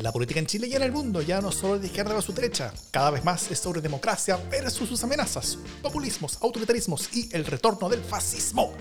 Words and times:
La 0.00 0.12
política 0.12 0.40
en 0.40 0.46
Chile 0.46 0.66
y 0.66 0.74
en 0.74 0.82
el 0.82 0.92
mundo 0.92 1.20
ya 1.20 1.42
no 1.42 1.52
solo 1.52 1.78
de 1.78 1.86
izquierda 1.86 2.14
versus 2.14 2.34
derecha, 2.34 2.72
cada 2.90 3.10
vez 3.10 3.22
más 3.22 3.50
es 3.50 3.58
sobre 3.58 3.82
democracia 3.82 4.38
versus 4.50 4.88
sus 4.88 5.04
amenazas, 5.04 5.58
populismos, 5.82 6.38
autoritarismos 6.40 7.14
y 7.14 7.28
el 7.36 7.44
retorno 7.44 7.86
del 7.90 8.00
fascismo. 8.00 8.72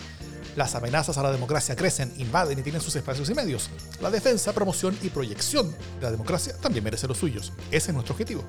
Las 0.55 0.75
amenazas 0.75 1.17
a 1.17 1.23
la 1.23 1.33
democracia 1.33 1.75
crecen, 1.75 2.13
invaden 2.17 2.59
y 2.59 2.61
tienen 2.61 2.81
sus 2.81 2.95
espacios 2.95 3.29
y 3.29 3.33
medios. 3.33 3.69
La 3.99 4.09
defensa, 4.09 4.53
promoción 4.53 4.97
y 5.01 5.09
proyección 5.09 5.71
de 5.71 6.03
la 6.03 6.11
democracia 6.11 6.55
también 6.61 6.85
merece 6.85 7.05
los 7.05 7.17
suyos. 7.17 7.51
Ese 7.69 7.91
es 7.91 7.93
nuestro 7.93 8.13
objetivo. 8.13 8.45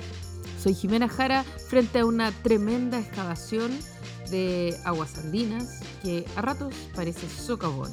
Soy 0.62 0.74
Jimena 0.74 1.08
Jara 1.08 1.44
frente 1.68 1.98
a 1.98 2.06
una 2.06 2.30
tremenda 2.30 3.00
excavación 3.00 3.76
de 4.30 4.78
aguas 4.84 5.18
andinas 5.18 5.80
que 6.04 6.24
a 6.36 6.42
ratos 6.42 6.72
parece 6.94 7.28
socavón. 7.28 7.90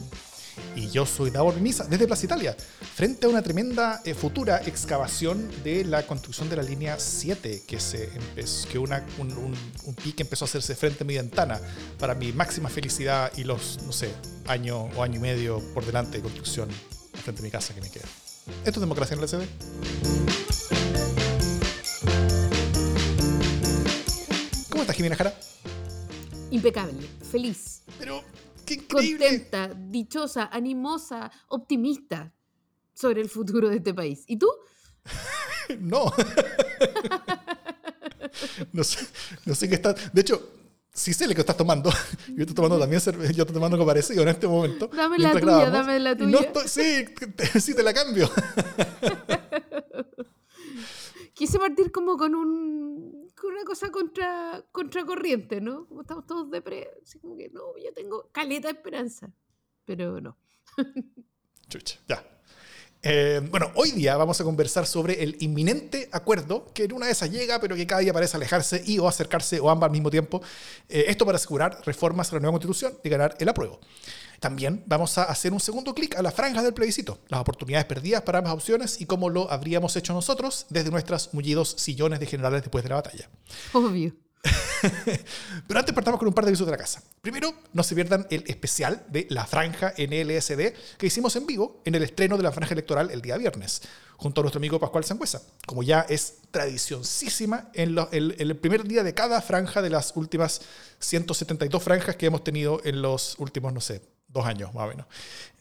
Y 0.76 0.90
yo 0.90 1.06
soy 1.06 1.32
Davor 1.32 1.60
Misa 1.60 1.86
desde 1.86 2.08
Plaza 2.08 2.26
Italia, 2.26 2.56
frente 2.96 3.26
a 3.26 3.30
una 3.30 3.42
tremenda 3.42 4.02
eh, 4.06 4.14
futura 4.14 4.62
excavación 4.66 5.50
de 5.64 5.84
la 5.86 6.06
construcción 6.06 6.50
de 6.50 6.56
la 6.56 6.64
línea 6.64 7.00
7, 7.00 7.64
que, 7.68 7.80
se 7.80 8.06
empezó, 8.16 8.68
que 8.70 8.78
una, 8.78 9.06
un, 9.18 9.32
un, 9.34 9.56
un, 9.86 9.96
pique 9.96 10.24
empezó 10.24 10.46
a 10.46 10.48
hacerse 10.48 10.76
frente 10.76 11.04
a 11.04 11.08
mi 11.08 11.16
ventana 11.16 11.60
para 12.00 12.14
mi 12.16 12.32
máxima 12.32 12.70
felicidad 12.70 13.32
y 13.38 13.44
los, 13.44 13.80
no 13.86 13.92
sé, 13.92 14.10
año 14.48 14.84
o 14.96 15.04
año 15.04 15.16
y 15.16 15.20
medio 15.20 15.60
por 15.74 15.86
delante 15.86 16.18
de 16.18 16.24
construcción 16.24 16.70
frente 17.24 17.42
a 17.42 17.44
mi 17.44 17.52
casa 17.52 17.74
que 17.74 17.82
me 17.82 17.90
queda. 17.90 18.06
¿Esto 18.66 18.80
es 18.80 18.82
democracia 18.82 19.16
en 19.16 19.22
la 19.22 19.28
CD? 19.28 19.48
¿Cómo 24.70 24.84
estás, 24.84 24.96
Jimena 24.96 25.16
Jara? 25.16 25.34
Impecable, 26.52 27.08
feliz. 27.30 27.82
Pero 28.00 28.24
¡Qué 28.68 28.74
increíble! 28.74 29.26
Contenta, 29.26 29.74
dichosa, 29.74 30.50
animosa, 30.52 31.32
optimista 31.48 32.34
sobre 32.94 33.22
el 33.22 33.30
futuro 33.30 33.70
de 33.70 33.78
este 33.78 33.94
país. 33.94 34.26
¿Y 34.28 34.38
tú? 34.38 34.50
no. 35.80 36.06
no, 38.74 38.84
sé, 38.84 39.08
no 39.46 39.56
sé 39.56 39.70
qué 39.70 39.76
estás. 39.76 40.14
De 40.14 40.20
hecho, 40.20 40.50
sí 40.94 41.14
sé 41.14 41.28
lo 41.28 41.34
que 41.34 41.42
estás 41.42 41.56
tomando. 41.56 41.90
Yo 42.28 42.42
estoy 42.42 42.56
tomando 42.56 42.78
también 42.78 43.00
cerveza. 43.00 43.32
Yo 43.32 43.44
estoy 43.44 43.54
tomando 43.54 43.78
como 43.78 43.88
parecido 43.88 44.22
en 44.24 44.28
este 44.28 44.48
momento. 44.48 44.90
Dame 44.94 45.18
la 45.18 45.32
tuya, 45.32 45.46
grabamos. 45.46 45.72
dame 45.72 46.00
la 46.02 46.18
tuya. 46.18 46.30
No 46.30 46.40
estoy, 46.40 46.68
sí, 46.68 47.06
te, 47.36 47.62
sí, 47.62 47.74
te 47.74 47.84
la 47.84 47.94
cambio. 47.94 48.30
Quise 51.34 51.58
partir 51.58 51.92
como 51.92 52.18
con 52.18 52.36
un 52.36 53.27
una 53.44 53.64
cosa 53.64 53.92
contra 53.92 54.64
contracorriente, 54.72 55.62
¿no? 55.62 55.86
Como 55.88 56.02
estamos 56.02 56.26
todos 56.26 56.50
de 56.50 56.62
pre, 56.62 56.90
así 57.04 57.20
como 57.20 57.38
que 57.38 57.50
no, 57.50 57.78
yo 57.78 57.94
tengo 57.94 58.30
caleta 58.32 58.68
de 58.68 58.78
esperanza, 58.78 59.32
pero 59.86 60.20
no. 60.20 60.38
Chucha, 61.70 62.00
ya. 62.08 62.24
Eh, 63.04 63.42
bueno, 63.52 63.72
hoy 63.76 63.92
día 63.92 64.18
vamos 64.18 64.42
a 64.42 64.44
conversar 64.44 64.86
sobre 64.88 65.22
el 65.22 65.38
inminente 65.40 66.10
acuerdo 66.12 66.74
que 66.74 66.86
en 66.86 66.94
una 66.94 67.06
de 67.06 67.12
esas 67.12 67.32
llega, 67.32 67.60
pero 67.60 67.76
que 67.76 67.86
cada 67.86 68.02
día 68.02 68.12
parece 68.12 68.38
alejarse 68.38 68.82
y 68.86 68.98
o 69.00 69.08
acercarse 69.08 69.60
o 69.60 69.70
ambas 69.70 69.88
al 69.88 69.92
mismo 69.92 70.10
tiempo. 70.10 70.42
Eh, 70.90 71.06
esto 71.08 71.26
para 71.26 71.36
asegurar 71.36 71.80
reformas 71.86 72.32
a 72.32 72.36
la 72.36 72.42
nueva 72.42 72.54
constitución 72.54 72.94
y 73.04 73.10
ganar 73.10 73.36
el 73.40 73.48
apruebo. 73.50 73.80
También 74.40 74.84
vamos 74.86 75.18
a 75.18 75.24
hacer 75.24 75.54
un 75.54 75.60
segundo 75.60 75.94
clic 75.96 76.16
a 76.16 76.22
las 76.22 76.34
franjas 76.34 76.64
del 76.64 76.74
plebiscito, 76.74 77.20
las 77.30 77.42
oportunidades 77.42 77.86
perdidas 77.86 78.22
para 78.22 78.40
ambas 78.40 78.54
opciones 78.54 79.02
y 79.02 79.06
cómo 79.06 79.30
lo 79.30 79.52
habríamos 79.52 79.96
hecho 79.96 80.14
nosotros 80.14 80.66
desde 80.70 80.92
nuestros 80.92 81.34
mullidos 81.34 81.76
sillones 81.78 82.20
de 82.20 82.28
generales 82.28 82.62
después 82.62 82.84
de 82.84 82.90
la 82.90 82.96
batalla. 82.96 83.30
Obvio. 83.74 84.14
Pero 85.68 85.80
antes 85.80 85.94
partamos 85.94 86.20
con 86.20 86.28
un 86.28 86.34
par 86.34 86.46
de 86.46 86.50
avisos 86.50 86.66
de 86.68 86.72
la 86.72 86.78
casa. 86.78 87.02
Primero, 87.22 87.54
no 87.74 87.84
se 87.84 87.96
pierdan 87.96 88.28
el 88.30 88.44
especial 88.48 89.06
de 89.10 89.28
la 89.30 89.46
franja 89.46 89.94
en 89.98 90.12
LSD 90.12 90.74
que 90.98 91.08
hicimos 91.08 91.36
en 91.36 91.46
vivo 91.46 91.82
en 91.86 91.96
el 91.96 92.04
estreno 92.04 92.38
de 92.38 92.44
la 92.44 92.52
franja 92.52 92.74
electoral 92.74 93.12
el 93.12 93.22
día 93.22 93.38
viernes, 93.38 93.82
junto 94.16 94.42
a 94.42 94.44
nuestro 94.44 94.60
amigo 94.60 94.80
Pascual 94.80 95.04
Sangüesa, 95.04 95.42
como 95.66 95.84
ya 95.84 96.06
es 96.08 96.36
tradicionísima 96.52 97.70
en, 97.74 97.96
lo, 97.96 98.10
en, 98.12 98.36
el 98.38 98.56
primer 98.58 98.84
día 98.84 99.04
de 99.04 99.14
cada 99.14 99.42
franja 99.42 99.82
de 99.82 99.90
las 99.90 100.16
últimas 100.16 100.62
172 101.00 101.84
franjas 101.84 102.16
que 102.16 102.28
hemos 102.28 102.44
tenido 102.44 102.82
en 102.84 103.02
los 103.02 103.36
últimos, 103.40 103.74
no 103.74 103.82
sé, 103.82 104.02
dos 104.28 104.46
años 104.46 104.74
más 104.74 104.86
o 104.86 104.88
menos. 104.88 105.06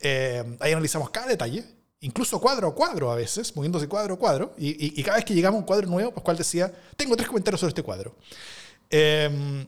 Eh, 0.01 0.57
ahí 0.61 0.73
analizamos 0.73 1.11
cada 1.11 1.27
detalle, 1.27 1.65
incluso 2.01 2.41
cuadro 2.41 2.69
a 2.69 2.75
cuadro 2.75 3.11
a 3.11 3.17
veces, 3.17 3.55
moviéndose 3.57 3.89
cuadro 3.89 4.15
a 4.15 4.19
cuadro, 4.19 4.55
y, 4.59 4.71
y, 4.71 5.01
y 5.01 5.03
cada 5.03 5.17
vez 5.17 5.25
que 5.25 5.35
llegamos 5.35 5.59
a 5.59 5.61
un 5.61 5.67
cuadro 5.67 5.87
nuevo, 5.89 6.13
Pascual 6.13 6.37
decía, 6.37 6.73
tengo 6.97 7.17
tres 7.17 7.29
comentarios 7.29 7.61
sobre 7.61 7.71
este 7.71 7.83
cuadro. 7.83 8.15
Eh, 8.91 9.67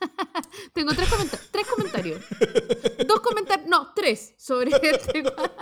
tengo 0.72 0.92
tres, 0.94 1.08
coment 1.08 1.34
tres 1.50 1.66
comentarios. 1.66 2.20
Dos 3.06 3.20
comentarios, 3.20 3.68
no, 3.68 3.92
tres 3.94 4.34
sobre 4.36 4.70
este 4.70 5.22
cuadro. 5.22 5.54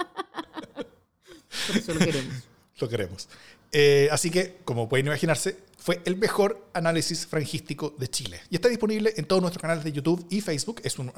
Por 1.67 1.77
eso 1.77 1.95
lo 1.95 1.99
queremos. 2.01 2.35
Lo 2.81 2.89
queremos. 2.89 3.29
Eh, 3.73 4.09
así 4.13 4.31
que, 4.31 4.59
como 4.65 4.89
pueden 4.89 5.07
imaginarse, 5.07 5.57
fue 5.79 6.01
el 6.05 6.17
mejor 6.17 6.69
análisis 6.75 7.27
franjístico 7.27 7.95
de 7.99 8.09
Chile. 8.09 8.41
Y 8.51 8.55
está 8.55 8.69
disponible 8.69 9.15
en 9.17 9.25
todos 9.25 9.43
nuestros 9.43 9.61
canales 9.61 9.83
de 9.83 9.91
YouTube 9.91 10.25
y 10.31 10.41
Facebook. 10.41 10.81
Es 10.85 10.99
un, 10.99 11.11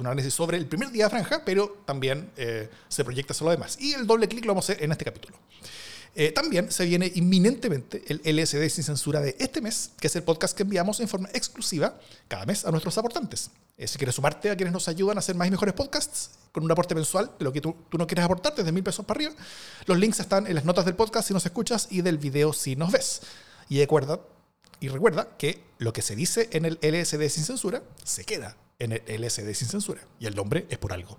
análisis 0.00 0.34
sobre 0.34 0.58
el 0.58 0.66
primer 0.66 0.90
día 0.90 1.04
de 1.04 1.10
franja, 1.10 1.42
pero 1.44 1.82
también 1.86 2.30
eh, 2.36 2.68
se 2.88 3.04
proyecta 3.04 3.32
sobre 3.32 3.54
lo 3.54 3.58
demás. 3.58 3.78
Y 3.80 3.94
el 3.94 4.06
doble 4.06 4.28
clic 4.28 4.44
lo 4.44 4.52
vamos 4.52 4.68
a 4.68 4.72
hacer 4.72 4.84
en 4.84 4.92
este 4.92 5.04
capítulo. 5.04 5.38
Eh, 6.18 6.32
también 6.32 6.72
se 6.72 6.86
viene 6.86 7.12
inminentemente 7.14 8.02
el 8.08 8.22
LSD 8.24 8.66
sin 8.70 8.84
censura 8.84 9.20
de 9.20 9.36
este 9.38 9.60
mes, 9.60 9.90
que 10.00 10.06
es 10.06 10.16
el 10.16 10.22
podcast 10.22 10.56
que 10.56 10.62
enviamos 10.62 10.98
en 11.00 11.08
forma 11.08 11.28
exclusiva 11.34 12.00
cada 12.26 12.46
mes 12.46 12.64
a 12.64 12.70
nuestros 12.70 12.96
aportantes. 12.96 13.50
Eh, 13.76 13.86
si 13.86 13.98
quieres 13.98 14.14
sumarte 14.14 14.50
a 14.50 14.56
quienes 14.56 14.72
nos 14.72 14.88
ayudan 14.88 15.18
a 15.18 15.20
hacer 15.20 15.34
más 15.34 15.46
y 15.46 15.50
mejores 15.50 15.74
podcasts, 15.74 16.30
con 16.52 16.64
un 16.64 16.72
aporte 16.72 16.94
mensual 16.94 17.30
de 17.38 17.44
lo 17.44 17.52
que 17.52 17.60
tú, 17.60 17.76
no 17.92 18.06
quieres 18.06 18.24
aportar, 18.24 18.54
desde 18.54 18.72
mil 18.72 18.82
pesos 18.82 19.04
para 19.04 19.18
arriba, 19.18 19.34
los 19.84 19.98
links 19.98 20.18
están 20.18 20.46
en 20.46 20.54
las 20.54 20.64
notas 20.64 20.86
del 20.86 20.94
podcast 20.94 21.28
si 21.28 21.34
nos 21.34 21.44
escuchas 21.44 21.88
y 21.90 22.00
del 22.00 22.16
video 22.16 22.54
si 22.54 22.76
nos 22.76 22.92
ves. 22.92 23.20
Y 23.68 23.78
recuerda, 23.80 24.18
y 24.80 24.88
recuerda 24.88 25.36
que 25.36 25.64
lo 25.76 25.92
que 25.92 26.00
se 26.00 26.16
dice 26.16 26.48
en 26.52 26.64
el 26.64 26.78
LSD 26.80 27.28
sin 27.28 27.44
censura 27.44 27.82
se 28.04 28.24
queda 28.24 28.56
en 28.78 28.92
el 28.92 29.02
LSD 29.06 29.52
sin 29.52 29.68
censura. 29.68 30.00
Y 30.18 30.24
el 30.24 30.34
nombre 30.34 30.66
es 30.70 30.78
por 30.78 30.94
algo. 30.94 31.18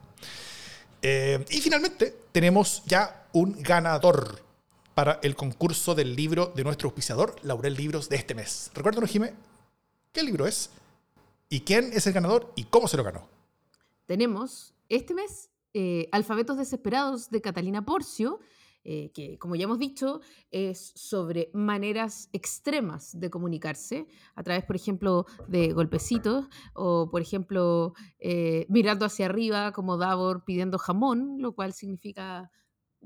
Eh, 1.04 1.46
y 1.52 1.62
finalmente 1.62 2.16
tenemos 2.32 2.82
ya 2.88 3.28
un 3.34 3.62
ganador 3.62 4.47
para 4.98 5.20
el 5.22 5.36
concurso 5.36 5.94
del 5.94 6.16
libro 6.16 6.52
de 6.56 6.64
nuestro 6.64 6.88
auspiciador, 6.88 7.36
Laurel 7.44 7.76
Libros, 7.76 8.10
de 8.10 8.16
este 8.16 8.34
mes. 8.34 8.72
Recuérdanos, 8.74 9.12
Jimé, 9.12 9.36
¿qué 10.12 10.24
libro 10.24 10.48
es? 10.48 10.72
¿Y 11.50 11.60
quién 11.60 11.92
es 11.94 12.08
el 12.08 12.14
ganador? 12.14 12.52
¿Y 12.56 12.64
cómo 12.64 12.88
se 12.88 12.98
lo 12.98 13.04
ganó? 13.04 13.30
Tenemos 14.08 14.74
este 14.90 15.14
mes 15.14 15.52
eh, 15.76 16.10
Alfabetos 16.12 16.58
Desesperados 16.58 17.30
de 17.30 17.42
Catalina 17.42 17.86
Porcio, 17.86 18.40
eh, 18.84 19.12
que 19.14 19.38
como 19.38 19.56
ya 19.56 19.66
hemos 19.66 19.78
dicho, 19.78 20.20
es 20.50 20.94
sobre 20.96 21.52
maneras 21.54 22.30
extremas 22.34 23.20
de 23.20 23.30
comunicarse, 23.30 24.08
a 24.34 24.42
través, 24.42 24.66
por 24.66 24.78
ejemplo, 24.78 25.28
de 25.48 25.74
golpecitos, 25.74 26.48
o 26.74 27.12
por 27.12 27.22
ejemplo, 27.22 27.94
eh, 28.18 28.66
mirando 28.68 29.06
hacia 29.06 29.28
arriba 29.28 29.74
como 29.74 29.98
Davor 29.98 30.44
pidiendo 30.44 30.80
jamón, 30.80 31.36
lo 31.40 31.52
cual 31.54 31.74
significa 31.74 32.50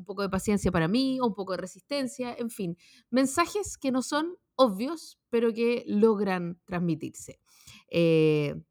un 0.02 0.06
poco 0.06 0.24
de 0.24 0.30
paciencia 0.30 0.72
para 0.72 0.88
mí, 0.88 1.20
o 1.22 1.28
un 1.28 1.36
poco 1.36 1.54
de 1.54 1.58
resistencia, 1.58 2.34
en 2.34 2.50
fin, 2.50 2.78
mensajes 3.12 3.78
que 3.78 3.92
no 3.92 4.02
son 4.02 4.36
obvios, 4.56 5.20
pero 5.30 5.54
que 5.54 5.84
logran 5.88 6.60
transmitirse. 6.66 7.40
Eh, 7.90 8.62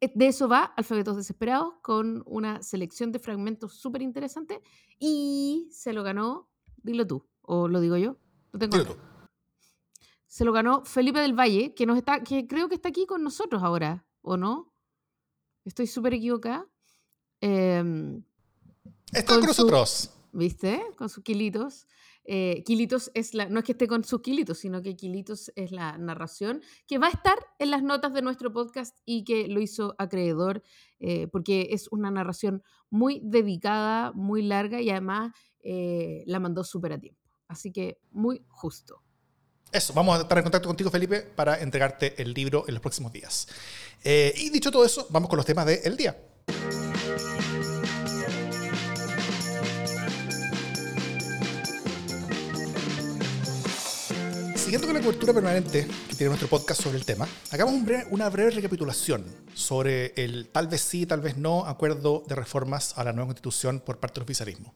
de 0.00 0.26
eso 0.26 0.48
va 0.48 0.64
Alfabetos 0.64 1.16
Desesperados, 1.16 1.74
con 1.82 2.22
una 2.26 2.62
selección 2.62 3.10
de 3.10 3.18
fragmentos 3.18 3.74
súper 3.74 4.02
interesante, 4.02 4.62
y 4.98 5.68
se 5.72 5.92
lo 5.92 6.02
ganó, 6.02 6.48
dilo 6.76 7.06
tú, 7.06 7.26
o 7.42 7.66
lo 7.66 7.80
digo 7.80 7.96
yo, 7.96 8.16
lo 8.52 8.58
tengo 8.58 8.78
Dilo 8.78 8.94
tú. 8.94 9.00
Se 10.28 10.44
lo 10.44 10.52
ganó 10.52 10.84
Felipe 10.84 11.18
del 11.18 11.38
Valle, 11.38 11.74
que, 11.74 11.86
nos 11.86 11.96
está, 11.96 12.22
que 12.22 12.46
creo 12.46 12.68
que 12.68 12.76
está 12.76 12.90
aquí 12.90 13.06
con 13.06 13.24
nosotros 13.24 13.62
ahora, 13.62 14.06
¿o 14.22 14.36
no? 14.36 14.72
Estoy 15.64 15.86
súper 15.86 16.14
equivocada. 16.14 16.68
Eh, 17.40 18.22
está 19.12 19.32
con, 19.34 19.40
con 19.40 19.48
nosotros. 19.48 19.90
Su, 19.90 20.15
¿Viste? 20.36 20.82
Con 20.98 21.08
sus 21.08 21.24
kilitos. 21.24 21.86
Eh, 22.24 22.62
Kilitos 22.66 23.10
es 23.14 23.32
la, 23.32 23.48
no 23.48 23.60
es 23.60 23.64
que 23.64 23.72
esté 23.72 23.86
con 23.86 24.04
sus 24.04 24.20
kilitos, 24.20 24.58
sino 24.58 24.82
que 24.82 24.96
Kilitos 24.96 25.50
es 25.56 25.70
la 25.70 25.96
narración 25.96 26.60
que 26.86 26.98
va 26.98 27.06
a 27.06 27.10
estar 27.10 27.38
en 27.58 27.70
las 27.70 27.82
notas 27.82 28.12
de 28.12 28.20
nuestro 28.20 28.52
podcast 28.52 28.98
y 29.06 29.24
que 29.24 29.48
lo 29.48 29.60
hizo 29.60 29.94
acreedor 29.96 30.62
eh, 30.98 31.26
porque 31.28 31.68
es 31.70 31.88
una 31.90 32.10
narración 32.10 32.62
muy 32.90 33.22
dedicada, 33.24 34.12
muy 34.12 34.42
larga 34.42 34.82
y 34.82 34.90
además 34.90 35.32
eh, 35.62 36.22
la 36.26 36.38
mandó 36.38 36.64
súper 36.64 36.92
a 36.92 36.98
tiempo. 36.98 37.22
Así 37.48 37.72
que 37.72 37.98
muy 38.10 38.44
justo. 38.48 39.02
Eso, 39.72 39.94
vamos 39.94 40.18
a 40.18 40.22
estar 40.22 40.36
en 40.36 40.44
contacto 40.44 40.68
contigo, 40.68 40.90
Felipe, 40.90 41.22
para 41.22 41.60
entregarte 41.60 42.20
el 42.20 42.34
libro 42.34 42.64
en 42.68 42.74
los 42.74 42.82
próximos 42.82 43.10
días. 43.10 43.48
Eh, 44.04 44.34
y 44.36 44.50
dicho 44.50 44.70
todo 44.70 44.84
eso, 44.84 45.06
vamos 45.08 45.30
con 45.30 45.38
los 45.38 45.46
temas 45.46 45.64
del 45.64 45.80
el 45.84 45.96
día. 45.96 46.14
Siguiendo 54.76 54.92
con 54.92 55.02
la 55.02 55.06
cobertura 55.06 55.32
permanente 55.32 55.88
que 56.06 56.16
tiene 56.16 56.28
nuestro 56.28 56.48
podcast 56.50 56.82
sobre 56.82 56.98
el 56.98 57.06
tema, 57.06 57.26
hagamos 57.50 57.72
un 57.72 57.86
breve, 57.86 58.06
una 58.10 58.28
breve 58.28 58.50
recapitulación 58.50 59.24
sobre 59.54 60.12
el 60.22 60.50
tal 60.50 60.68
vez 60.68 60.82
sí, 60.82 61.06
tal 61.06 61.22
vez 61.22 61.38
no 61.38 61.64
acuerdo 61.64 62.24
de 62.28 62.34
reformas 62.34 62.92
a 62.98 63.02
la 63.02 63.14
nueva 63.14 63.28
constitución 63.28 63.80
por 63.80 63.98
parte 63.98 64.16
del 64.16 64.24
oficialismo. 64.24 64.74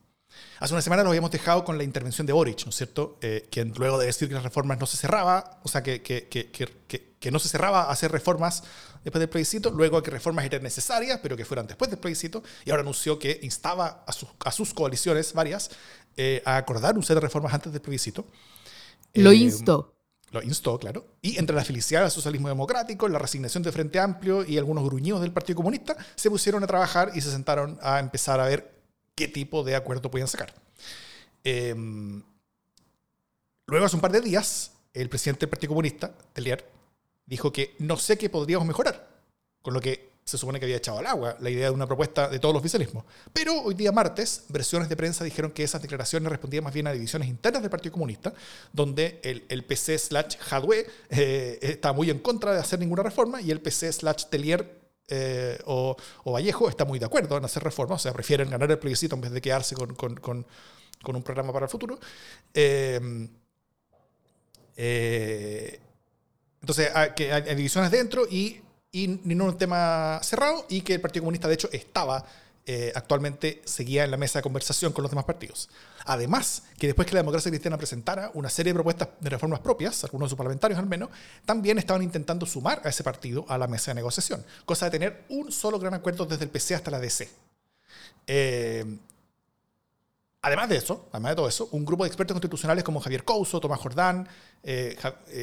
Hace 0.58 0.72
una 0.72 0.80
semana 0.80 1.02
lo 1.02 1.10
habíamos 1.10 1.30
dejado 1.30 1.66
con 1.66 1.76
la 1.76 1.84
intervención 1.84 2.26
de 2.26 2.32
Boric, 2.32 2.64
¿no 2.64 2.70
es 2.70 2.76
cierto? 2.76 3.18
Eh, 3.20 3.46
quien 3.50 3.74
luego 3.76 3.98
de 3.98 4.06
decir 4.06 4.26
que 4.26 4.32
las 4.32 4.42
reformas 4.42 4.78
no 4.78 4.86
se 4.86 4.96
cerraba, 4.96 5.60
o 5.64 5.68
sea, 5.68 5.82
que, 5.82 6.00
que, 6.00 6.28
que, 6.28 6.48
que, 6.48 7.30
no 7.30 7.38
se 7.38 7.50
cerraba 7.50 7.90
hacer 7.90 8.10
reformas 8.10 8.62
después 9.04 9.20
del 9.20 9.28
plebiscito, 9.28 9.70
luego 9.70 10.02
que 10.02 10.10
reformas 10.10 10.46
eran 10.46 10.62
necesarias, 10.62 11.20
pero 11.22 11.36
que 11.36 11.44
fueran 11.44 11.66
después 11.66 11.90
del 11.90 12.00
plebiscito, 12.00 12.42
y 12.64 12.70
ahora 12.70 12.80
anunció 12.80 13.18
que 13.18 13.38
instaba 13.42 14.02
a 14.06 14.12
sus, 14.12 14.30
a 14.46 14.50
sus 14.50 14.72
coaliciones 14.72 15.34
varias 15.34 15.70
eh, 16.16 16.42
a 16.46 16.56
acordar 16.56 16.96
un 16.96 17.02
set 17.02 17.16
de 17.16 17.20
reformas 17.20 17.52
antes 17.52 17.70
del 17.70 17.82
plebiscito. 17.82 18.24
Lo 19.14 19.30
eh, 19.30 19.36
instó. 19.36 19.94
Lo 20.30 20.42
instó, 20.42 20.78
claro. 20.78 21.06
Y 21.22 21.38
entre 21.38 21.56
la 21.56 21.64
felicidad 21.64 22.02
del 22.02 22.10
socialismo 22.10 22.48
democrático, 22.48 23.08
la 23.08 23.18
resignación 23.18 23.62
del 23.62 23.72
Frente 23.72 23.98
Amplio 23.98 24.44
y 24.44 24.58
algunos 24.58 24.84
gruñidos 24.84 25.20
del 25.20 25.32
Partido 25.32 25.56
Comunista, 25.56 25.96
se 26.14 26.30
pusieron 26.30 26.62
a 26.62 26.66
trabajar 26.66 27.10
y 27.14 27.20
se 27.20 27.32
sentaron 27.32 27.78
a 27.82 27.98
empezar 27.98 28.38
a 28.38 28.46
ver 28.46 28.80
qué 29.16 29.26
tipo 29.26 29.64
de 29.64 29.74
acuerdo 29.74 30.10
podían 30.10 30.28
sacar. 30.28 30.54
Em, 31.42 32.22
luego, 33.66 33.86
hace 33.86 33.96
un 33.96 34.02
par 34.02 34.12
de 34.12 34.20
días, 34.20 34.72
el 34.92 35.08
presidente 35.08 35.40
del 35.40 35.50
Partido 35.50 35.70
Comunista, 35.70 36.12
Telier, 36.32 36.64
dijo 37.26 37.52
que 37.52 37.74
no 37.78 37.96
sé 37.96 38.16
qué 38.16 38.30
podríamos 38.30 38.68
mejorar, 38.68 39.08
con 39.62 39.74
lo 39.74 39.80
que 39.80 40.09
se 40.30 40.38
supone 40.38 40.60
que 40.60 40.66
había 40.66 40.76
echado 40.76 40.98
al 40.98 41.06
agua 41.06 41.36
la 41.40 41.50
idea 41.50 41.66
de 41.66 41.70
una 41.72 41.86
propuesta 41.86 42.28
de 42.28 42.38
todos 42.38 42.54
los 42.54 42.60
oficialismos. 42.60 43.04
Pero 43.32 43.60
hoy 43.62 43.74
día 43.74 43.90
martes, 43.90 44.44
versiones 44.48 44.88
de 44.88 44.96
prensa 44.96 45.24
dijeron 45.24 45.50
que 45.50 45.64
esas 45.64 45.82
declaraciones 45.82 46.30
respondían 46.30 46.62
más 46.62 46.72
bien 46.72 46.86
a 46.86 46.92
divisiones 46.92 47.28
internas 47.28 47.62
del 47.62 47.70
Partido 47.70 47.92
Comunista, 47.92 48.32
donde 48.72 49.20
el, 49.24 49.44
el 49.48 49.64
PC 49.64 49.98
slash 49.98 50.36
Jadwe 50.38 50.86
eh, 51.10 51.58
está 51.62 51.92
muy 51.92 52.10
en 52.10 52.20
contra 52.20 52.52
de 52.52 52.60
hacer 52.60 52.78
ninguna 52.78 53.02
reforma 53.02 53.40
y 53.40 53.50
el 53.50 53.60
PC 53.60 53.92
slash 53.92 54.26
Telier 54.26 54.80
eh, 55.08 55.58
o, 55.66 55.96
Vallejo 56.24 56.68
está 56.68 56.84
muy 56.84 57.00
de 57.00 57.06
acuerdo 57.06 57.36
en 57.36 57.44
hacer 57.44 57.64
reformas, 57.64 58.00
o 58.00 58.02
sea, 58.04 58.12
prefieren 58.12 58.48
ganar 58.48 58.70
el 58.70 58.78
plebiscito 58.78 59.16
en 59.16 59.20
vez 59.20 59.32
de 59.32 59.40
quedarse 59.40 59.74
con, 59.74 60.46
un 61.04 61.22
programa 61.24 61.52
para 61.52 61.66
el 61.66 61.70
futuro. 61.70 61.98
Eh, 62.54 63.28
eh, 64.76 65.80
entonces, 66.60 66.90
hay 66.94 67.54
divisiones 67.56 67.90
dentro 67.90 68.26
y, 68.30 68.60
y 68.92 69.20
no 69.24 69.44
un 69.44 69.58
tema 69.58 70.20
cerrado 70.22 70.66
y 70.68 70.80
que 70.82 70.94
el 70.94 71.00
Partido 71.00 71.22
Comunista, 71.22 71.48
de 71.48 71.54
hecho, 71.54 71.68
estaba 71.72 72.24
eh, 72.66 72.92
actualmente 72.94 73.62
seguía 73.64 74.04
en 74.04 74.10
la 74.10 74.16
mesa 74.16 74.38
de 74.38 74.42
conversación 74.42 74.92
con 74.92 75.02
los 75.02 75.10
demás 75.10 75.24
partidos. 75.24 75.68
Además, 76.04 76.62
que 76.78 76.86
después 76.86 77.08
que 77.08 77.14
la 77.14 77.20
democracia 77.20 77.50
cristiana 77.50 77.76
presentara 77.76 78.30
una 78.34 78.48
serie 78.48 78.72
de 78.72 78.74
propuestas 78.74 79.08
de 79.18 79.30
reformas 79.30 79.60
propias, 79.60 80.04
algunos 80.04 80.26
de 80.26 80.30
sus 80.30 80.36
parlamentarios 80.36 80.78
al 80.78 80.86
menos, 80.86 81.08
también 81.44 81.78
estaban 81.78 82.02
intentando 82.02 82.46
sumar 82.46 82.82
a 82.84 82.90
ese 82.90 83.02
partido 83.02 83.44
a 83.48 83.58
la 83.58 83.66
mesa 83.66 83.90
de 83.90 83.96
negociación, 83.96 84.44
cosa 84.66 84.84
de 84.84 84.90
tener 84.92 85.24
un 85.30 85.50
solo 85.50 85.78
gran 85.78 85.94
acuerdo 85.94 86.26
desde 86.26 86.44
el 86.44 86.50
PC 86.50 86.74
hasta 86.74 86.90
la 86.90 87.00
DC. 87.00 87.28
Eh, 88.26 88.84
además 90.42 90.68
de 90.68 90.76
eso, 90.76 91.08
además 91.12 91.32
de 91.32 91.36
todo 91.36 91.48
eso, 91.48 91.68
un 91.72 91.84
grupo 91.84 92.04
de 92.04 92.08
expertos 92.08 92.34
constitucionales 92.34 92.84
como 92.84 93.00
Javier 93.00 93.24
Couso, 93.24 93.60
Tomás 93.60 93.80
Jordán, 93.80 94.28
eh, 94.62 94.96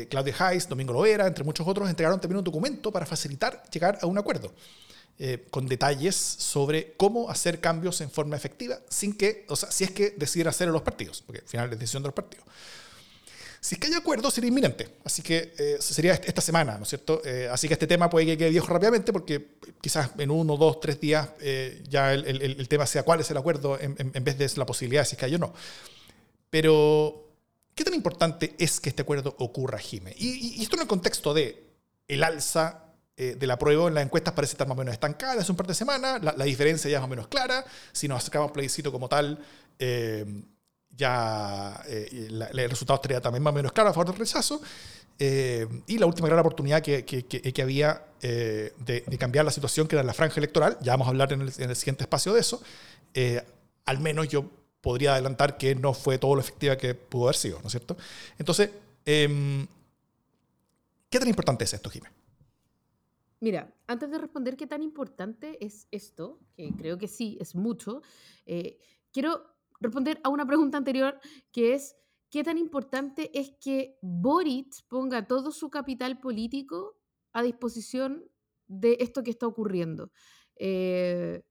Claudia 0.09 0.35
Hayes, 0.39 0.67
Domingo 0.67 0.93
Loera, 0.93 1.27
entre 1.27 1.43
muchos 1.43 1.67
otros, 1.67 1.89
entregaron 1.89 2.19
también 2.19 2.37
un 2.37 2.43
documento 2.43 2.91
para 2.91 3.05
facilitar 3.05 3.63
llegar 3.71 3.97
a 4.01 4.05
un 4.05 4.17
acuerdo. 4.17 4.53
Eh, 5.19 5.47
con 5.49 5.65
detalles 5.65 6.15
sobre 6.15 6.93
cómo 6.95 7.31
hacer 7.31 7.59
cambios 7.59 8.01
en 8.01 8.11
forma 8.11 8.35
efectiva, 8.35 8.77
sin 8.87 9.17
que, 9.17 9.47
o 9.49 9.55
sea, 9.55 9.71
si 9.71 9.83
es 9.83 9.89
que 9.89 10.11
deciden 10.11 10.47
hacerlo 10.47 10.73
los 10.73 10.83
partidos, 10.83 11.23
porque 11.25 11.41
al 11.41 11.47
final 11.47 11.73
es 11.73 11.79
decisión 11.79 12.03
de 12.03 12.09
los 12.09 12.13
partidos. 12.13 12.45
Si 13.67 13.75
es 13.75 13.81
que 13.81 13.87
hay 13.87 13.95
acuerdo, 13.95 14.31
sería 14.31 14.47
inminente. 14.47 14.87
Así 15.03 15.21
que 15.21 15.53
eh, 15.57 15.75
sería 15.81 16.13
esta 16.13 16.39
semana, 16.39 16.77
¿no 16.77 16.83
es 16.83 16.87
cierto? 16.87 17.21
Eh, 17.25 17.49
así 17.51 17.67
que 17.67 17.73
este 17.73 17.85
tema 17.85 18.09
puede 18.09 18.25
que 18.25 18.37
quede 18.37 18.49
viejo 18.49 18.67
rápidamente, 18.67 19.11
porque 19.11 19.57
quizás 19.81 20.11
en 20.17 20.31
uno, 20.31 20.55
dos, 20.55 20.79
tres 20.79 21.01
días 21.01 21.27
ya 21.89 22.13
el, 22.13 22.67
tema 22.69 22.85
sea 22.85 23.03
cuál 23.03 23.19
es 23.19 23.29
el 23.29 23.35
acuerdo 23.35 23.77
en, 23.77 24.23
vez 24.23 24.37
de 24.37 24.49
la 24.55 24.65
posibilidad 24.65 25.03
si 25.03 25.15
es 25.15 25.19
que 25.19 25.25
hay 25.25 25.35
o 25.35 25.37
no. 25.37 25.53
Pero, 26.49 27.27
¿qué 27.75 27.83
tan 27.83 27.93
importante 27.93 28.55
es 28.57 28.79
que 28.79 28.87
este 28.87 29.01
acuerdo 29.01 29.35
ocurra, 29.37 29.79
Jime? 29.79 30.15
Y, 30.17 30.59
y 30.59 30.63
esto 30.63 30.77
en 30.77 30.83
el 30.83 30.87
contexto 30.87 31.33
de 31.33 31.61
el 32.07 32.23
alza 32.23 32.85
eh, 33.19 33.35
de 33.35 33.47
la 33.47 33.57
prueba 33.57 33.87
en 33.87 33.95
las 33.95 34.03
encuestas 34.05 34.31
parece 34.35 34.51
estar 34.51 34.67
más 34.67 34.77
o 34.77 34.79
menos 34.79 34.93
estancada 34.93 35.41
hace 35.41 35.51
un 35.51 35.57
par 35.57 35.65
de 35.65 35.73
semanas, 35.73 36.21
la, 36.21 36.45
diferencia 36.45 36.87
ya 36.87 36.97
es 36.97 37.01
más 37.01 37.07
o 37.07 37.09
menos 37.09 37.27
clara, 37.27 37.65
si 37.91 38.07
nos 38.07 38.19
acercamos 38.19 38.51
plebiscito 38.51 38.91
como 38.91 39.09
tal, 39.09 39.43
eh, 39.79 40.23
ya 40.97 41.81
eh, 41.87 42.27
el 42.29 42.69
resultado 42.69 42.95
estaría 42.95 43.21
también 43.21 43.43
más 43.43 43.51
o 43.51 43.55
menos 43.55 43.71
claro 43.71 43.91
a 43.91 43.93
favor 43.93 44.07
del 44.07 44.19
rechazo, 44.19 44.61
y 45.19 45.97
la 45.97 46.05
última 46.05 46.27
gran 46.27 46.39
oportunidad 46.41 46.81
que, 46.81 47.03
que, 47.03 47.23
que, 47.25 47.61
había 47.61 48.03
de, 48.21 49.17
cambiar 49.19 49.45
la 49.45 49.51
situación, 49.51 49.87
que 49.87 49.95
era 49.95 50.03
la 50.03 50.13
franja 50.13 50.39
electoral, 50.39 50.77
ya 50.81 50.93
vamos 50.93 51.07
a 51.07 51.09
hablar 51.09 51.33
en 51.33 51.41
el, 51.41 51.51
en 51.57 51.69
el 51.71 51.75
siguiente 51.75 52.03
espacio 52.03 52.33
de 52.33 52.41
eso, 52.41 52.61
al 53.85 53.99
menos 53.99 54.27
yo 54.27 54.47
podría 54.81 55.13
adelantar 55.13 55.57
que 55.57 55.75
no 55.75 55.93
fue 55.93 56.17
todo 56.17 56.35
lo 56.35 56.41
efectiva 56.41 56.77
que 56.77 56.95
pudo 56.95 57.25
haber 57.25 57.35
sido, 57.35 57.59
¿no 57.59 57.67
es 57.67 57.71
cierto? 57.71 57.97
Entonces, 58.37 58.69
em, 59.05 59.67
¿qué 61.09 61.19
tan 61.19 61.27
importante 61.27 61.63
es 61.63 61.73
esto, 61.73 61.89
Jiménez? 61.89 62.15
Mira, 63.39 63.69
antes 63.85 64.09
de 64.09 64.17
responder 64.17 64.55
qué 64.57 64.65
tan 64.65 64.81
importante 64.81 65.63
es 65.63 65.87
esto, 65.91 66.39
que 66.55 66.71
creo 66.77 66.97
que 66.97 67.07
sí, 67.07 67.37
es 67.39 67.53
mucho, 67.53 68.01
eh, 68.45 68.79
quiero 69.11 69.56
responder 69.79 70.19
a 70.23 70.29
una 70.29 70.45
pregunta 70.45 70.77
anterior 70.77 71.19
que 71.51 71.73
es, 71.73 71.95
¿qué 72.29 72.43
tan 72.43 72.57
importante 72.57 73.31
es 73.37 73.53
que 73.59 73.97
Boric 74.01 74.73
ponga 74.87 75.27
todo 75.27 75.51
su 75.51 75.69
capital 75.69 76.19
político 76.19 76.97
a 77.33 77.43
disposición 77.43 78.25
de 78.67 78.97
esto 78.99 79.23
que 79.23 79.31
está 79.31 79.47
ocurriendo? 79.47 80.11
Eh, 80.55 81.43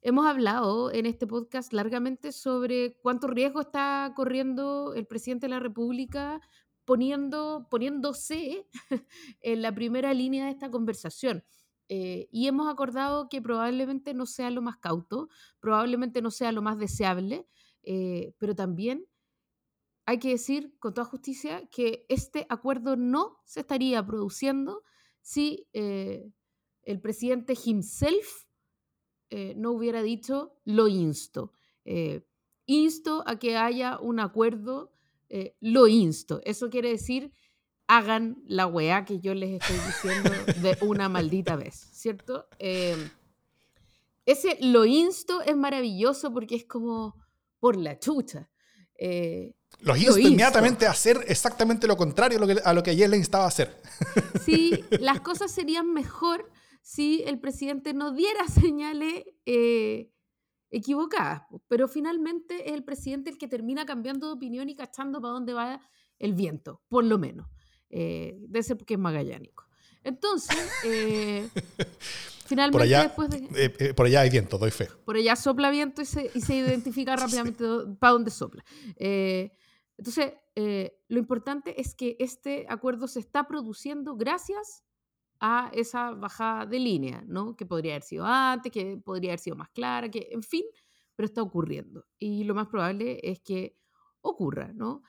hemos 0.00 0.26
hablado 0.26 0.92
en 0.92 1.06
este 1.06 1.26
podcast 1.26 1.72
largamente 1.72 2.32
sobre 2.32 2.98
cuánto 3.00 3.26
riesgo 3.26 3.60
está 3.60 4.12
corriendo 4.14 4.94
el 4.94 5.06
presidente 5.06 5.46
de 5.46 5.50
la 5.50 5.60
República 5.60 6.40
poniendo, 6.88 7.68
poniéndose 7.70 8.66
en 9.42 9.60
la 9.60 9.74
primera 9.74 10.14
línea 10.14 10.46
de 10.46 10.52
esta 10.52 10.70
conversación. 10.70 11.44
Eh, 11.90 12.28
y 12.32 12.46
hemos 12.48 12.66
acordado 12.66 13.28
que 13.28 13.42
probablemente 13.42 14.14
no 14.14 14.24
sea 14.24 14.50
lo 14.50 14.62
más 14.62 14.78
cauto, 14.78 15.28
probablemente 15.60 16.22
no 16.22 16.30
sea 16.30 16.50
lo 16.50 16.62
más 16.62 16.78
deseable, 16.78 17.46
eh, 17.82 18.34
pero 18.38 18.54
también 18.54 19.06
hay 20.06 20.18
que 20.18 20.30
decir 20.30 20.76
con 20.78 20.94
toda 20.94 21.04
justicia 21.04 21.68
que 21.70 22.06
este 22.08 22.46
acuerdo 22.48 22.96
no 22.96 23.40
se 23.44 23.60
estaría 23.60 24.04
produciendo 24.04 24.82
si 25.20 25.68
eh, 25.72 26.32
el 26.82 27.00
presidente 27.00 27.54
himself 27.62 28.46
no 29.56 29.72
hubiera 29.72 30.02
dicho 30.02 30.58
lo 30.64 30.88
insto. 30.88 31.52
insto 32.64 33.22
a 33.26 33.38
que 33.38 33.58
haya 33.58 33.98
un 34.00 34.20
acuerdo 34.20 34.90
eh, 35.30 35.56
lo 35.60 35.86
insto. 35.88 36.40
Eso 36.44 36.70
quiere 36.70 36.88
decir, 36.88 37.32
hagan 37.86 38.42
la 38.46 38.66
weá 38.66 39.04
que 39.04 39.20
yo 39.20 39.34
les 39.34 39.60
estoy 39.60 39.76
diciendo 39.86 40.30
de 40.62 40.78
una 40.86 41.08
maldita 41.08 41.56
vez, 41.56 41.74
¿cierto? 41.92 42.46
Em, 42.58 43.10
ese 44.24 44.58
lo 44.60 44.84
insto 44.84 45.42
es 45.42 45.56
maravilloso 45.56 46.32
porque 46.32 46.56
es 46.56 46.64
como 46.64 47.14
por 47.58 47.76
la 47.76 47.98
chucha. 47.98 48.50
Eh, 48.98 49.54
los 49.80 49.98
insto, 49.98 50.18
inmediatamente 50.18 50.86
a 50.86 50.90
hacer 50.90 51.24
exactamente 51.28 51.86
lo 51.86 51.96
contrario 51.96 52.38
a 52.38 52.40
lo, 52.40 52.46
que, 52.46 52.60
a 52.64 52.72
lo 52.72 52.82
que 52.82 52.90
ayer 52.90 53.08
le 53.08 53.16
instaba 53.16 53.44
a 53.44 53.48
hacer. 53.48 53.80
Sí, 54.44 54.82
las 55.00 55.20
cosas 55.20 55.50
serían 55.50 55.92
mejor 55.92 56.50
si 56.82 57.22
el 57.26 57.38
presidente 57.38 57.92
no 57.92 58.12
diera 58.12 58.48
señales 58.48 59.24
eh, 59.44 60.10
equivocadas, 60.70 61.42
pero 61.68 61.86
finalmente 61.86 62.68
es 62.68 62.72
el 62.72 62.84
presidente 62.84 63.30
el 63.30 63.38
que 63.38 63.46
termina 63.46 63.84
cambiando 63.84 64.28
de 64.28 64.32
opinión 64.32 64.68
y 64.68 64.74
cachando 64.74 65.20
para 65.20 65.34
dónde 65.34 65.52
va 65.52 65.82
el 66.18 66.32
viento, 66.32 66.82
por 66.88 67.04
lo 67.04 67.18
menos, 67.18 67.46
eh, 67.90 68.38
de 68.40 68.58
ese 68.58 68.76
que 68.76 68.94
es 68.94 69.00
magallánico. 69.00 69.64
Entonces, 70.02 70.56
eh, 70.84 71.48
finalmente 72.48 72.72
por 72.72 72.82
allá, 72.82 73.02
después 73.02 73.30
de... 73.30 73.48
Eh, 73.54 73.94
por 73.94 74.06
allá 74.06 74.22
hay 74.22 74.30
viento, 74.30 74.58
doy 74.58 74.70
fe. 74.70 74.88
Por 75.04 75.16
allá 75.16 75.36
sopla 75.36 75.70
viento 75.70 76.02
y 76.02 76.06
se, 76.06 76.30
y 76.34 76.40
se 76.40 76.56
identifica 76.56 77.14
rápidamente 77.16 77.64
para 77.98 78.12
dónde 78.12 78.30
sopla. 78.30 78.64
entonces, 78.96 80.32
lo 81.08 81.18
importante 81.18 81.80
es 81.80 81.94
que 81.94 82.16
este 82.18 82.66
acuerdo 82.68 83.06
se 83.06 83.20
está 83.20 83.46
produciendo 83.46 84.16
gracias 84.16 84.82
a 85.40 85.70
esa 85.72 86.12
bajada 86.12 86.66
de 86.66 86.78
línea, 86.78 87.22
¿no? 87.26 87.54
Que 87.56 87.66
podría 87.66 87.92
haber 87.92 88.02
sido 88.02 88.24
antes, 88.26 88.72
que 88.72 88.96
podría 88.96 89.30
haber 89.32 89.38
sido 89.38 89.56
más 89.56 89.70
clara, 89.70 90.10
que, 90.10 90.28
en 90.30 90.42
fin, 90.42 90.64
pero 91.14 91.26
está 91.26 91.42
ocurriendo. 91.42 92.04
Y 92.18 92.44
lo 92.44 92.54
más 92.54 92.68
probable 92.68 93.20
es 93.22 93.40
que 93.40 93.76
ocurra, 94.20 94.72
¿no? 94.74 95.02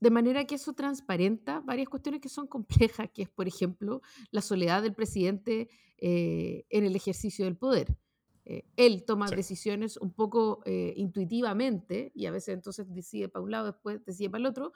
De 0.00 0.10
manera 0.10 0.44
que 0.44 0.56
eso 0.56 0.74
transparenta 0.74 1.60
varias 1.60 1.88
cuestiones 1.88 2.20
que 2.20 2.28
son 2.28 2.46
complejas, 2.46 3.10
que 3.12 3.22
es, 3.22 3.28
por 3.28 3.48
ejemplo, 3.48 4.02
la 4.30 4.42
soledad 4.42 4.82
del 4.82 4.94
presidente 4.94 5.68
eh, 5.98 6.66
en 6.68 6.84
el 6.84 6.94
ejercicio 6.94 7.46
del 7.46 7.56
poder. 7.56 7.96
Eh, 8.44 8.64
él 8.76 9.04
toma 9.04 9.28
decisiones 9.30 9.96
un 9.96 10.12
poco 10.12 10.60
eh, 10.66 10.92
intuitivamente 10.96 12.12
y 12.14 12.26
a 12.26 12.30
veces 12.30 12.54
entonces 12.54 12.86
decide 12.92 13.28
para 13.28 13.42
un 13.42 13.50
lado, 13.50 13.72
después 13.72 14.04
decide 14.04 14.30
para 14.30 14.40
el 14.40 14.46
otro 14.46 14.72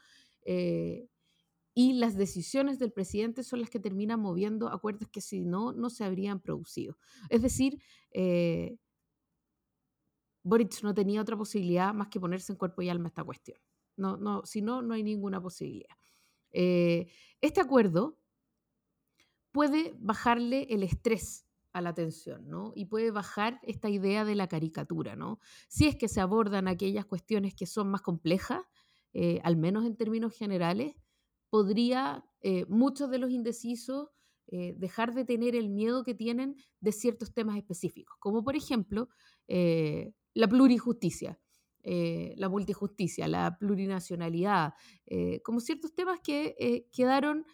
y 1.73 1.93
las 1.93 2.17
decisiones 2.17 2.79
del 2.79 2.91
presidente 2.91 3.45
son 3.45 3.61
las 3.61 3.71
que 3.71 3.79
terminan 3.79 4.19
moviendo 4.19 4.69
acuerdos 4.69 5.09
que 5.11 5.21
si 5.21 5.45
no, 5.45 5.73
no 5.73 5.89
se 5.89 6.03
habrían 6.03 6.41
producido. 6.41 6.99
Es 7.29 7.43
decir, 7.43 7.81
Boric 10.43 10.83
no 10.83 10.95
tenía 10.95 11.21
otra 11.21 11.37
posibilidad 11.37 11.95
más 11.95 12.09
que 12.09 12.19
ponerse 12.19 12.53
en 12.53 12.59
cuerpo 12.59 12.83
y 12.83 12.89
alma 12.89 13.09
esta 13.09 13.23
cuestión. 13.23 13.61
No, 14.01 14.17
no, 14.17 14.45
si 14.47 14.63
no, 14.63 14.81
no 14.81 14.95
hay 14.95 15.03
ninguna 15.03 15.41
posibilidad. 15.43 15.95
Eh, 16.53 17.13
este 17.43 17.61
acuerdo 17.61 18.19
puede 19.53 19.95
bajarle 19.99 20.67
el 20.71 20.83
estrés 20.83 21.47
a 21.73 21.83
la 21.83 21.93
tensión, 21.93 22.49
¿no? 22.49 22.73
Y 22.75 22.87
puede 22.87 23.11
bajar 23.11 23.61
esta 23.63 23.91
idea 23.91 24.25
de 24.25 24.35
la 24.35 24.49
caricatura, 24.49 25.17
¿no? 25.17 25.39
Si 25.69 25.87
es 25.87 25.97
que 25.97 26.09
se 26.09 26.21
abordan 26.21 26.67
aquellas 26.67 27.05
cuestiones 27.05 27.55
que 27.55 27.67
son 27.67 27.91
más 27.91 28.01
complejas, 28.01 28.63
eh, 29.13 29.41
al 29.45 29.57
menos 29.57 29.85
en 29.85 29.97
términos 29.97 30.35
generales, 30.35 30.97
podría 31.51 32.25
eh, 32.41 32.65
muchos 32.69 33.11
de 33.11 33.19
los 33.19 33.31
indecisos 33.31 34.09
dejar 34.53 35.15
de 35.15 35.25
tener 35.25 35.55
el 35.55 35.69
miedo 35.69 36.03
que 36.03 36.13
tienen 36.13 36.57
de 36.81 36.91
ciertos 36.91 37.33
temas 37.33 37.57
específicos, 37.57 38.17
como 38.19 38.43
por 38.43 38.57
ejemplo 38.57 39.09
la 39.47 40.49
plurijusticia. 40.49 41.39
La 41.83 42.49
multijusticia, 42.49 43.27
la 43.29 43.57
plurinacionalidad, 43.59 44.75
como 45.43 45.61
ciertos 45.61 45.95
temas 45.95 46.21
que 46.21 46.87
quedaron 46.93 47.47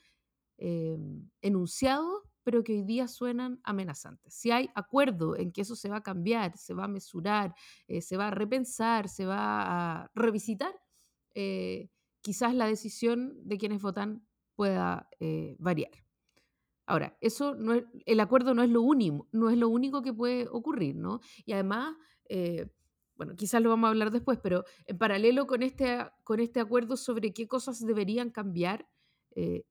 enunciados 1.40 2.22
pero 2.46 2.62
que 2.62 2.74
hoy 2.74 2.82
día 2.82 3.08
suenan 3.08 3.60
amenazantes. 3.64 4.32
Si 4.32 4.52
hay 4.52 4.70
acuerdo 4.76 5.34
en 5.34 5.50
que 5.50 5.62
eso 5.62 5.74
se 5.74 5.88
va 5.88 5.96
a 5.96 6.02
cambiar, 6.04 6.56
se 6.56 6.74
va 6.74 6.84
a 6.84 6.88
mesurar, 6.88 7.52
eh, 7.88 8.00
se 8.00 8.16
va 8.16 8.28
a 8.28 8.30
repensar, 8.30 9.08
se 9.08 9.26
va 9.26 9.62
a 10.02 10.10
revisitar, 10.14 10.72
eh, 11.34 11.90
quizás 12.20 12.54
la 12.54 12.68
decisión 12.68 13.34
de 13.42 13.58
quienes 13.58 13.82
votan 13.82 14.24
pueda 14.54 15.08
eh, 15.18 15.56
variar. 15.58 15.90
Ahora, 16.86 17.18
eso 17.20 17.56
no 17.56 17.74
es, 17.74 17.84
el 18.04 18.20
acuerdo 18.20 18.54
no 18.54 18.62
es 18.62 18.70
lo 18.70 18.80
único, 18.80 19.26
no 19.32 19.50
es 19.50 19.58
lo 19.58 19.68
único 19.68 20.00
que 20.00 20.12
puede 20.14 20.46
ocurrir, 20.48 20.94
¿no? 20.94 21.18
Y 21.46 21.52
además, 21.52 21.96
bueno, 23.16 23.34
quizás 23.34 23.62
lo 23.62 23.70
vamos 23.70 23.88
a 23.88 23.90
hablar 23.90 24.10
después, 24.10 24.38
pero 24.42 24.64
en 24.86 24.98
paralelo 24.98 25.46
con 25.46 25.62
este, 25.62 25.98
con 26.24 26.40
este 26.40 26.60
acuerdo 26.60 26.96
sobre 26.96 27.32
qué 27.32 27.48
cosas 27.48 27.80
deberían 27.80 28.30
cambiar 28.30 28.88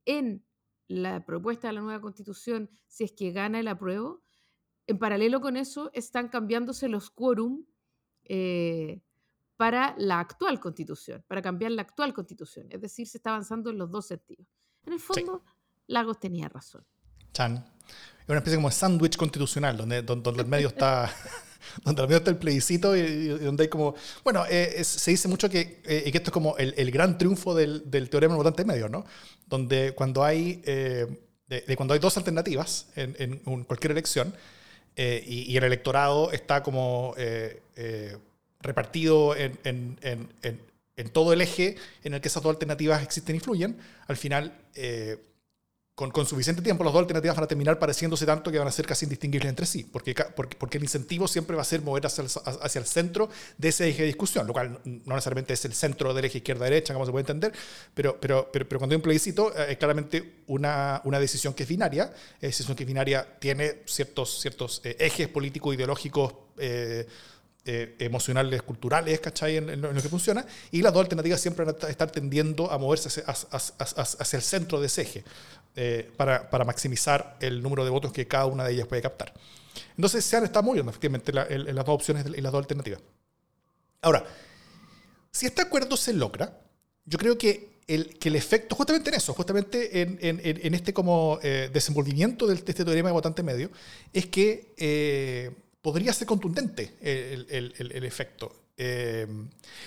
en 0.06 0.46
la 0.88 1.26
propuesta 1.26 1.68
de 1.68 1.74
la 1.74 1.82
nueva 1.82 2.02
constitución, 2.02 2.70
si 2.88 3.04
es 3.04 3.14
que 3.14 3.32
gana 3.32 3.60
el 3.60 3.68
apruebo, 3.68 4.24
en 4.88 5.00
paralelo 5.00 5.42
con 5.42 5.58
eso 5.58 5.90
están 5.94 6.30
cambiándose 6.30 6.88
los 6.88 7.10
quórum 7.10 7.66
eh, 8.24 9.02
para 9.58 9.96
la 9.98 10.20
actual 10.20 10.60
constitución, 10.60 11.24
para 11.28 11.42
cambiar 11.42 11.72
la 11.72 11.82
actual 11.82 12.14
constitución. 12.14 12.68
Es 12.70 12.82
decir, 12.82 13.08
se 13.08 13.18
está 13.18 13.32
avanzando 13.32 13.70
en 13.70 13.78
los 13.78 13.90
dos 13.90 14.08
sentidos. 14.08 14.48
En 14.84 14.94
el 14.94 15.00
fondo, 15.00 15.44
Lagos 15.88 16.20
tenía 16.20 16.50
razón. 16.50 16.86
Chan. 17.34 17.75
Es 18.26 18.30
una 18.30 18.40
especie 18.40 18.58
como 18.58 18.70
de 18.70 18.76
sándwich 18.76 19.18
constitucional, 19.18 19.78
donde, 19.78 20.02
donde, 20.02 20.42
el 20.42 20.48
medio 20.48 20.70
está... 20.70 21.14
donde 21.84 22.02
al 22.02 22.08
medio 22.08 22.18
está 22.18 22.32
el 22.32 22.38
plebiscito 22.38 22.96
y, 22.96 23.28
donde 23.28 23.64
hay 23.64 23.70
como... 23.70 23.94
Bueno, 24.24 24.46
eh, 24.50 24.84
se 24.84 25.12
dice 25.12 25.28
mucho 25.28 25.48
que, 25.48 25.80
eh, 25.86 26.10
que 26.12 26.18
esto 26.18 26.30
es 26.30 26.34
como 26.34 26.58
el, 26.58 26.74
el 26.76 26.90
gran 26.90 27.20
triunfo 27.20 27.54
del, 27.54 27.90
del, 27.92 28.10
teorema 28.10 28.34
del 28.34 28.40
votante 28.40 28.66
medio, 28.66 28.90
¿no? 28.90 29.06
Donde 29.46 29.92
cuando 29.94 30.24
hay, 30.24 30.60
eh, 30.66 31.06
de, 31.48 31.76
cuando 31.76 31.94
hay 31.94 32.00
dos 32.00 32.18
alternativas 32.18 32.88
en, 32.96 33.16
en 33.20 33.64
cualquier 33.66 33.92
elección 33.92 34.34
y, 34.98 35.52
y, 35.52 35.58
el 35.58 35.64
electorado 35.64 36.32
está 36.32 36.64
como 36.64 37.14
repartido 38.60 39.36
en, 39.36 39.60
en, 39.64 40.00
en, 40.96 41.10
todo 41.10 41.32
el 41.34 41.42
eje 41.42 41.76
en 42.04 42.16
el 42.16 42.22
que 42.22 42.30
esas 42.30 42.42
dos 42.42 42.50
alternativas 42.50 43.04
existen 43.04 43.36
y 43.36 43.38
influyen, 43.38 43.78
al 44.08 44.18
final 44.18 44.58
con, 45.96 46.26
suficiente 46.26 46.62
tiempo, 46.62 46.84
las 46.84 46.92
dos 46.92 47.00
alternativas 47.00 47.38
van 47.38 47.46
a 47.46 47.48
terminar 47.48 47.80
pareciéndose 47.80 48.26
tanto 48.26 48.52
que 48.52 48.60
van 48.60 48.68
a 48.68 48.72
ser 48.72 48.86
casi 48.86 49.06
indistinguibles 49.06 49.50
entre 49.50 49.66
sí, 49.66 49.88
porque, 49.90 50.14
porque, 50.36 50.58
porque 50.58 50.78
el 50.78 50.84
incentivo 50.84 51.26
siempre 51.26 51.56
va 51.56 51.62
a 51.62 51.66
ser 51.66 51.82
mover 51.82 52.06
hacia 52.06 52.22
el, 52.22 52.86
centro 52.86 53.30
de 53.58 53.70
ese 53.70 53.88
eje 53.88 54.02
de 54.02 54.08
discusión, 54.08 54.46
lo 54.46 54.52
cual 54.52 54.82
no 54.84 55.16
necesariamente 55.16 55.54
es 55.54 55.64
el 55.64 55.74
centro 55.74 56.14
del 56.14 56.26
eje 56.26 56.40
izquierda-derecha, 56.40 56.94
como 56.94 57.06
se 57.06 57.14
puede 57.14 57.22
entender, 57.22 57.54
pero, 57.94 58.20
pero, 58.20 58.50
pero, 58.52 58.68
pero 58.68 58.78
cuando 58.78 58.94
hay 58.94 58.98
un 58.98 59.04
plebiscito 59.04 59.56
eh, 59.56 59.72
es 59.72 59.78
claramente 59.78 60.42
una, 60.48 61.00
una, 61.06 61.18
decisión 61.18 61.54
que 61.54 61.64
es 61.64 61.70
binaria, 61.70 62.14
esa 62.40 62.48
decisión 62.48 62.76
que 62.76 62.84
es 62.84 62.88
binaria 62.88 63.26
tiene 63.40 63.84
ciertos, 63.86 64.42
ciertos 64.42 64.82
eh, 64.84 64.98
ejes 65.00 65.30
políticos, 65.30 65.76
ideológicos, 65.76 66.34
eh, 66.58 67.08
emocionales, 67.66 68.62
culturales, 68.62 69.20
¿cachai? 69.20 69.58
En, 69.58 69.82
lo 69.82 69.94
que 69.94 70.10
funciona, 70.10 70.46
y 70.72 70.82
las 70.82 70.94
dos 70.94 71.02
alternativas 71.02 71.42
siempre 71.42 71.66
van 71.66 71.76
a 71.82 71.90
estar 71.90 72.12
tendiendo 72.12 72.72
a 72.72 72.78
moverse 72.78 73.24
hacia, 73.26 74.38
el 74.38 74.44
centro 74.44 74.80
de 74.80 74.88
ese 74.88 75.02
eje 75.02 75.24
eh, 75.76 76.12
para, 76.16 76.48
maximizar 76.64 77.38
el 77.42 77.62
número 77.62 77.84
de 77.84 77.90
votos 77.90 78.14
que 78.14 78.28
cada 78.28 78.46
una 78.46 78.64
de 78.64 78.74
ellas 78.74 78.88
puede 78.88 79.02
captar. 79.02 79.34
Entonces 79.98 80.24
se 80.24 80.38
han 80.38 80.44
estado 80.44 80.64
moviendo 80.64 80.90
efectivamente 80.90 81.32
en, 81.50 81.76
las 81.76 81.86
dos 81.86 81.96
opciones 81.96 82.26
y 82.26 82.42
las 82.42 82.52
dos 82.52 82.60
alternativas. 82.60 83.02
Ahora, 84.02 84.24
si 85.32 85.48
este 85.48 85.62
acuerdo 85.62 85.98
se 85.98 86.14
logra, 86.14 86.62
yo 87.06 87.18
creo 87.18 87.38
que 87.38 87.82
el, 87.88 88.18
que 88.18 88.30
el 88.30 88.36
efecto, 88.36 88.76
justamente 88.76 89.10
en 89.10 89.16
eso, 89.16 89.34
justamente 89.34 90.02
en, 90.02 90.18
en, 90.22 90.40
en 90.44 90.74
este 90.74 90.94
como 90.94 91.40
eh, 91.44 91.70
desenvolvimiento 91.74 92.48
de 92.48 92.56
este 92.56 92.86
teorema 92.86 93.10
de 93.10 93.14
votante 93.14 93.44
medio, 93.44 93.70
es 94.14 94.28
que 94.28 95.56
podría 95.86 96.12
ser 96.14 96.26
contundente 96.26 96.96
el, 97.00 97.46
el, 97.48 97.92
el, 97.94 98.04
efecto. 98.06 98.72
Eh, 98.76 99.28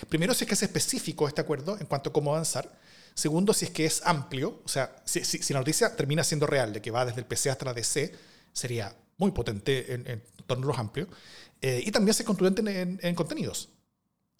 primero, 0.07 0.33
si 0.33 0.45
es 0.45 0.47
que 0.47 0.53
es 0.53 0.63
específico 0.63 1.27
este 1.27 1.41
acuerdo 1.41 1.77
en 1.77 1.87
cuanto 1.87 2.09
a 2.09 2.13
cómo 2.13 2.31
avanzar. 2.31 2.71
Segundo, 3.13 3.53
si 3.53 3.65
es 3.65 3.71
que 3.71 3.85
es 3.85 4.01
amplio. 4.05 4.61
O 4.63 4.69
sea, 4.69 4.95
si, 5.03 5.21
la 5.51 5.59
noticia 5.59 5.93
termina 5.97 6.23
siendo 6.23 6.47
real, 6.47 6.71
de 6.71 6.81
que 6.81 6.89
va 6.89 7.03
desde 7.03 7.19
el 7.19 7.25
PC 7.25 7.49
hasta 7.49 7.65
la 7.65 7.73
DC, 7.73 8.15
sería 8.53 8.95
muy 9.17 9.31
potente 9.31 9.93
en, 9.93 10.23
torno 10.47 10.67
a 10.67 10.67
los 10.69 10.79
amplios. 10.79 11.09
Eh, 11.61 11.83
y 11.85 11.91
también 11.91 12.15
es 12.17 12.23
contundente 12.23 12.61
en, 12.81 12.97
en 13.03 13.13
contenidos. 13.13 13.67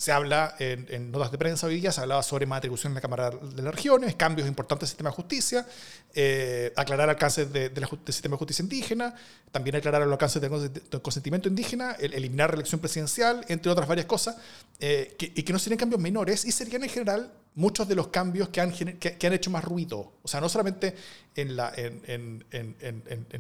Se 0.02 0.14
habla 0.14 0.56
en, 0.60 1.12
notas 1.12 1.30
de 1.30 1.38
prensa 1.38 1.68
hoy 1.68 1.82
día, 1.82 1.92
se 1.92 2.00
hablaba 2.00 2.24
sobre 2.24 2.46
más 2.46 2.60
atribución 2.60 2.92
en 2.92 2.96
la 2.96 3.02
Cámara 3.02 3.32
de 3.32 3.62
las 3.62 3.76
Regiones, 3.76 4.16
cambios 4.16 4.48
importantes 4.48 4.84
el 4.84 4.92
sistema 4.92 5.10
de 5.10 5.16
justicia, 5.18 5.68
eh, 6.14 6.72
aclarar 6.78 7.10
alcances 7.10 7.52
de, 7.52 7.68
del 7.68 7.86
sistema 8.06 8.36
de 8.36 8.38
justicia 8.38 8.64
indígena, 8.64 9.14
también 9.52 9.76
aclarar 9.76 10.02
los 10.04 10.14
alcances 10.14 10.42
del 10.42 11.02
consentimiento 11.02 11.50
indígena, 11.50 11.98
eliminar 12.00 12.50
reelección 12.50 12.80
presidencial, 12.80 13.44
entre 13.50 13.70
otras 13.70 13.90
varias 13.90 14.06
cosas, 14.06 14.38
eh, 14.80 15.18
y 15.20 15.44
que 15.44 15.52
no 15.52 15.60
serían 15.60 15.78
cambios 15.78 16.00
menores 16.00 16.46
y 16.46 16.54
serían 16.54 16.82
en 16.86 16.90
general 16.90 17.34
muchos 17.56 17.86
de 17.86 17.96
los 17.96 18.08
cambios 18.08 18.48
que 18.48 18.62
han, 18.62 18.72
que, 18.72 19.28
han 19.28 19.34
hecho 19.34 19.52
más 19.52 19.66
ruido. 19.66 20.14
O 20.24 20.30
sea, 20.30 20.40
no 20.40 20.48
solamente 20.48 20.96
en 21.36 21.58
la, 21.58 21.74
en, 21.76 22.46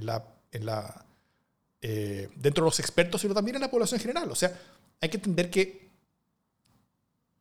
la, 0.01 0.25
en 0.51 0.65
la 0.65 1.05
eh, 1.81 2.27
dentro 2.35 2.65
de 2.65 2.67
los 2.67 2.81
expertos, 2.81 3.21
sino 3.21 3.33
también 3.33 3.55
en 3.55 3.61
la 3.61 3.71
población 3.71 3.97
en 3.97 4.01
general. 4.01 4.29
O 4.29 4.35
sea, 4.35 4.51
hay 4.99 5.07
que 5.07 5.15
entender 5.15 5.49
que 5.49 5.88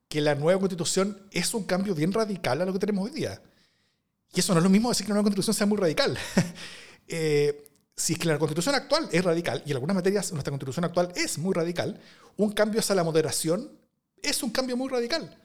que 0.09 0.21
la 0.21 0.35
nueva 0.35 0.59
constitución 0.59 1.19
es 1.31 1.53
un 1.55 1.65
cambio 1.65 1.95
bien 1.95 2.13
radical 2.13 2.61
a 2.63 2.65
lo 2.65 2.73
que 2.73 2.79
tenemos 2.79 3.05
hoy 3.05 3.13
día. 3.13 3.41
Y 4.35 4.41
eso 4.41 4.53
no 4.53 4.61
es 4.61 4.65
lo 4.65 4.71
mismo 4.71 4.89
decir 4.89 5.07
que 5.07 5.11
la 5.11 5.15
nueva 5.15 5.25
constitución 5.25 5.55
sea 5.55 5.67
muy 5.67 5.79
radical. 5.79 6.19
eh, 7.09 7.65
si 7.95 8.15
es 8.15 8.19
que 8.19 8.29
la 8.29 8.39
constitución 8.39 8.75
actual 8.75 9.09
es 9.13 9.25
radical, 9.25 9.63
y 9.67 9.71
en 9.71 9.77
algunas 9.77 9.97
materias 9.97 10.33
nuestra 10.33 10.51
constitución 10.51 10.85
actual 10.85 11.13
es 11.15 11.39
muy 11.39 11.53
radical, 11.53 12.01
un 12.37 12.53
cambio 12.53 12.81
hacia 12.81 12.95
la 12.95 13.05
moderación 13.05 13.71
es 14.23 14.43
un 14.43 14.51
cambio 14.51 14.77
muy 14.77 14.89
radical. 14.89 15.37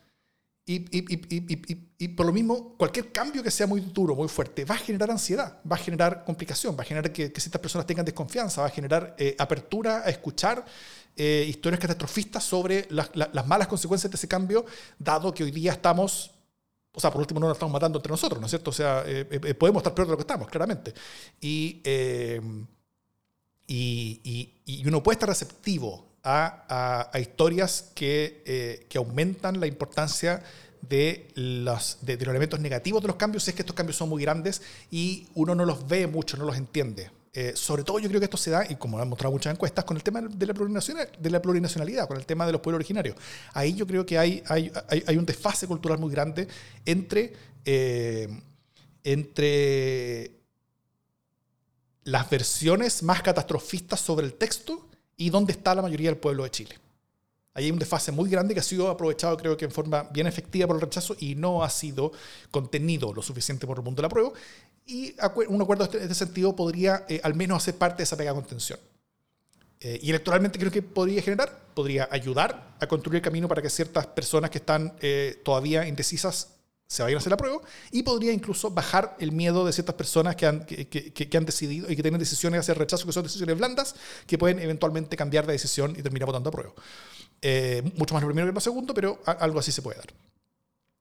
Y, 0.66 0.76
y, 0.98 1.04
y, 1.30 1.94
y, 1.98 2.08
por 2.10 2.26
lo 2.26 2.32
mismo, 2.32 2.78
cualquier 2.78 3.12
cambio 3.12 3.44
que 3.44 3.52
sea 3.52 3.68
muy 3.68 3.82
duro, 3.82 4.16
muy 4.16 4.30
fuerte, 4.30 4.64
va 4.64 4.76
a 4.76 4.78
generar 4.78 5.12
ansiedad, 5.12 5.60
va 5.70 5.76
a 5.76 5.80
generar 5.80 6.24
complicación, 6.24 6.78
va 6.78 6.84
a 6.84 6.86
generar 6.86 7.12
que, 7.12 7.34
que 7.34 7.42
ciertas 7.42 7.60
personas 7.60 7.86
tengan 7.86 8.06
desconfianza, 8.06 8.62
va 8.62 8.68
a 8.68 8.70
generar 8.70 9.14
eh, 9.20 9.36
apertura 9.38 10.04
a 10.06 10.10
escuchar 10.10 10.64
eh, 11.16 11.46
historias 11.48 11.80
catastrofistas 11.80 12.44
sobre 12.44 12.88
las, 12.90 13.10
malas 13.46 13.68
consecuencias 13.68 14.12
de 14.12 14.16
ese 14.16 14.28
cambio, 14.28 14.66
dado 14.98 15.34
que 15.34 15.44
hoy 15.44 15.52
día 15.52 15.74
estamos, 15.74 16.32
o 16.92 17.00
sea, 17.00 17.12
por 17.12 17.22
último 17.22 17.40
no 17.40 17.48
nos 17.48 17.56
estamos 17.56 17.74
matando 17.74 18.00
entre 18.00 18.12
nosotros, 18.12 18.40
¿no 18.40 18.48
es 18.48 18.52
cierto? 18.52 18.72
O 18.72 18.74
sea, 18.74 19.04
eh, 19.06 19.28
eh, 19.30 19.54
podemos 19.54 19.82
estar 19.82 19.94
peor 19.94 20.08
de 20.08 20.12
lo 20.12 20.18
que 20.18 20.24
estamos, 20.24 20.48
claramente. 20.48 20.94
Y, 21.40 21.82
y, 23.68 24.54
y, 24.66 24.88
uno 24.88 25.02
puede 25.02 25.16
estar 25.16 25.30
receptivo 25.30 26.18
a, 26.24 27.10
a, 27.12 27.20
historias 27.20 27.92
que, 27.94 28.86
que 28.90 28.98
aumentan 28.98 29.60
la 29.60 29.68
importancia 29.68 30.44
de 30.82 31.30
los, 31.36 32.00
de, 32.02 32.18
los 32.18 32.28
elementos 32.28 32.60
negativos 32.60 33.02
de 33.02 33.08
los 33.08 33.18
cambios, 33.18 33.48
es 33.48 33.54
que 33.54 33.62
estos 33.62 33.76
cambios 33.76 33.98
son 33.98 34.10
muy 34.10 34.22
grandes 34.22 34.62
y 34.92 35.28
uno 35.36 35.56
no 35.56 35.66
los 35.66 35.88
ve 35.88 36.08
mucho, 36.08 36.38
no 36.38 36.46
los 36.46 36.58
entiende. 36.58 37.10
Eh, 37.36 37.54
sobre 37.56 37.84
todo 37.84 37.98
yo 37.98 38.08
creo 38.10 38.20
que 38.20 38.26
esto 38.26 38.38
se 38.38 38.52
da, 38.52 38.64
y 38.70 38.76
como 38.76 39.00
han 39.00 39.10
mostrado 39.10 39.32
muchas 39.32 39.54
encuestas, 39.54 39.84
con 39.86 39.98
el 39.98 40.04
tema 40.04 40.22
de 40.22 40.46
la, 40.46 40.54
plurinacional, 40.54 41.10
de 41.18 41.30
la 41.32 41.42
plurinacionalidad, 41.42 42.08
con 42.08 42.18
el 42.18 42.28
tema 42.28 42.46
de 42.46 42.52
los 42.52 42.62
pueblos 42.62 42.78
originarios. 42.78 43.16
Ahí 43.54 43.74
yo 43.74 43.88
creo 43.88 44.06
que 44.06 44.20
hay, 44.20 44.44
hay, 44.48 44.72
hay, 45.08 45.18
un 45.18 45.26
desfase 45.26 45.66
cultural 45.66 45.98
muy 45.98 46.12
grande 46.12 46.48
entre, 46.86 47.34
eh, 47.66 48.30
entre 49.04 50.32
las 52.04 52.30
versiones 52.30 53.02
más 53.02 53.24
catastrofistas 53.24 54.00
sobre 54.00 54.28
el 54.28 54.36
texto 54.36 54.88
y 55.18 55.32
dónde 55.32 55.54
está 55.54 55.74
la 55.74 55.82
mayoría 55.82 56.10
del 56.10 56.20
pueblo 56.20 56.44
de 56.44 56.52
Chile. 56.52 56.83
Ahí 57.54 57.66
hay 57.66 57.72
un 57.72 57.80
desfase 57.80 58.12
muy 58.12 58.30
grande 58.30 58.54
que 58.54 58.60
ha 58.60 58.64
sido 58.64 58.90
aprovechado, 58.90 59.38
creo 59.38 59.56
que 59.56 59.66
en 59.66 59.72
forma 59.72 60.04
bien 60.12 60.26
efectiva 60.26 60.66
por 60.66 60.76
el 60.76 60.82
rechazo 60.82 61.16
y 61.20 61.36
no 61.36 61.64
ha 61.64 61.70
sido 61.70 62.12
contenido 62.50 63.14
lo 63.14 63.22
suficiente 63.22 63.68
por 63.68 63.78
el 63.78 63.84
mundo 63.84 64.02
de 64.02 64.04
la 64.04 64.10
prueba. 64.10 64.32
Y 64.86 65.16
un 65.48 65.62
acuerdo 65.62 65.88
en 65.94 66.02
este 66.02 66.16
sentido 66.16 66.56
podría 66.56 67.06
eh, 67.08 67.22
al 67.24 67.36
menos 67.36 67.58
hacer 67.58 67.76
parte 67.76 67.98
de 67.98 68.04
esa 68.04 68.18
pega 68.18 68.34
contención. 68.34 68.80
Eh, 69.80 70.00
y 70.02 70.10
electoralmente 70.10 70.58
creo 70.58 70.72
que 70.72 70.82
podría 70.82 71.22
generar 71.22 71.64
podría 71.74 72.08
ayudar 72.12 72.76
a 72.80 72.88
construir 72.88 73.18
el 73.18 73.22
camino 73.22 73.48
para 73.48 73.62
que 73.62 73.70
ciertas 73.70 74.08
personas 74.08 74.50
que 74.50 74.60
están 74.60 74.94
eh, 75.02 75.42
todavía 75.44 75.88
indecisas 75.88 76.50
se 76.88 77.02
vayan 77.02 77.18
a 77.18 77.20
hacer 77.20 77.32
la 77.32 77.38
prueba 77.38 77.60
y 77.92 78.04
podría 78.04 78.32
incluso 78.32 78.70
bajar 78.70 79.16
el 79.20 79.32
miedo 79.32 79.66
de 79.66 79.74
ciertas 79.74 79.96
personas 79.96 80.36
que 80.36 80.46
han, 80.46 80.66
que, 80.66 80.88
que, 80.88 81.38
han 81.38 81.46
decidido 81.46 81.92
y 81.92 81.96
que 81.96 82.04
tienen 82.04 82.20
decisiones 82.20 82.60
hacia 82.60 82.76
rechazo, 82.76 83.06
que 83.08 83.14
son 83.14 83.24
decisiones 83.24 83.58
blandas, 83.58 83.96
que 84.28 84.38
pueden 84.38 84.60
eventualmente 84.60 85.18
cambiar 85.18 85.48
de 85.48 85.54
decisión 85.54 85.96
y 85.98 86.04
terminar 86.04 86.28
votando 86.28 86.50
a 86.50 86.52
prueba. 86.52 86.74
Eh, 87.46 87.84
mucho 87.98 88.14
más 88.14 88.24
lo 88.24 88.30
primero 88.30 88.48
que 88.48 88.54
lo 88.54 88.62
segundo, 88.62 88.94
pero 88.94 89.20
algo 89.26 89.60
así 89.60 89.70
se 89.74 89.82
puede 89.82 89.98
dar. 89.98 90.08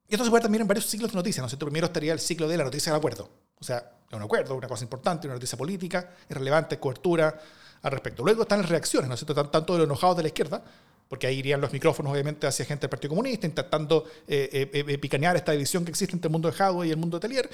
Y 0.09 0.15
esto 0.15 0.25
se 0.25 0.31
puede 0.31 0.43
también 0.43 0.63
en 0.63 0.67
varios 0.67 0.87
ciclos 0.87 1.13
de 1.13 1.17
noticias, 1.17 1.41
¿no 1.41 1.47
es 1.47 1.53
cierto? 1.53 1.67
Primero 1.67 1.87
estaría 1.87 2.13
el 2.13 2.19
ciclo 2.19 2.49
de 2.49 2.57
la 2.57 2.65
noticia 2.65 2.91
del 2.91 2.99
acuerdo. 2.99 3.31
O 3.61 3.65
sea, 3.65 3.93
un 4.11 4.23
acuerdo, 4.23 4.57
una 4.57 4.67
cosa 4.67 4.83
importante, 4.83 5.29
una 5.29 5.35
noticia 5.35 5.57
política, 5.57 6.11
es 6.29 6.37
relevante, 6.37 6.81
cobertura 6.81 7.41
al 7.81 7.93
respecto. 7.93 8.25
Luego 8.25 8.43
están 8.43 8.61
las 8.61 8.69
reacciones, 8.69 9.09
¿no 9.09 9.15
es 9.15 9.21
cierto? 9.21 9.49
Tanto 9.51 9.73
de 9.75 9.79
los 9.79 9.87
enojados 9.87 10.17
de 10.17 10.23
la 10.25 10.29
izquierda, 10.31 10.65
porque 11.13 11.27
ahí 11.27 11.41
irían 11.41 11.61
los 11.61 11.71
micrófonos 11.71 12.11
obviamente 12.11 12.47
hacia 12.47 12.65
gente 12.65 12.81
del 12.85 12.89
Partido 12.89 13.11
Comunista, 13.11 13.47
intentando 13.47 14.07
eh, 14.27 14.49
eh, 14.73 14.85
eh, 14.89 14.97
picanear 14.97 15.37
esta 15.37 15.53
división 15.53 15.85
que 15.85 15.91
existe 15.91 16.15
entre 16.17 16.29
el 16.29 16.33
mundo 16.33 16.51
de 16.51 16.57
Hadwe 16.57 16.87
y 16.87 16.91
el 16.91 16.97
mundo 16.97 17.19
de 17.19 17.29
Telier, 17.29 17.51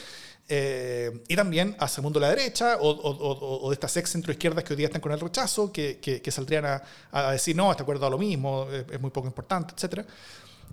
y 1.27 1.35
también 1.35 1.75
hacia 1.81 1.99
el 1.99 2.05
mundo 2.05 2.21
de 2.21 2.27
la 2.27 2.31
derecha 2.37 2.77
o, 2.81 3.69
de 3.69 3.75
estas 3.75 3.97
ex 3.97 4.13
centroizquierdas 4.13 4.63
que 4.63 4.75
hoy 4.75 4.77
día 4.77 4.87
están 4.87 5.01
con 5.01 5.11
el 5.11 5.19
rechazo, 5.19 5.73
que, 5.73 5.99
que, 5.99 6.31
saldrían 6.31 6.67
a, 7.11 7.33
decir, 7.33 7.57
no, 7.57 7.73
este 7.73 7.83
acuerdo 7.83 8.07
a 8.07 8.11
lo 8.11 8.17
mismo, 8.19 8.69
es, 8.71 9.01
muy 9.01 9.11
poco 9.11 9.27
importante, 9.27 9.75
etc. 9.77 10.07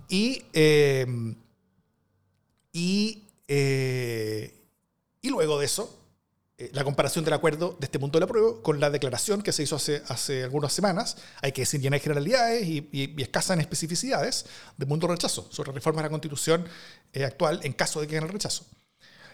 Y, 0.08 0.44
y, 2.72 3.24
y 3.48 5.28
luego 5.28 5.58
de 5.58 5.66
eso, 5.66 6.05
eh, 6.58 6.70
la 6.72 6.84
comparación 6.84 7.22
del 7.22 7.34
acuerdo 7.34 7.76
de 7.78 7.84
este 7.84 7.98
punto 7.98 8.18
de 8.18 8.20
la 8.20 8.26
prueba 8.26 8.62
con 8.62 8.80
la 8.80 8.88
declaración 8.88 9.42
que 9.42 9.52
se 9.52 9.62
hizo 9.62 9.76
hace, 9.76 10.02
hace 10.08 10.42
algunas 10.42 10.72
semanas. 10.72 11.18
Hay 11.42 11.52
que 11.52 11.62
decir 11.62 11.82
llenas 11.82 12.00
generalidades 12.00 12.66
y, 12.66 12.88
y, 12.92 13.22
escasas 13.22 13.58
especificidades 13.58 14.46
del 14.78 14.88
mundo 14.88 15.06
rechazo 15.06 15.46
sobre 15.50 15.72
reformas 15.72 16.02
de 16.02 16.04
la 16.04 16.10
constitución 16.10 16.66
eh, 17.12 17.24
actual 17.24 17.60
en 17.62 17.74
caso 17.74 18.00
de 18.00 18.06
que 18.06 18.16
haya 18.16 18.26
el 18.26 18.32
rechazo. 18.32 18.64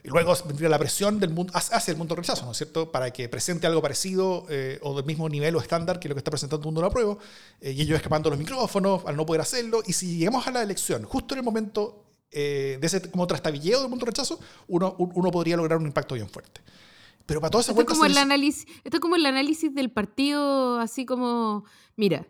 Y 0.02 0.08
luego 0.08 0.34
vendría 0.46 0.68
la 0.68 0.80
presión 0.80 1.20
del 1.20 1.30
mundo, 1.30 1.52
hacia 1.54 1.92
el 1.92 1.96
mundo 1.96 2.16
rechazo, 2.16 2.44
¿no 2.44 2.50
es 2.50 2.56
cierto?, 2.58 2.90
para 2.90 3.12
que 3.12 3.28
presente 3.28 3.68
algo 3.68 3.80
parecido 3.80 4.46
eh, 4.50 4.80
o 4.82 4.96
del 4.96 5.04
mismo 5.04 5.28
nivel 5.28 5.54
o 5.54 5.60
estándar 5.60 6.00
que 6.00 6.08
lo 6.08 6.16
que 6.16 6.18
está 6.18 6.32
presentando 6.32 6.60
el 6.62 6.64
mundo 6.64 6.80
de 6.80 6.88
la 6.88 6.92
prueba, 6.92 7.16
y 7.60 7.80
ellos 7.80 7.94
escapando 7.98 8.28
los 8.30 8.38
micrófonos 8.40 9.02
al 9.06 9.16
no 9.16 9.24
poder 9.24 9.42
hacerlo. 9.42 9.80
Y 9.86 9.92
si 9.92 10.18
llegamos 10.18 10.44
a 10.48 10.50
la 10.50 10.60
elección, 10.60 11.04
justo 11.04 11.34
en 11.34 11.38
el 11.38 11.44
momento 11.44 12.04
de 12.32 12.80
ese 12.82 13.00
como 13.12 13.28
trastabilleo 13.28 13.80
del 13.80 13.90
mundo 13.90 14.04
rechazo, 14.04 14.40
uno, 14.66 14.96
uno 14.98 15.30
podría 15.30 15.56
lograr 15.56 15.78
un 15.78 15.86
impacto 15.86 16.16
bien 16.16 16.28
fuerte. 16.28 16.60
Pero 17.32 17.40
para 17.40 17.50
toda 17.50 17.62
esa 17.62 17.72
esto, 17.72 17.86
como 17.86 18.04
el 18.04 18.18
análisis, 18.18 18.66
esto 18.84 18.98
es 18.98 19.00
como 19.00 19.16
el 19.16 19.24
análisis 19.24 19.74
del 19.74 19.90
partido, 19.90 20.78
así 20.78 21.06
como, 21.06 21.64
mira, 21.96 22.26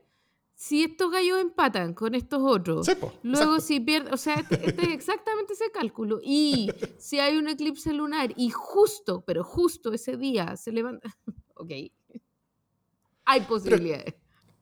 si 0.55 0.85
estos 0.85 1.11
gallos 1.11 1.41
empatan 1.41 1.93
con 1.93 2.15
estos 2.15 2.41
otros, 2.41 2.89
luego 3.25 3.59
si 3.59 3.81
pierden, 3.81 4.15
o 4.15 4.17
sea, 4.17 4.37
este, 4.37 4.65
este, 4.65 4.83
es 4.83 4.89
exactamente 4.95 5.55
ese 5.55 5.73
cálculo. 5.73 6.21
Y 6.23 6.71
si 6.99 7.19
hay 7.19 7.37
un 7.37 7.49
eclipse 7.49 7.93
lunar 7.93 8.33
y 8.37 8.51
justo, 8.51 9.25
pero 9.27 9.43
justo 9.43 9.93
ese 9.93 10.17
día 10.17 10.57
se 10.57 10.71
levanta, 10.71 11.13
ok, 11.57 11.71
hay 13.25 13.41
posibilidades. 13.41 14.15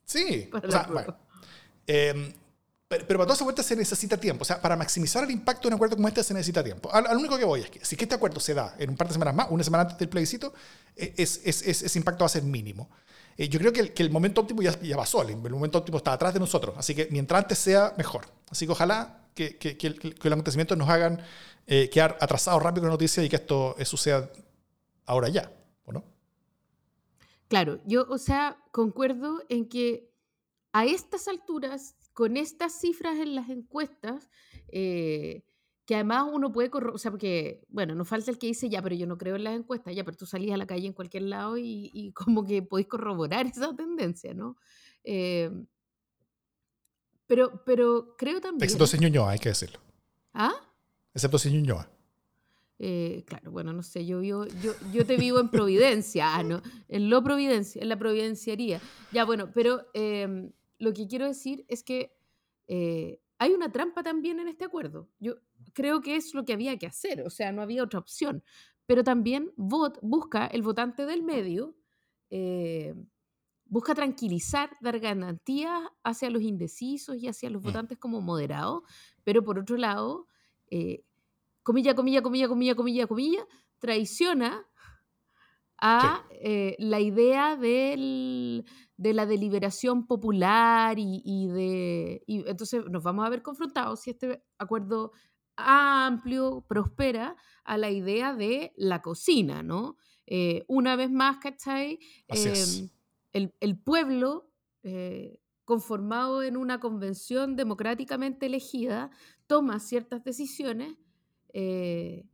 sí, 0.04 0.49
o 0.54 0.70
sea, 0.70 0.88
bueno, 0.90 1.18
eh, 1.87 2.32
pero, 2.90 3.06
para 3.06 3.18
toda 3.18 3.35
esa 3.35 3.44
vuelta 3.44 3.62
se 3.62 3.76
necesita 3.76 4.16
tiempo. 4.16 4.42
O 4.42 4.44
sea, 4.44 4.61
para 4.61 4.75
maximizar 4.75 5.23
el 5.23 5.30
impacto 5.30 5.62
de 5.62 5.68
un 5.68 5.75
acuerdo 5.75 5.94
como 5.94 6.09
este 6.09 6.25
se 6.25 6.35
necesita 6.35 6.64
tiempo. 6.64 6.92
Al, 6.92 7.16
único 7.16 7.38
que 7.38 7.44
voy 7.44 7.61
es 7.61 7.70
que 7.70 7.85
si 7.85 7.94
este 7.94 8.16
acuerdo 8.16 8.40
se 8.40 8.52
da 8.52 8.75
en 8.80 8.90
un 8.90 8.97
par 8.97 9.06
de 9.06 9.12
semanas 9.12 9.32
más, 9.32 9.47
una 9.49 9.62
semana 9.62 9.82
antes 9.82 9.97
del 9.97 10.09
plebiscito, 10.09 10.52
e, 10.97 11.14
es, 11.16 11.40
es, 11.44 11.62
ese 11.62 11.99
impacto 12.00 12.25
va 12.25 12.26
a 12.26 12.30
ser 12.30 12.42
mínimo. 12.42 12.90
Eh, 13.37 13.49
yo 13.49 13.61
creo 13.61 13.73
que 13.73 13.78
el, 13.78 13.94
que 13.94 14.02
el, 14.02 14.11
momento 14.11 14.40
óptimo 14.40 14.61
ya, 14.61 14.76
ya 14.80 14.97
pasó. 14.97 15.23
El, 15.23 15.37
momento 15.37 15.78
óptimo 15.78 15.99
está 15.99 16.14
atrás 16.14 16.35
de 16.35 16.40
nosotros. 16.40 16.75
Así 16.76 16.92
que 16.97 17.06
mientras 17.12 17.44
antes 17.44 17.59
sea, 17.59 17.94
mejor. 17.97 18.26
Así 18.50 18.66
que 18.66 18.73
ojalá 18.73 19.23
que, 19.37 19.56
que, 19.56 19.78
que, 19.78 19.87
el, 19.87 20.16
los 20.20 20.32
acontecimientos 20.32 20.76
nos 20.76 20.88
hagan 20.88 21.23
eh, 21.69 21.88
quedar 21.91 22.19
atrasados 22.21 22.60
rápido 22.60 22.82
con 22.82 22.88
la 22.88 22.95
noticia 22.95 23.23
y 23.23 23.28
que 23.28 23.36
esto 23.36 23.76
eh, 23.78 23.84
suceda 23.84 24.28
ahora 25.06 25.28
ya. 25.28 25.52
¿O 25.84 25.93
no? 25.93 26.02
Claro, 27.47 27.78
yo, 27.86 28.04
o 28.10 28.19
sea, 28.19 28.56
concuerdo 28.73 29.45
en 29.49 29.69
que 29.69 30.10
a 30.73 30.86
estas 30.86 31.28
alturas 31.28 31.95
con 32.21 32.37
estas 32.37 32.78
cifras 32.78 33.19
en 33.19 33.35
las 33.35 33.49
encuestas, 33.49 34.28
eh, 34.69 35.43
que 35.87 35.95
además 35.95 36.28
uno 36.30 36.52
puede 36.52 36.69
corroborar, 36.69 36.97
o 36.97 36.99
sea, 36.99 37.11
porque, 37.11 37.65
bueno, 37.71 37.95
no 37.95 38.04
falta 38.04 38.30
el 38.30 38.37
que 38.37 38.49
dice, 38.49 38.69
ya, 38.69 38.83
pero 38.83 38.95
yo 38.95 39.06
no 39.06 39.17
creo 39.17 39.37
en 39.37 39.45
las 39.45 39.56
encuestas, 39.56 39.95
ya, 39.95 40.04
pero 40.04 40.19
tú 40.19 40.26
salís 40.26 40.52
a 40.52 40.59
la 40.59 40.67
calle 40.67 40.87
en 40.87 40.93
cualquier 40.93 41.23
lado 41.23 41.56
y, 41.56 42.13
como 42.15 42.45
que 42.45 42.61
podéis 42.61 42.89
corroborar 42.89 43.47
esa 43.47 43.75
tendencia, 43.75 44.35
¿no? 44.35 44.59
Eh, 45.02 45.50
pero, 47.26 47.65
pero 47.65 48.15
creo 48.19 48.39
también... 48.39 48.65
Excepto 48.65 48.87
si 48.87 48.99
Ñuñoa, 48.99 49.30
hay 49.30 49.39
que 49.39 49.49
decirlo. 49.49 49.80
¿Ah? 50.35 50.52
Excepto 51.15 51.39
si 51.39 51.50
Ñuñoa. 51.50 51.91
Eh, 52.78 53.25
claro, 53.26 53.50
bueno, 53.50 53.73
no 53.73 53.83
sé, 53.83 54.04
yo, 54.04 54.23
yo, 54.23 54.45
yo, 54.93 55.06
te 55.06 55.17
vivo 55.17 55.41
en 55.41 55.49
Providencia, 55.49 56.37
ah, 56.37 56.43
¿no? 56.43 56.61
En 56.89 57.09
lo 57.09 57.25
Providencia, 57.25 57.80
en 57.80 57.89
la 57.89 57.99
providenciaría. 57.99 58.78
Ya, 59.11 59.25
bueno, 59.25 59.50
pero 59.54 59.87
em, 59.95 60.52
lo 60.80 60.93
que 60.93 61.06
quiero 61.06 61.26
decir 61.26 61.64
es 61.69 61.84
que 61.84 62.12
eh, 62.66 63.21
hay 63.38 63.52
una 63.52 63.71
trampa 63.71 64.02
también 64.02 64.40
en 64.40 64.49
este 64.49 64.64
acuerdo. 64.64 65.08
Yo 65.21 65.36
creo 65.73 66.00
que 66.00 66.16
es 66.16 66.34
lo 66.34 66.45
que 66.45 66.54
había 66.54 66.76
que 66.78 66.86
hacer, 66.86 67.23
o 67.23 67.30
sea, 67.30 67.52
no 67.52 67.62
había 67.62 67.84
otra 67.84 68.00
opción. 68.00 68.43
Pero 68.86 69.04
también 69.04 69.52
vot, 69.56 69.99
busca 70.02 70.47
el 70.47 70.62
votante 70.62 71.06
del 71.06 71.23
medio, 71.23 71.76
eh, 72.30 72.95
busca 73.66 73.95
tranquilizar, 73.95 74.71
dar 74.80 74.99
garantías 74.99 75.80
hacia 76.02 76.30
los 76.30 76.43
indecisos 76.43 77.16
y 77.16 77.28
hacia 77.28 77.50
los 77.50 77.62
mm. 77.62 77.66
votantes 77.66 77.99
como 77.99 78.21
moderados, 78.21 78.82
pero 79.23 79.45
por 79.45 79.58
otro 79.58 79.76
lado, 79.76 80.26
eh, 80.71 81.04
comilla, 81.62 81.95
comilla, 81.95 82.23
comilla, 82.23 82.49
comilla, 82.49 82.75
comilla, 82.75 83.06
comilla, 83.06 83.47
traiciona 83.78 84.66
a 85.80 86.25
la 86.78 87.00
idea 87.00 87.56
del, 87.56 88.64
de 88.97 89.14
la 89.14 89.25
deliberación 89.26 90.06
popular 90.06 90.97
y, 90.99 91.47
de... 91.49 92.23
entonces 92.26 92.84
nos 92.90 93.02
vamos 93.02 93.26
a 93.26 93.30
ver 93.30 93.43
confrontados 93.43 94.00
si 94.00 94.10
este 94.10 94.43
acuerdo 94.58 95.12
amplio 95.56 96.64
prospera 96.69 97.36
a 97.64 97.76
la 97.76 97.90
idea 97.90 98.34
de 98.34 98.73
la 98.76 99.02
cocina, 99.02 99.62
¿no? 99.62 99.97
Eh, 100.26 100.64
una 100.69 100.97
vez 100.97 101.10
más, 101.10 101.38
¿cachai? 101.38 101.99
Em, 102.28 102.88
el, 103.32 103.78
pueblo, 103.78 104.50
eh, 104.82 105.40
conformado 105.64 106.43
en 106.43 106.56
una 106.56 106.80
convención 106.80 107.56
democráticamente 107.56 108.47
elegida, 108.47 109.10
toma 109.47 109.80
ciertas 109.80 110.23
decisiones 110.25 110.97
eh, 111.52 112.26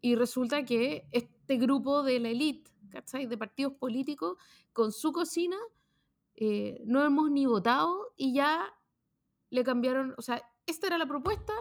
y 0.00 0.14
resulta 0.14 0.64
que 0.64 1.08
este 1.12 1.56
grupo 1.56 2.02
de 2.02 2.20
la 2.20 2.28
élite, 2.28 2.69
¿cachai? 2.90 3.26
De 3.26 3.38
partidos 3.38 3.74
políticos, 3.74 4.36
con 4.72 4.92
su 4.92 5.12
cocina, 5.12 5.56
eh, 6.34 6.82
no 6.86 7.04
hemos 7.04 7.30
ni 7.30 7.46
votado 7.46 8.12
y 8.16 8.34
ya 8.34 8.64
le 9.50 9.64
cambiaron, 9.64 10.14
o 10.16 10.22
sea, 10.22 10.42
esta 10.66 10.86
era 10.86 10.98
la 10.98 11.06
propuesta, 11.06 11.52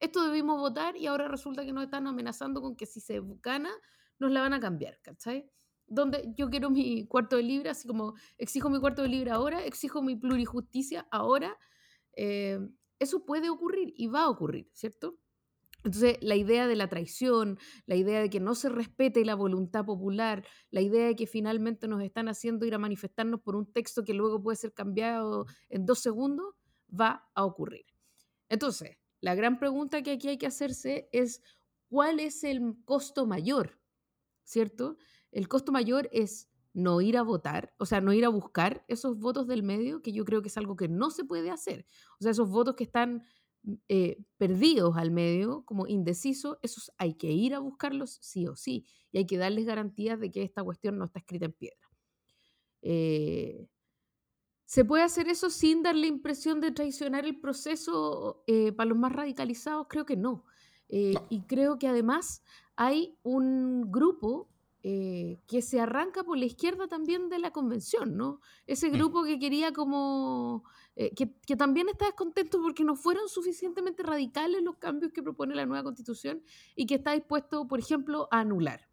esto 0.00 0.24
debimos 0.24 0.58
votar 0.58 0.96
y 0.96 1.06
ahora 1.06 1.28
resulta 1.28 1.64
que 1.64 1.72
nos 1.72 1.84
están 1.84 2.06
amenazando 2.06 2.60
con 2.60 2.76
que 2.76 2.86
si 2.86 3.00
se 3.00 3.20
gana, 3.42 3.70
nos 4.18 4.30
la 4.30 4.40
van 4.40 4.54
a 4.54 4.60
cambiar, 4.60 5.00
¿cachai? 5.02 5.50
Donde 5.86 6.32
yo 6.36 6.48
quiero 6.48 6.70
mi 6.70 7.06
cuarto 7.06 7.36
de 7.36 7.42
libre, 7.42 7.70
así 7.70 7.86
como 7.86 8.14
exijo 8.38 8.70
mi 8.70 8.80
cuarto 8.80 9.02
de 9.02 9.08
libre 9.08 9.30
ahora, 9.30 9.64
exijo 9.64 10.02
mi 10.02 10.16
plurijusticia 10.16 11.06
ahora, 11.10 11.58
eh, 12.16 12.58
eso 12.98 13.24
puede 13.24 13.50
ocurrir 13.50 13.92
y 13.96 14.06
va 14.06 14.22
a 14.22 14.28
ocurrir, 14.28 14.70
¿cierto? 14.72 15.18
Entonces, 15.84 16.16
la 16.20 16.36
idea 16.36 16.66
de 16.68 16.76
la 16.76 16.88
traición, 16.88 17.58
la 17.86 17.96
idea 17.96 18.20
de 18.20 18.30
que 18.30 18.40
no 18.40 18.54
se 18.54 18.68
respete 18.68 19.24
la 19.24 19.34
voluntad 19.34 19.84
popular, 19.84 20.46
la 20.70 20.80
idea 20.80 21.06
de 21.06 21.16
que 21.16 21.26
finalmente 21.26 21.88
nos 21.88 22.02
están 22.02 22.28
haciendo 22.28 22.66
ir 22.66 22.74
a 22.74 22.78
manifestarnos 22.78 23.40
por 23.40 23.56
un 23.56 23.72
texto 23.72 24.04
que 24.04 24.14
luego 24.14 24.42
puede 24.42 24.56
ser 24.56 24.72
cambiado 24.72 25.46
en 25.68 25.84
dos 25.84 25.98
segundos, 25.98 26.54
va 26.88 27.28
a 27.34 27.44
ocurrir. 27.44 27.86
Entonces, 28.48 28.96
la 29.20 29.34
gran 29.34 29.58
pregunta 29.58 30.02
que 30.02 30.12
aquí 30.12 30.28
hay 30.28 30.38
que 30.38 30.46
hacerse 30.46 31.08
es, 31.12 31.42
¿cuál 31.88 32.20
es 32.20 32.44
el 32.44 32.60
costo 32.84 33.26
mayor? 33.26 33.80
¿Cierto? 34.44 34.98
El 35.30 35.48
costo 35.48 35.72
mayor 35.72 36.08
es 36.12 36.48
no 36.74 37.00
ir 37.00 37.16
a 37.16 37.22
votar, 37.22 37.74
o 37.78 37.86
sea, 37.86 38.00
no 38.00 38.12
ir 38.12 38.24
a 38.24 38.30
buscar 38.30 38.84
esos 38.88 39.18
votos 39.18 39.46
del 39.46 39.62
medio, 39.62 40.00
que 40.02 40.12
yo 40.12 40.24
creo 40.24 40.42
que 40.42 40.48
es 40.48 40.56
algo 40.56 40.76
que 40.76 40.88
no 40.88 41.10
se 41.10 41.24
puede 41.24 41.50
hacer. 41.50 41.86
O 42.18 42.22
sea, 42.22 42.30
esos 42.30 42.48
votos 42.48 42.76
que 42.76 42.84
están 42.84 43.22
eh, 43.88 44.18
perdidos 44.38 44.96
al 44.96 45.12
medio, 45.12 45.62
como 45.64 45.86
indecisos, 45.86 46.58
esos 46.62 46.90
hay 46.98 47.14
que 47.14 47.30
ir 47.30 47.54
a 47.54 47.60
buscarlos 47.60 48.18
sí 48.20 48.48
o 48.48 48.56
sí, 48.56 48.86
y 49.12 49.18
hay 49.18 49.26
que 49.26 49.38
darles 49.38 49.66
garantías 49.66 50.18
de 50.18 50.32
que 50.32 50.42
esta 50.42 50.64
cuestión 50.64 50.98
no 50.98 51.04
está 51.04 51.20
escrita 51.20 51.44
en 51.44 51.52
piedra. 51.52 51.90
Eh, 52.82 53.68
¿Se 54.64 54.84
puede 54.84 55.04
hacer 55.04 55.28
eso 55.28 55.48
sin 55.48 55.82
dar 55.84 55.94
la 55.94 56.06
impresión 56.06 56.60
de 56.60 56.72
traicionar 56.72 57.24
el 57.24 57.38
proceso 57.38 58.42
eh, 58.48 58.72
para 58.72 58.88
los 58.88 58.98
más 58.98 59.12
radicalizados? 59.12 59.86
Creo 59.88 60.06
que 60.06 60.16
no. 60.16 60.44
Y 60.88 61.40
creo 61.46 61.78
que 61.78 61.88
además 61.88 62.42
hay 62.76 63.16
un 63.22 63.90
grupo 63.90 64.50
que 64.82 65.62
se 65.62 65.80
arranca 65.80 66.22
por 66.22 66.36
la 66.36 66.44
izquierda 66.44 66.86
también 66.86 67.30
de 67.30 67.38
la 67.38 67.50
convención, 67.50 68.18
¿no? 68.18 68.40
Ese 68.66 68.90
mm. 68.90 68.92
grupo 68.92 69.24
que 69.24 69.38
quería 69.38 69.72
como 69.72 70.64
eh, 70.96 71.14
que, 71.14 71.34
que, 71.46 71.56
también 71.56 71.88
está 71.88 72.04
descontento 72.06 72.60
porque 72.60 72.84
no 72.84 72.96
fueron 72.96 73.28
suficientemente 73.28 74.02
radicales 74.02 74.62
los 74.62 74.76
cambios 74.76 75.12
que 75.12 75.22
propone 75.22 75.54
la 75.54 75.64
nueva 75.64 75.82
constitución 75.82 76.42
y 76.76 76.86
que 76.86 76.96
está 76.96 77.12
dispuesto, 77.12 77.66
por 77.66 77.78
ejemplo, 77.78 78.28
a 78.30 78.40
anular. 78.40 78.88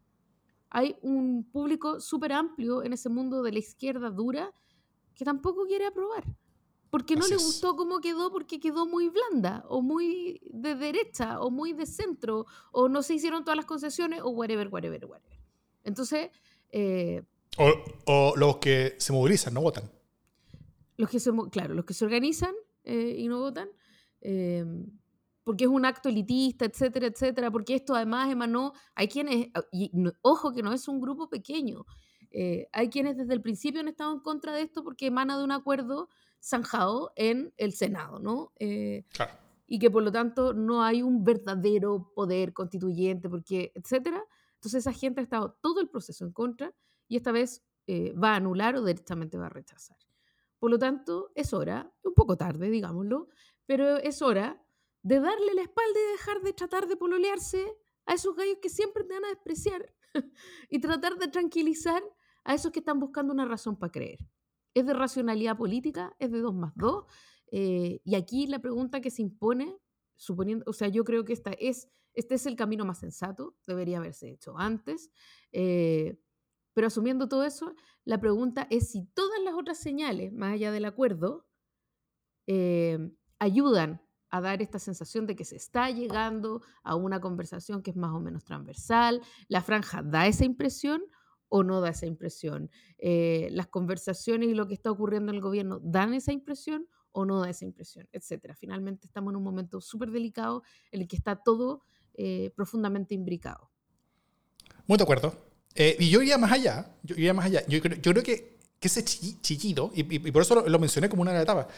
Hay 0.70 0.96
un 1.02 1.44
público 1.50 2.00
súper 2.00 2.32
amplio 2.32 2.82
en 2.84 2.92
ese 2.92 3.08
mundo 3.08 3.42
de 3.42 3.52
la 3.52 3.58
izquierda 3.58 4.10
dura 4.10 4.52
que 5.14 5.24
tampoco 5.24 5.66
quiere 5.66 5.86
aprobar. 5.86 6.24
Porque 6.90 7.14
no 7.14 7.26
le 7.28 7.36
gustó 7.36 7.76
cómo 7.76 8.00
quedó, 8.00 8.32
porque 8.32 8.58
quedó 8.58 8.84
muy 8.84 9.08
blanda, 9.10 9.64
o 9.68 9.80
muy 9.80 10.40
de 10.50 10.74
derecha, 10.74 11.40
o 11.40 11.50
muy 11.50 11.72
de 11.72 11.86
centro, 11.86 12.46
o 12.72 12.88
no 12.88 13.02
se 13.02 13.14
hicieron 13.14 13.44
todas 13.44 13.56
las 13.56 13.66
concesiones, 13.66 14.22
o 14.22 14.30
whatever, 14.30 14.68
whatever, 14.68 15.04
whatever. 15.06 15.38
Entonces. 15.84 16.30
Eh, 16.72 17.22
o, 18.06 18.34
los 18.36 18.56
que 18.56 18.96
se 18.98 19.12
movilizan, 19.12 19.54
no 19.54 19.60
votan. 19.60 19.84
Los 21.00 21.10
que 21.10 21.20
se, 21.20 21.30
claro, 21.50 21.74
los 21.74 21.84
que 21.84 21.94
se 21.94 22.04
organizan 22.04 22.54
eh, 22.84 23.16
y 23.18 23.28
no 23.28 23.38
votan. 23.38 23.68
Eh, 24.20 24.64
porque 25.42 25.64
es 25.64 25.70
un 25.70 25.84
acto 25.84 26.08
elitista, 26.08 26.66
etcétera, 26.66 27.06
etcétera, 27.06 27.50
porque 27.50 27.74
esto 27.74 27.94
además 27.94 28.30
emanó, 28.30 28.72
hay 28.94 29.08
quienes, 29.08 29.48
y, 29.72 29.90
ojo 30.20 30.52
que 30.52 30.62
no 30.62 30.72
es 30.72 30.86
un 30.86 31.00
grupo 31.00 31.28
pequeño, 31.28 31.86
hay 32.72 32.88
quienes 32.90 33.16
desde 33.16 33.32
el 33.32 33.42
principio 33.42 33.80
han 33.80 33.88
estado 33.88 34.12
en 34.12 34.20
contra 34.20 34.52
de 34.52 34.62
esto 34.62 34.84
porque 34.84 35.06
emana 35.06 35.36
de 35.36 35.42
un 35.42 35.50
acuerdo 35.50 36.08
zanjado 36.42 37.12
en 37.16 37.52
el 37.56 37.72
Senado, 37.72 38.18
¿no? 38.18 38.52
Eh, 38.58 39.04
claro. 39.12 39.32
Y 39.66 39.78
que 39.78 39.90
por 39.90 40.02
lo 40.02 40.10
tanto 40.10 40.52
no 40.52 40.82
hay 40.82 41.02
un 41.02 41.22
verdadero 41.22 42.12
poder 42.14 42.52
constituyente, 42.52 43.28
porque, 43.28 43.72
etcétera. 43.74 44.24
Entonces 44.54 44.80
esa 44.80 44.92
gente 44.92 45.20
ha 45.20 45.24
estado 45.24 45.56
todo 45.60 45.80
el 45.80 45.88
proceso 45.88 46.24
en 46.24 46.32
contra 46.32 46.74
y 47.06 47.16
esta 47.16 47.30
vez 47.30 47.62
eh, 47.86 48.12
va 48.12 48.32
a 48.32 48.36
anular 48.36 48.76
o 48.76 48.84
directamente 48.84 49.38
va 49.38 49.46
a 49.46 49.50
rechazar. 49.50 49.96
Por 50.60 50.70
lo 50.70 50.78
tanto, 50.78 51.32
es 51.34 51.52
hora, 51.52 51.92
un 52.04 52.14
poco 52.14 52.36
tarde, 52.36 52.70
digámoslo, 52.70 53.26
pero 53.66 53.96
es 53.96 54.22
hora 54.22 54.64
de 55.02 55.18
darle 55.18 55.54
la 55.54 55.62
espalda 55.62 55.98
y 55.98 56.12
dejar 56.12 56.42
de 56.42 56.52
tratar 56.52 56.86
de 56.86 56.96
pololearse 56.96 57.76
a 58.06 58.14
esos 58.14 58.36
gallos 58.36 58.58
que 58.62 58.68
siempre 58.68 59.02
te 59.02 59.14
van 59.14 59.24
a 59.24 59.30
despreciar 59.30 59.92
y 60.70 60.78
tratar 60.78 61.16
de 61.18 61.26
tranquilizar 61.26 62.02
a 62.44 62.54
esos 62.54 62.70
que 62.70 62.78
están 62.78 63.00
buscando 63.00 63.32
una 63.32 63.46
razón 63.46 63.76
para 63.76 63.90
creer 63.90 64.20
es 64.74 64.86
de 64.86 64.94
racionalidad 64.94 65.56
política, 65.56 66.14
es 66.18 66.30
de 66.30 66.40
2 66.40 66.54
más 66.54 66.72
2. 66.76 67.04
Eh, 67.52 68.00
y 68.04 68.14
aquí 68.14 68.46
la 68.46 68.60
pregunta 68.60 69.00
que 69.00 69.10
se 69.10 69.22
impone, 69.22 69.76
suponiendo, 70.16 70.64
o 70.66 70.72
sea, 70.72 70.88
yo 70.88 71.04
creo 71.04 71.24
que 71.24 71.32
esta 71.32 71.50
es, 71.52 71.88
este 72.14 72.34
es 72.34 72.46
el 72.46 72.56
camino 72.56 72.84
más 72.84 72.98
sensato, 72.98 73.56
debería 73.66 73.98
haberse 73.98 74.30
hecho 74.30 74.56
antes, 74.58 75.10
eh, 75.52 76.18
pero 76.72 76.86
asumiendo 76.86 77.28
todo 77.28 77.44
eso, 77.44 77.74
la 78.10 78.18
pregunta 78.18 78.66
es 78.70 78.90
si 78.90 79.04
todas 79.14 79.40
las 79.44 79.54
otras 79.54 79.78
señales, 79.78 80.32
más 80.32 80.54
allá 80.54 80.72
del 80.72 80.84
acuerdo, 80.84 81.46
eh, 82.48 82.98
ayudan 83.38 84.02
a 84.30 84.40
dar 84.40 84.60
esta 84.62 84.80
sensación 84.80 85.28
de 85.28 85.36
que 85.36 85.44
se 85.44 85.54
está 85.54 85.88
llegando 85.90 86.60
a 86.82 86.96
una 86.96 87.20
conversación 87.20 87.84
que 87.84 87.92
es 87.92 87.96
más 87.96 88.10
o 88.10 88.18
menos 88.18 88.42
transversal, 88.44 89.22
la 89.46 89.62
franja 89.62 90.02
da 90.02 90.26
esa 90.26 90.44
impresión 90.44 91.02
o 91.48 91.62
no 91.62 91.80
da 91.80 91.90
esa 91.90 92.06
impresión. 92.06 92.68
Eh, 92.98 93.48
las 93.52 93.68
conversaciones 93.68 94.48
y 94.48 94.54
lo 94.54 94.66
que 94.66 94.74
está 94.74 94.90
ocurriendo 94.90 95.30
en 95.30 95.36
el 95.36 95.40
gobierno 95.40 95.78
dan 95.80 96.12
esa 96.12 96.32
impresión 96.32 96.88
o 97.12 97.24
no 97.24 97.38
da 97.38 97.48
esa 97.48 97.64
impresión, 97.64 98.08
etcétera. 98.10 98.56
Finalmente 98.56 99.06
estamos 99.06 99.30
en 99.30 99.36
un 99.36 99.44
momento 99.44 99.80
súper 99.80 100.10
delicado 100.10 100.64
en 100.90 101.02
el 101.02 101.06
que 101.06 101.14
está 101.14 101.36
todo 101.36 101.84
eh, 102.14 102.50
profundamente 102.56 103.14
imbricado. 103.14 103.70
Muy 104.88 104.98
de 104.98 105.04
acuerdo. 105.04 105.49
Eh, 105.74 105.96
y 105.98 106.10
yo 106.10 106.22
iría 106.22 106.38
más 106.38 106.52
allá. 106.52 106.86
Yo 107.02 107.14
iría 107.16 107.34
más 107.34 107.46
allá. 107.46 107.62
Yo, 107.66 107.80
creo 107.80 108.22
que, 108.22 108.56
que 108.78 108.88
ese 108.88 109.04
chillido, 109.04 109.92
y, 109.94 110.02
por 110.30 110.42
eso 110.42 110.62
lo, 110.66 110.78
mencioné 110.78 111.08
como 111.08 111.22
una 111.22 111.40
etapa, 111.40 111.68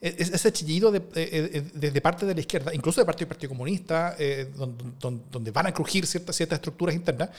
e-, 0.00 0.14
ese 0.18 0.52
chillido 0.52 0.90
de, 0.92 1.00
de, 1.00 2.00
parte 2.00 2.26
de 2.26 2.34
la 2.34 2.40
izquierda, 2.40 2.74
incluso 2.74 3.00
de 3.00 3.06
parte 3.06 3.20
del 3.20 3.28
Partido 3.28 3.50
Comunista, 3.50 4.16
eh, 4.18 4.50
donde, 4.98 5.50
van 5.50 5.66
a 5.66 5.72
crujir 5.72 6.06
ciertas, 6.06 6.36
ciertas 6.36 6.58
estructuras 6.58 6.94
internas, 6.94 7.30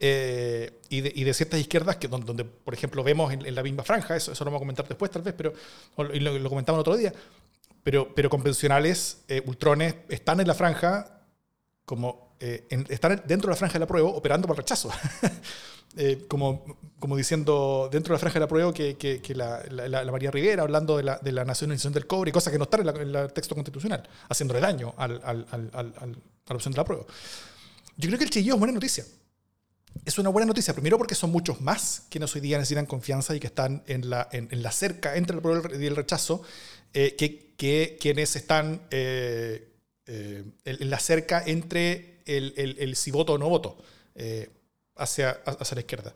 eh, 0.00 0.80
y, 0.88 1.00
de, 1.00 1.34
ciertas 1.34 1.60
izquierdas, 1.60 1.96
que, 1.96 2.08
donde, 2.08 2.44
por 2.44 2.74
ejemplo, 2.74 3.02
vemos 3.02 3.32
en, 3.32 3.54
la 3.54 3.62
misma 3.62 3.82
franja, 3.82 4.16
eso, 4.16 4.32
eso, 4.32 4.44
lo 4.44 4.50
vamos 4.50 4.60
a 4.60 4.64
comentar 4.64 4.88
después 4.88 5.10
tal 5.10 5.22
vez, 5.22 5.34
pero 5.36 5.52
lo, 5.96 6.38
lo 6.38 6.48
comentamos 6.48 6.80
otro 6.80 6.96
día, 6.96 7.12
pero, 7.82 8.12
pero 8.14 8.28
convencionales, 8.28 9.18
eh, 9.28 9.42
ultrones, 9.46 9.94
están 10.08 10.40
en 10.40 10.48
la 10.48 10.54
franja 10.54 11.22
como 11.84 12.25
están 12.38 13.22
dentro 13.26 13.48
de 13.48 13.54
la 13.54 13.56
franja 13.56 13.74
de 13.74 13.80
la 13.80 13.86
prueba 13.86 14.08
operando 14.08 14.46
por 14.46 14.56
rechazo. 14.56 14.90
Eh, 15.98 16.26
como, 16.28 16.62
como 16.98 17.16
diciendo 17.16 17.88
dentro 17.90 18.12
de 18.12 18.16
la 18.16 18.18
franja 18.18 18.34
de 18.34 18.40
la 18.40 18.48
prueba 18.48 18.74
que, 18.74 18.98
que, 18.98 19.34
la, 19.34 19.62
la, 19.70 20.12
María 20.12 20.30
Rivera, 20.30 20.62
hablando 20.62 20.98
de 20.98 21.02
la, 21.02 21.16
de 21.16 21.32
la 21.32 21.42
nacionalización 21.46 21.94
del 21.94 22.06
cobre, 22.06 22.32
cosas 22.32 22.52
que 22.52 22.58
no 22.58 22.64
están 22.64 22.86
en, 22.86 23.16
el 23.16 23.32
texto 23.32 23.54
constitucional, 23.54 24.06
haciéndole 24.28 24.60
daño 24.60 24.92
al, 24.98 25.22
al, 25.24 25.46
al, 25.50 25.70
a 25.72 26.06
la 26.06 26.54
opción 26.54 26.72
de 26.72 26.76
la 26.76 26.84
prueba. 26.84 27.04
Yo 27.96 28.08
creo 28.08 28.18
que 28.18 28.24
el 28.24 28.30
chillido 28.30 28.56
es 28.56 28.58
buena 28.58 28.74
noticia. 28.74 29.06
Es 30.04 30.18
una 30.18 30.28
buena 30.28 30.44
noticia, 30.44 30.74
primero 30.74 30.98
porque 30.98 31.14
son 31.14 31.30
muchos 31.30 31.62
más 31.62 32.02
quienes 32.10 32.34
hoy 32.34 32.42
día 32.42 32.58
necesitan 32.58 32.84
confianza 32.84 33.34
y 33.34 33.40
que 33.40 33.46
están 33.46 33.82
en 33.86 34.10
la, 34.10 34.28
en, 34.32 34.62
la 34.62 34.72
cerca 34.72 35.16
entre 35.16 35.36
el 35.36 35.42
prueba 35.42 35.70
y 35.74 35.86
el 35.86 35.96
rechazo, 35.96 36.42
eh, 36.92 37.16
que, 37.16 37.54
que, 37.56 37.96
quienes 37.98 38.36
están 38.36 38.82
eh, 40.06 40.44
en 40.64 40.90
la 40.90 40.98
cerca 40.98 41.42
entre 41.44 42.20
el, 42.26 42.54
el, 42.56 42.76
el, 42.78 42.96
si 42.96 43.10
voto 43.10 43.34
o 43.34 43.38
no 43.38 43.48
voto 43.48 43.78
hacia, 44.96 45.30
hacia 45.30 45.74
la 45.74 45.80
izquierda. 45.80 46.14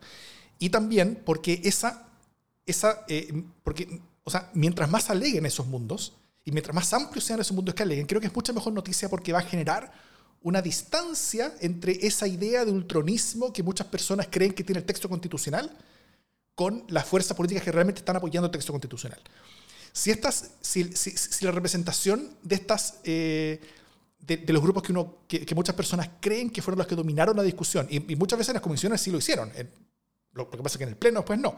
Y 0.59 0.69
también 0.69 1.21
porque 1.25 1.61
esa, 1.63 2.07
esa 2.65 3.03
eh, 3.07 3.43
porque, 3.63 4.01
o 4.23 4.29
sea, 4.29 4.49
mientras 4.53 4.89
más 4.89 5.09
aleguen 5.09 5.45
esos 5.45 5.65
mundos 5.65 6.13
y 6.45 6.51
mientras 6.51 6.75
más 6.75 6.93
amplios 6.93 7.23
sean 7.23 7.39
esos 7.39 7.55
mundos 7.55 7.73
que 7.73 7.83
aleguen, 7.83 8.05
creo 8.05 8.21
que 8.21 8.27
es 8.27 8.35
mucha 8.35 8.53
mejor 8.53 8.73
noticia 8.73 9.09
porque 9.09 9.33
va 9.33 9.39
a 9.39 9.43
generar 9.43 9.91
una 10.43 10.61
distancia 10.61 11.53
entre 11.61 12.05
esa 12.05 12.27
idea 12.27 12.65
de 12.65 12.71
ultronismo 12.71 13.53
que 13.53 13.63
muchas 13.63 13.87
personas 13.87 14.27
creen 14.29 14.53
que 14.53 14.63
tiene 14.63 14.79
el 14.79 14.85
texto 14.85 15.09
constitucional 15.09 15.75
con 16.55 16.83
las 16.89 17.05
fuerzas 17.05 17.35
políticas 17.35 17.63
que 17.63 17.71
realmente 17.71 17.99
están 17.99 18.15
apoyando 18.15 18.45
el 18.45 18.51
texto 18.51 18.71
constitucional. 18.71 19.19
Si, 19.93 20.11
estas, 20.11 20.51
si, 20.61 20.95
si, 20.95 21.45
la 21.45 21.51
representación 21.51 22.37
de 22.43 22.55
estas 22.55 22.99
eh, 23.03 23.61
de, 24.21 24.53
los 24.53 24.61
grupos 24.61 24.83
que, 24.83 24.91
uno, 24.91 25.19
que, 25.27 25.55
muchas 25.55 25.75
personas 25.75 26.09
creen 26.19 26.49
que 26.49 26.61
fueron 26.61 26.79
los 26.79 26.87
que 26.87 26.95
dominaron 26.95 27.35
la 27.35 27.43
discusión. 27.43 27.87
Y, 27.89 28.15
muchas 28.15 28.39
veces 28.39 28.53
las 28.53 28.61
comisiones 28.61 29.01
sí 29.01 29.11
lo 29.11 29.17
hicieron. 29.17 29.51
Lo, 30.33 30.49
que 30.49 30.57
pasa 30.57 30.75
es 30.75 30.77
que 30.77 30.83
en 30.83 30.89
el 30.89 30.95
Pleno 30.95 31.25
pues 31.25 31.37
no. 31.39 31.57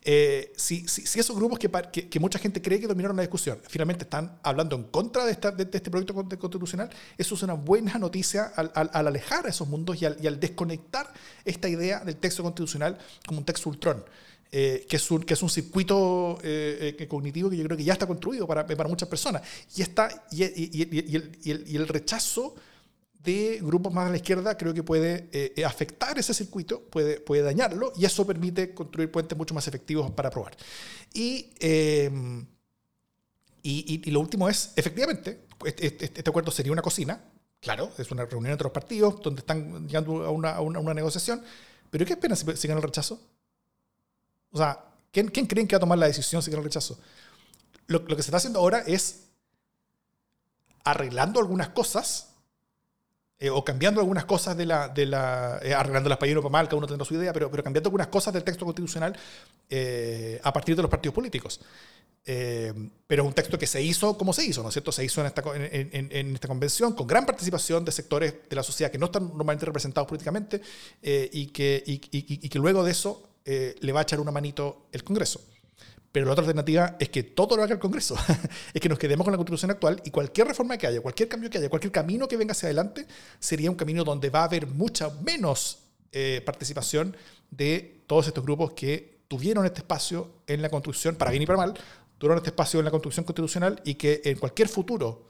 Eh, 0.00 0.52
si, 0.56 0.86
si, 0.88 1.18
esos 1.18 1.36
grupos 1.36 1.58
que, 1.58 1.68
que, 2.08 2.20
mucha 2.20 2.38
gente 2.38 2.62
cree 2.62 2.80
que 2.80 2.86
dominaron 2.86 3.16
la 3.16 3.22
discusión 3.22 3.58
finalmente 3.68 4.04
están 4.04 4.38
hablando 4.42 4.76
en 4.76 4.84
contra 4.84 5.24
de, 5.24 5.32
esta, 5.32 5.50
de, 5.50 5.62
este 5.62 5.90
proyecto 5.90 6.14
constitucional, 6.14 6.90
eso 7.16 7.34
es 7.34 7.42
una 7.42 7.54
buena 7.54 7.98
noticia 7.98 8.52
al, 8.56 8.70
al, 8.74 8.90
alejar 8.92 9.46
a 9.46 9.48
esos 9.48 9.66
mundos 9.66 10.00
y 10.00 10.06
al, 10.06 10.16
y 10.22 10.26
al, 10.26 10.40
desconectar 10.40 11.10
esta 11.44 11.68
idea 11.68 12.00
del 12.00 12.16
texto 12.16 12.42
constitucional 12.42 12.98
como 13.26 13.38
un 13.38 13.44
texto 13.44 13.68
ultrón. 13.68 14.04
Eh, 14.56 14.86
que, 14.88 14.94
es 14.94 15.10
un, 15.10 15.20
que 15.24 15.34
es 15.34 15.42
un 15.42 15.50
circuito 15.50 16.38
eh, 16.40 16.94
eh, 16.96 17.08
cognitivo 17.08 17.50
que 17.50 17.56
yo 17.56 17.64
creo 17.64 17.76
que 17.76 17.82
ya 17.82 17.94
está 17.94 18.06
construido 18.06 18.46
para, 18.46 18.64
para 18.64 18.88
muchas 18.88 19.08
personas. 19.08 19.42
Y, 19.74 19.82
está, 19.82 20.08
y, 20.30 20.44
y, 20.44 20.82
el, 20.82 21.32
y, 21.42 21.74
el, 21.74 21.88
rechazo 21.88 22.54
de 23.24 23.58
grupos 23.60 23.92
más 23.92 24.06
a 24.06 24.10
la 24.10 24.16
izquierda 24.16 24.56
creo 24.56 24.72
que 24.72 24.84
puede 24.84 25.28
afectar 25.66 26.16
ese 26.20 26.32
circuito, 26.32 26.82
puede, 26.82 27.18
puede 27.18 27.42
dañarlo, 27.42 27.92
y 27.96 28.04
eso 28.04 28.24
permite 28.24 28.72
construir 28.72 29.10
puentes 29.10 29.36
mucho 29.36 29.54
más 29.54 29.66
efectivos 29.66 30.08
para 30.12 30.30
probar. 30.30 30.56
Y, 31.12 31.50
em, 31.58 32.46
y, 33.60 34.08
lo 34.12 34.20
último 34.20 34.48
es, 34.48 34.70
efectivamente, 34.76 35.46
este, 35.64 36.30
acuerdo 36.30 36.52
sería 36.52 36.70
una 36.70 36.82
cocina, 36.82 37.24
claro, 37.58 37.90
es 37.98 38.08
una 38.12 38.24
reunión 38.24 38.52
entre 38.52 38.66
los 38.66 38.72
partidos 38.72 39.20
donde 39.20 39.40
están 39.40 39.88
llegando 39.88 40.24
a 40.24 40.30
una, 40.30 40.50
a 40.50 40.60
una, 40.60 40.94
negociación, 40.94 41.42
pero 41.90 42.06
¿qué 42.06 42.12
esperan 42.12 42.36
si, 42.36 42.56
si 42.56 42.68
gana 42.68 42.78
el 42.78 42.86
rechazo? 42.86 43.20
O 44.54 44.58
sea, 44.58 44.84
¿quién, 45.10 45.26
creen 45.28 45.66
que 45.66 45.74
va 45.74 45.78
a 45.78 45.80
tomar 45.80 45.98
la 45.98 46.06
decisión 46.06 46.40
si 46.40 46.48
quiere 46.48 46.60
el 46.60 46.64
rechazo? 46.64 46.96
Lo, 47.88 48.06
que 48.06 48.14
se 48.14 48.28
está 48.28 48.36
haciendo 48.36 48.60
ahora 48.60 48.84
es 48.86 49.24
arreglando 50.84 51.40
algunas 51.40 51.70
cosas 51.70 52.28
eh, 53.40 53.50
o 53.50 53.64
cambiando 53.64 54.00
algunas 54.00 54.26
cosas 54.26 54.56
de 54.56 54.64
la, 54.64 54.86
de 54.88 55.06
la 55.06 55.58
eh, 55.60 55.74
arreglando 55.74 56.08
las 56.08 56.18
para 56.18 56.32
para 56.32 56.48
mal, 56.50 56.66
cada 56.66 56.76
uno 56.76 56.86
tendrá 56.86 57.04
su 57.04 57.14
idea, 57.14 57.32
pero, 57.32 57.50
pero 57.50 57.64
cambiando 57.64 57.88
algunas 57.88 58.06
cosas 58.06 58.32
del 58.32 58.44
texto 58.44 58.64
constitucional 58.64 59.18
eh, 59.68 60.40
a 60.44 60.52
partir 60.52 60.76
de 60.76 60.82
los 60.82 60.90
partidos 60.90 61.16
políticos. 61.16 61.60
pero 62.24 63.22
es 63.24 63.28
un 63.28 63.34
texto 63.34 63.58
que 63.58 63.66
se 63.66 63.82
hizo 63.82 64.16
como 64.16 64.32
se 64.32 64.44
hizo, 64.44 64.62
¿no 64.62 64.68
es 64.68 64.74
cierto? 64.74 64.92
Se 64.92 65.04
hizo 65.04 65.20
en 65.20 65.26
esta, 65.26 65.42
en, 65.52 66.34
esta 66.36 66.46
convención 66.46 66.92
con 66.94 67.08
gran 67.08 67.26
participación 67.26 67.84
de 67.84 67.90
sectores 67.90 68.34
de 68.48 68.54
la 68.54 68.62
sociedad 68.62 68.92
que 68.92 68.98
no 68.98 69.06
están 69.06 69.26
normalmente 69.26 69.66
representados 69.66 70.06
políticamente 70.06 70.62
y, 71.02 71.48
que, 71.48 71.82
y 71.84 72.48
que 72.48 72.58
luego 72.60 72.84
de 72.84 72.92
eso 72.92 73.33
eh, 73.44 73.76
le 73.80 73.92
va 73.92 74.00
a 74.00 74.02
echar 74.02 74.20
una 74.20 74.30
manito 74.30 74.88
el 74.92 75.04
Congreso. 75.04 75.40
Pero 76.10 76.26
la 76.26 76.32
otra 76.32 76.42
alternativa 76.42 76.96
es 77.00 77.08
que 77.08 77.24
todo 77.24 77.56
lo 77.56 77.64
haga 77.64 77.74
el 77.74 77.80
Congreso, 77.80 78.16
es 78.72 78.80
que 78.80 78.88
nos 78.88 78.98
quedemos 78.98 79.24
con 79.24 79.32
la 79.32 79.36
constitución 79.36 79.72
actual 79.72 80.00
y 80.04 80.10
cualquier 80.10 80.46
reforma 80.46 80.78
que 80.78 80.86
haya, 80.86 81.00
cualquier 81.00 81.28
cambio 81.28 81.50
que 81.50 81.58
haya, 81.58 81.68
cualquier 81.68 81.92
camino 81.92 82.28
que 82.28 82.36
venga 82.36 82.52
hacia 82.52 82.68
adelante, 82.68 83.06
sería 83.40 83.70
un 83.70 83.76
camino 83.76 84.04
donde 84.04 84.30
va 84.30 84.42
a 84.42 84.44
haber 84.44 84.68
mucha 84.68 85.10
menos 85.26 85.78
eh, 86.12 86.40
participación 86.46 87.16
de 87.50 88.04
todos 88.06 88.28
estos 88.28 88.44
grupos 88.44 88.74
que 88.74 89.24
tuvieron 89.26 89.66
este 89.66 89.80
espacio 89.80 90.42
en 90.46 90.62
la 90.62 90.68
construcción, 90.68 91.16
para 91.16 91.32
bien 91.32 91.42
y 91.42 91.46
para 91.46 91.56
mal, 91.56 91.74
tuvieron 92.18 92.38
este 92.38 92.50
espacio 92.50 92.78
en 92.78 92.84
la 92.84 92.92
construcción 92.92 93.24
constitucional 93.24 93.82
y 93.84 93.96
que 93.96 94.22
en 94.24 94.38
cualquier 94.38 94.68
futuro, 94.68 95.26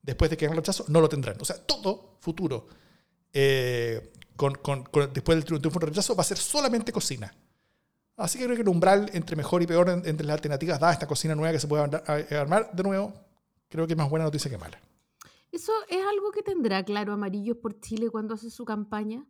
después 0.00 0.30
de 0.30 0.36
que 0.36 0.44
hagan 0.44 0.56
el 0.56 0.62
rechazo, 0.62 0.84
no 0.86 1.00
lo 1.00 1.08
tendrán. 1.08 1.36
O 1.40 1.44
sea, 1.44 1.56
todo 1.56 2.16
futuro 2.20 2.68
eh, 3.32 4.12
con, 4.36 4.54
con, 4.54 4.84
después 5.12 5.36
del 5.36 5.44
triunfo 5.44 5.80
del 5.80 5.88
rechazo 5.88 6.14
va 6.14 6.20
a 6.20 6.24
ser 6.24 6.38
solamente 6.38 6.92
cocina. 6.92 7.34
Así 8.18 8.36
que 8.36 8.44
creo 8.44 8.56
que 8.56 8.62
el 8.62 8.68
umbral 8.68 9.08
entre 9.12 9.36
mejor 9.36 9.62
y 9.62 9.66
peor 9.66 9.88
entre 9.88 10.26
las 10.26 10.34
alternativas 10.34 10.80
da 10.80 10.92
esta 10.92 11.06
cocina 11.06 11.36
nueva 11.36 11.52
que 11.52 11.60
se 11.60 11.68
puede 11.68 11.84
armar 12.36 12.70
de 12.72 12.82
nuevo, 12.82 13.14
creo 13.68 13.86
que 13.86 13.92
es 13.92 13.96
más 13.96 14.10
buena 14.10 14.24
noticia 14.24 14.50
que 14.50 14.58
mala. 14.58 14.80
¿Eso 15.52 15.72
es 15.88 16.04
algo 16.04 16.32
que 16.32 16.42
tendrá 16.42 16.84
claro 16.84 17.12
Amarillos 17.12 17.56
por 17.58 17.78
Chile 17.80 18.10
cuando 18.10 18.34
hace 18.34 18.50
su 18.50 18.64
campaña? 18.64 19.24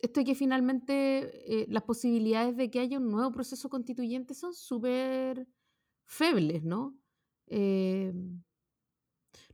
Esto 0.00 0.20
de 0.20 0.26
que 0.26 0.34
finalmente 0.34 1.62
eh, 1.62 1.66
las 1.68 1.84
posibilidades 1.84 2.56
de 2.56 2.70
que 2.70 2.80
haya 2.80 2.98
un 2.98 3.08
nuevo 3.08 3.30
proceso 3.30 3.68
constituyente 3.70 4.34
son 4.34 4.52
súper 4.52 5.46
febles, 6.04 6.64
¿no? 6.64 6.98
Eh, 7.46 8.12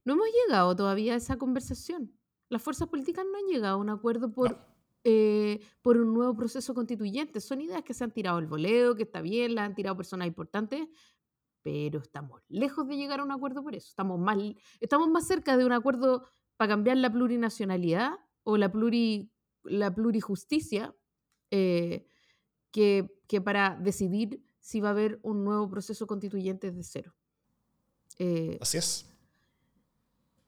no 0.04 0.14
hemos 0.14 0.26
llegado 0.46 0.74
todavía 0.74 1.12
a 1.12 1.16
esa 1.16 1.36
conversación. 1.36 2.18
Las 2.48 2.62
fuerzas 2.62 2.88
políticas 2.88 3.26
no 3.30 3.38
han 3.38 3.46
llegado 3.46 3.74
a 3.74 3.80
un 3.80 3.90
acuerdo 3.90 4.32
por, 4.32 4.69
eh, 5.04 5.60
por 5.82 5.96
un 5.96 6.12
nuevo 6.12 6.34
proceso 6.34 6.74
constituyente. 6.74 7.40
Son 7.40 7.60
ideas 7.60 7.82
que 7.82 7.94
se 7.94 8.04
han 8.04 8.10
tirado 8.10 8.38
el 8.38 8.46
voleo, 8.46 8.94
que 8.94 9.04
está 9.04 9.20
bien, 9.20 9.54
las 9.54 9.66
han 9.66 9.74
tirado 9.74 9.96
personas 9.96 10.28
importantes, 10.28 10.88
pero 11.62 12.00
estamos 12.00 12.42
lejos 12.48 12.86
de 12.86 12.96
llegar 12.96 13.20
a 13.20 13.24
un 13.24 13.32
acuerdo 13.32 13.62
por 13.62 13.74
eso. 13.74 13.88
Estamos 13.88 14.18
más, 14.18 14.38
estamos 14.80 15.08
más 15.08 15.26
cerca 15.26 15.56
de 15.56 15.64
un 15.64 15.72
acuerdo 15.72 16.24
para 16.56 16.70
cambiar 16.70 16.98
la 16.98 17.10
plurinacionalidad 17.10 18.12
o 18.42 18.56
la, 18.56 18.70
pluri, 18.70 19.32
la 19.64 19.94
plurijusticia 19.94 20.94
eh, 21.50 22.06
que, 22.70 23.10
que, 23.26 23.40
para 23.40 23.76
decidir 23.76 24.44
si 24.60 24.80
va 24.80 24.88
a 24.88 24.92
haber 24.92 25.18
un 25.22 25.44
nuevo 25.44 25.68
proceso 25.68 26.06
constituyente 26.06 26.70
desde 26.70 26.84
cero. 26.84 27.14
Eh, 28.18 28.58
Así 28.60 28.78
es. 28.78 29.09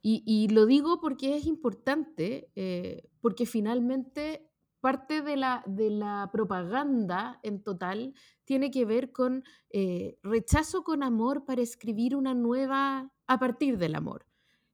Y, 0.03 0.23
y, 0.27 0.49
lo 0.49 0.67
digo 0.67 1.01
porque 1.01 1.37
es 1.37 1.47
importante, 1.47 2.51
eh, 2.57 3.09
porque 3.21 3.47
finalmente 3.47 4.53
parte 4.83 5.23
de 5.23 5.37
la, 5.37 5.63
de 5.65 5.91
la 5.91 6.29
propaganda 6.33 7.39
en 7.45 7.63
total 7.63 8.15
tiene 8.45 8.73
que 8.73 8.85
ver 8.85 9.13
con 9.13 9.45
eh, 9.71 10.19
rechazo 10.25 10.83
con 10.83 11.05
amor 11.05 11.45
para 11.45 11.63
escribir 11.63 12.17
una 12.17 12.35
nueva 12.35 13.13
a 13.29 13.39
partir 13.39 13.79
del 13.79 13.95
amor. 13.95 14.27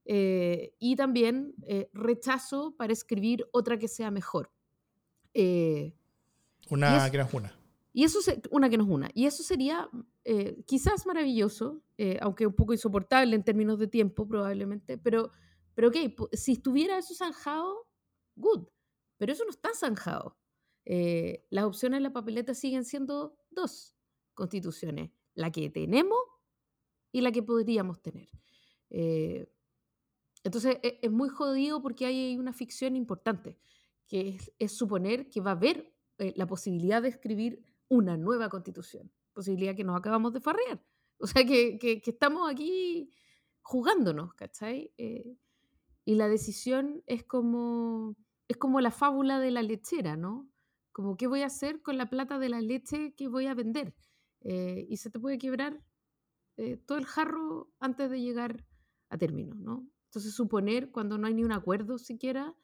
Eh, 0.07 0.73
y 0.79 0.97
también 0.97 1.55
eh, 1.67 1.91
rechazo 1.93 2.75
para 2.75 2.95
escribir 2.95 3.47
otra 3.53 3.79
que 3.79 3.87
sea 3.87 4.11
mejor. 4.11 4.51
una 6.71 7.11
que 7.11 7.19
nos 7.19 7.35
una. 7.35 7.58
Y 7.99 8.05
eso 8.05 8.21
una 8.51 8.71
que 8.71 8.79
nos 8.79 8.89
una. 8.89 9.11
Y 9.13 9.27
eso 9.27 9.43
sería 9.43 9.91
quizás 10.67 11.05
maravilloso, 11.05 11.83
aunque 12.21 12.47
un 12.47 12.55
poco 12.55 12.73
insoportable 12.73 13.35
en 13.35 13.43
términos 13.43 13.79
de 13.79 13.89
tiempo 13.89 14.29
probablemente, 14.29 14.99
pero, 14.99 15.33
pero 15.75 15.89
ok, 15.89 15.97
si 16.33 16.53
estuviera 16.53 16.97
eso 16.97 17.15
zanjado, 17.15 17.89
good. 18.37 18.69
Pero 19.17 19.33
eso 19.33 19.45
no 19.45 19.51
está 19.51 19.71
zanjado. 19.75 20.39
Eh, 20.91 21.45
las 21.51 21.67
opciones 21.67 21.99
en 21.99 22.05
la 22.05 22.15
papeleta 22.15 22.55
siguen 22.55 22.85
siendo 22.85 23.37
dos 23.51 23.95
constituciones, 24.33 25.11
la 25.35 25.53
que 25.53 25.69
tenemos 25.69 26.19
y 27.13 27.21
la 27.21 27.31
que 27.31 27.43
podríamos 27.43 28.01
tener. 28.01 28.29
Eh, 28.89 29.53
entonces 30.45 30.79
e, 30.83 30.99
es, 31.03 31.11
muy 31.11 31.29
jodido 31.29 31.83
porque 31.83 32.07
hay 32.07 32.39
una 32.39 32.55
ficción 32.55 32.97
importante, 32.97 33.59
que 34.07 34.39
es, 34.59 34.73
suponer 34.73 35.29
que 35.29 35.43
va 35.43 35.51
a 35.51 35.55
haber 35.55 35.93
eh, 36.17 36.33
la 36.37 36.47
posibilidad 36.47 37.03
de 37.03 37.09
escribir 37.09 37.63
una 37.89 38.17
nueva 38.17 38.49
constitución, 38.49 39.11
posibilidad 39.33 39.75
que 39.75 39.85
nos 39.85 39.97
acabamos 39.97 40.33
de 40.33 40.41
farrear. 40.41 40.83
O 41.19 41.27
sea, 41.27 41.45
que, 41.45 41.79
que, 41.79 42.01
que 42.01 42.11
estamos 42.11 42.51
aquí 42.51 43.11
jugándonos, 43.61 44.35
¿cachai? 44.35 44.93
y 44.97 46.15
la 46.15 46.29
decisión 46.29 47.03
es 47.07 47.25
como 47.25 48.17
es 48.49 48.57
como 48.57 48.81
la 48.81 48.91
fábula 48.91 49.39
de 49.39 49.51
la 49.51 49.63
lechera, 49.63 50.17
¿no? 50.17 50.49
Como 50.93 51.17
qué 51.17 51.27
voy 51.27 51.43
a 51.43 51.47
hacer 51.47 51.83
con 51.83 51.99
la 51.99 52.09
plata 52.09 52.39
de 52.39 52.49
la 52.49 52.61
leche 52.61 53.15
que 53.15 53.29
voy 53.29 53.47
a 53.47 53.55
vender. 53.55 53.95
Eh, 54.41 54.87
y 54.89 54.97
se 54.97 55.11
te 55.11 55.21
puede 55.21 55.39
quebrar 55.39 55.85
eh, 56.57 56.77
todo 56.79 56.99
el 56.99 57.05
jarro 57.05 57.71
antes 57.79 58.11
de 58.11 58.21
llegar 58.21 58.65
a 59.11 59.19
término, 59.19 59.55
¿no? 59.55 59.87
Entonces 60.07 60.35
suponer 60.35 60.91
cuando 60.91 61.19
no 61.19 61.27
hay 61.27 61.35
ni 61.35 61.45
un 61.45 61.53
acuerdo 61.53 61.99
siquiera 61.99 62.57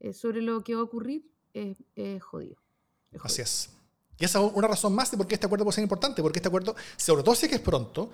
eh, 0.00 0.12
sobre 0.12 0.42
lo 0.42 0.62
que 0.64 0.74
va 0.74 0.80
a 0.80 0.84
ocurrir 0.84 1.30
es, 1.52 1.78
jodido, 2.22 2.60
es. 3.38 3.77
Y 4.18 4.24
esa 4.24 4.44
es 4.44 4.50
una 4.52 4.68
razón 4.68 4.94
más 4.94 5.10
de 5.10 5.16
por 5.16 5.26
qué 5.26 5.34
este 5.34 5.46
acuerdo 5.46 5.64
puede 5.64 5.76
ser 5.76 5.82
importante, 5.82 6.22
porque 6.22 6.38
este 6.38 6.48
acuerdo, 6.48 6.74
sobre 6.96 7.22
todo 7.22 7.34
si 7.34 7.48
que 7.48 7.54
es 7.56 7.60
pronto, 7.60 8.10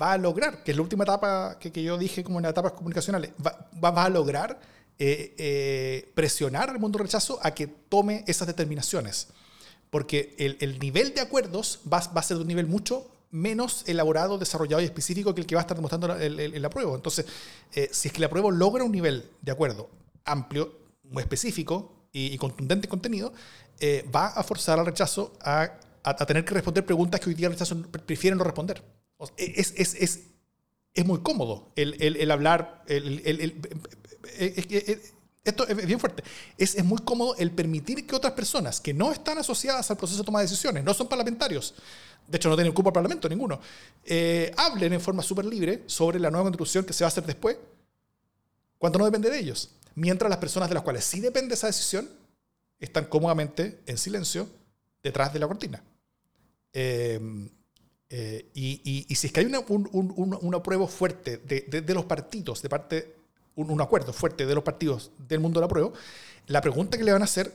va 0.00 0.12
a 0.12 0.18
lograr, 0.18 0.62
que 0.64 0.70
es 0.70 0.76
la 0.76 0.82
última 0.82 1.04
etapa 1.04 1.58
que, 1.58 1.70
que 1.70 1.82
yo 1.82 1.98
dije 1.98 2.24
como 2.24 2.38
en 2.38 2.44
las 2.44 2.50
etapas 2.52 2.72
comunicacionales, 2.72 3.30
va, 3.44 3.68
va 3.82 4.04
a 4.04 4.08
lograr 4.08 4.58
eh, 4.98 5.34
eh, 5.36 6.12
presionar 6.14 6.70
al 6.70 6.78
mundo 6.78 6.96
rechazo 6.96 7.40
a 7.42 7.50
que 7.52 7.66
tome 7.66 8.24
esas 8.28 8.46
determinaciones. 8.46 9.28
Porque 9.90 10.34
el, 10.38 10.78
nivel 10.78 11.12
de 11.12 11.20
acuerdos 11.20 11.80
va, 11.92 11.98
a 11.98 12.22
ser 12.22 12.36
de 12.36 12.42
un 12.42 12.48
nivel 12.48 12.66
mucho 12.66 13.10
menos 13.30 13.82
elaborado, 13.86 14.38
desarrollado 14.38 14.80
y 14.80 14.84
específico 14.84 15.34
que 15.34 15.40
el 15.40 15.46
que 15.48 15.56
va 15.56 15.62
a 15.62 15.64
estar 15.64 15.76
demostrando 15.76 16.14
el, 16.16 16.38
el, 16.38 16.64
apruebo. 16.64 16.94
Entonces, 16.94 17.26
eh, 17.74 17.88
si 17.90 18.08
es 18.08 18.12
que 18.12 18.18
el 18.18 18.24
apruebo 18.24 18.52
logra 18.52 18.84
un 18.84 18.92
nivel 18.92 19.28
de 19.40 19.50
acuerdo 19.52 19.90
amplio, 20.24 20.72
muy 21.10 21.22
específico 21.22 21.92
y, 22.12 22.38
contundente 22.38 22.86
en 22.86 22.90
contenido, 23.82 24.10
va 24.14 24.28
a 24.28 24.42
forzar 24.42 24.78
al 24.78 24.86
rechazo 24.86 25.32
a, 25.40 25.78
tener 26.26 26.44
que 26.44 26.54
responder 26.54 26.84
preguntas 26.84 27.20
que 27.20 27.28
hoy 27.28 27.34
día 27.34 27.46
el 27.48 27.52
rechazo 27.54 27.80
prefieren 27.82 28.38
no 28.38 28.44
responder. 28.44 28.82
Es, 29.36 29.74
es, 29.76 29.94
es, 29.94 30.20
es 30.94 31.06
muy 31.06 31.20
cómodo 31.20 31.72
el, 31.76 32.00
el 32.00 32.30
hablar, 32.30 32.84
el, 32.86 33.22
eh, 33.24 33.54
eh, 34.38 35.12
esto 35.44 35.66
es 35.66 35.86
bien 35.86 35.98
fuerte. 35.98 36.22
Es, 36.56 36.74
es, 36.74 36.84
muy 36.84 36.98
cómodo 36.98 37.36
el 37.36 37.50
permitir 37.50 38.06
que 38.06 38.14
otras 38.14 38.32
personas 38.32 38.80
que 38.80 38.94
no 38.94 39.12
están 39.12 39.38
asociadas 39.38 39.90
al 39.90 39.96
proceso 39.96 40.22
de 40.22 40.26
toma 40.26 40.40
de 40.40 40.46
decisiones, 40.46 40.84
no 40.84 40.94
son 40.94 41.08
parlamentarios, 41.08 41.74
de 42.26 42.36
hecho 42.36 42.48
no 42.48 42.56
tienen 42.56 42.72
culpa 42.72 42.90
al 42.90 42.94
Parlamento 42.94 43.28
ninguno, 43.28 43.60
eh, 44.04 44.52
hablen 44.56 44.92
en 44.92 45.00
forma 45.00 45.22
súper 45.22 45.44
libre 45.44 45.82
sobre 45.86 46.20
la 46.20 46.30
nueva 46.30 46.44
constitución 46.44 46.84
que 46.84 46.92
se 46.92 47.04
va 47.04 47.06
a 47.06 47.08
hacer 47.08 47.24
después, 47.24 47.56
cuando 48.78 48.98
no 48.98 49.04
depende 49.04 49.30
de 49.30 49.38
ellos. 49.38 49.70
Mientras 49.94 50.28
las 50.30 50.38
personas 50.38 50.68
de 50.68 50.74
las 50.74 50.82
cuales 50.82 51.04
sí 51.04 51.20
depende 51.20 51.54
esa 51.54 51.66
decisión 51.66 52.08
están 52.82 53.06
cómodamente 53.06 53.80
en 53.86 53.96
silencio 53.96 54.48
detrás 55.02 55.32
de 55.32 55.38
la 55.38 55.48
cortina. 55.48 55.82
y, 56.74 57.50
y, 59.08 59.14
si 59.14 59.26
es 59.26 59.32
que 59.32 59.40
hay 59.40 59.46
una, 59.46 59.60
un, 59.60 59.88
un, 59.92 60.38
una 60.40 60.62
prueba 60.62 60.86
fuerte 60.86 61.38
de, 61.38 61.60
de, 61.62 61.94
los 61.94 62.04
partidos, 62.04 62.60
de 62.60 62.68
parte 62.68 63.16
un, 63.56 63.80
acuerdo 63.80 64.12
fuerte 64.12 64.46
de 64.46 64.54
los 64.54 64.64
partidos 64.64 65.10
del 65.18 65.40
mundo 65.40 65.60
de 65.60 65.64
la 65.64 65.68
prueba, 65.68 65.90
la 66.46 66.60
pregunta 66.60 66.98
que 66.98 67.04
le 67.04 67.12
van 67.12 67.22
a 67.22 67.24
hacer 67.24 67.52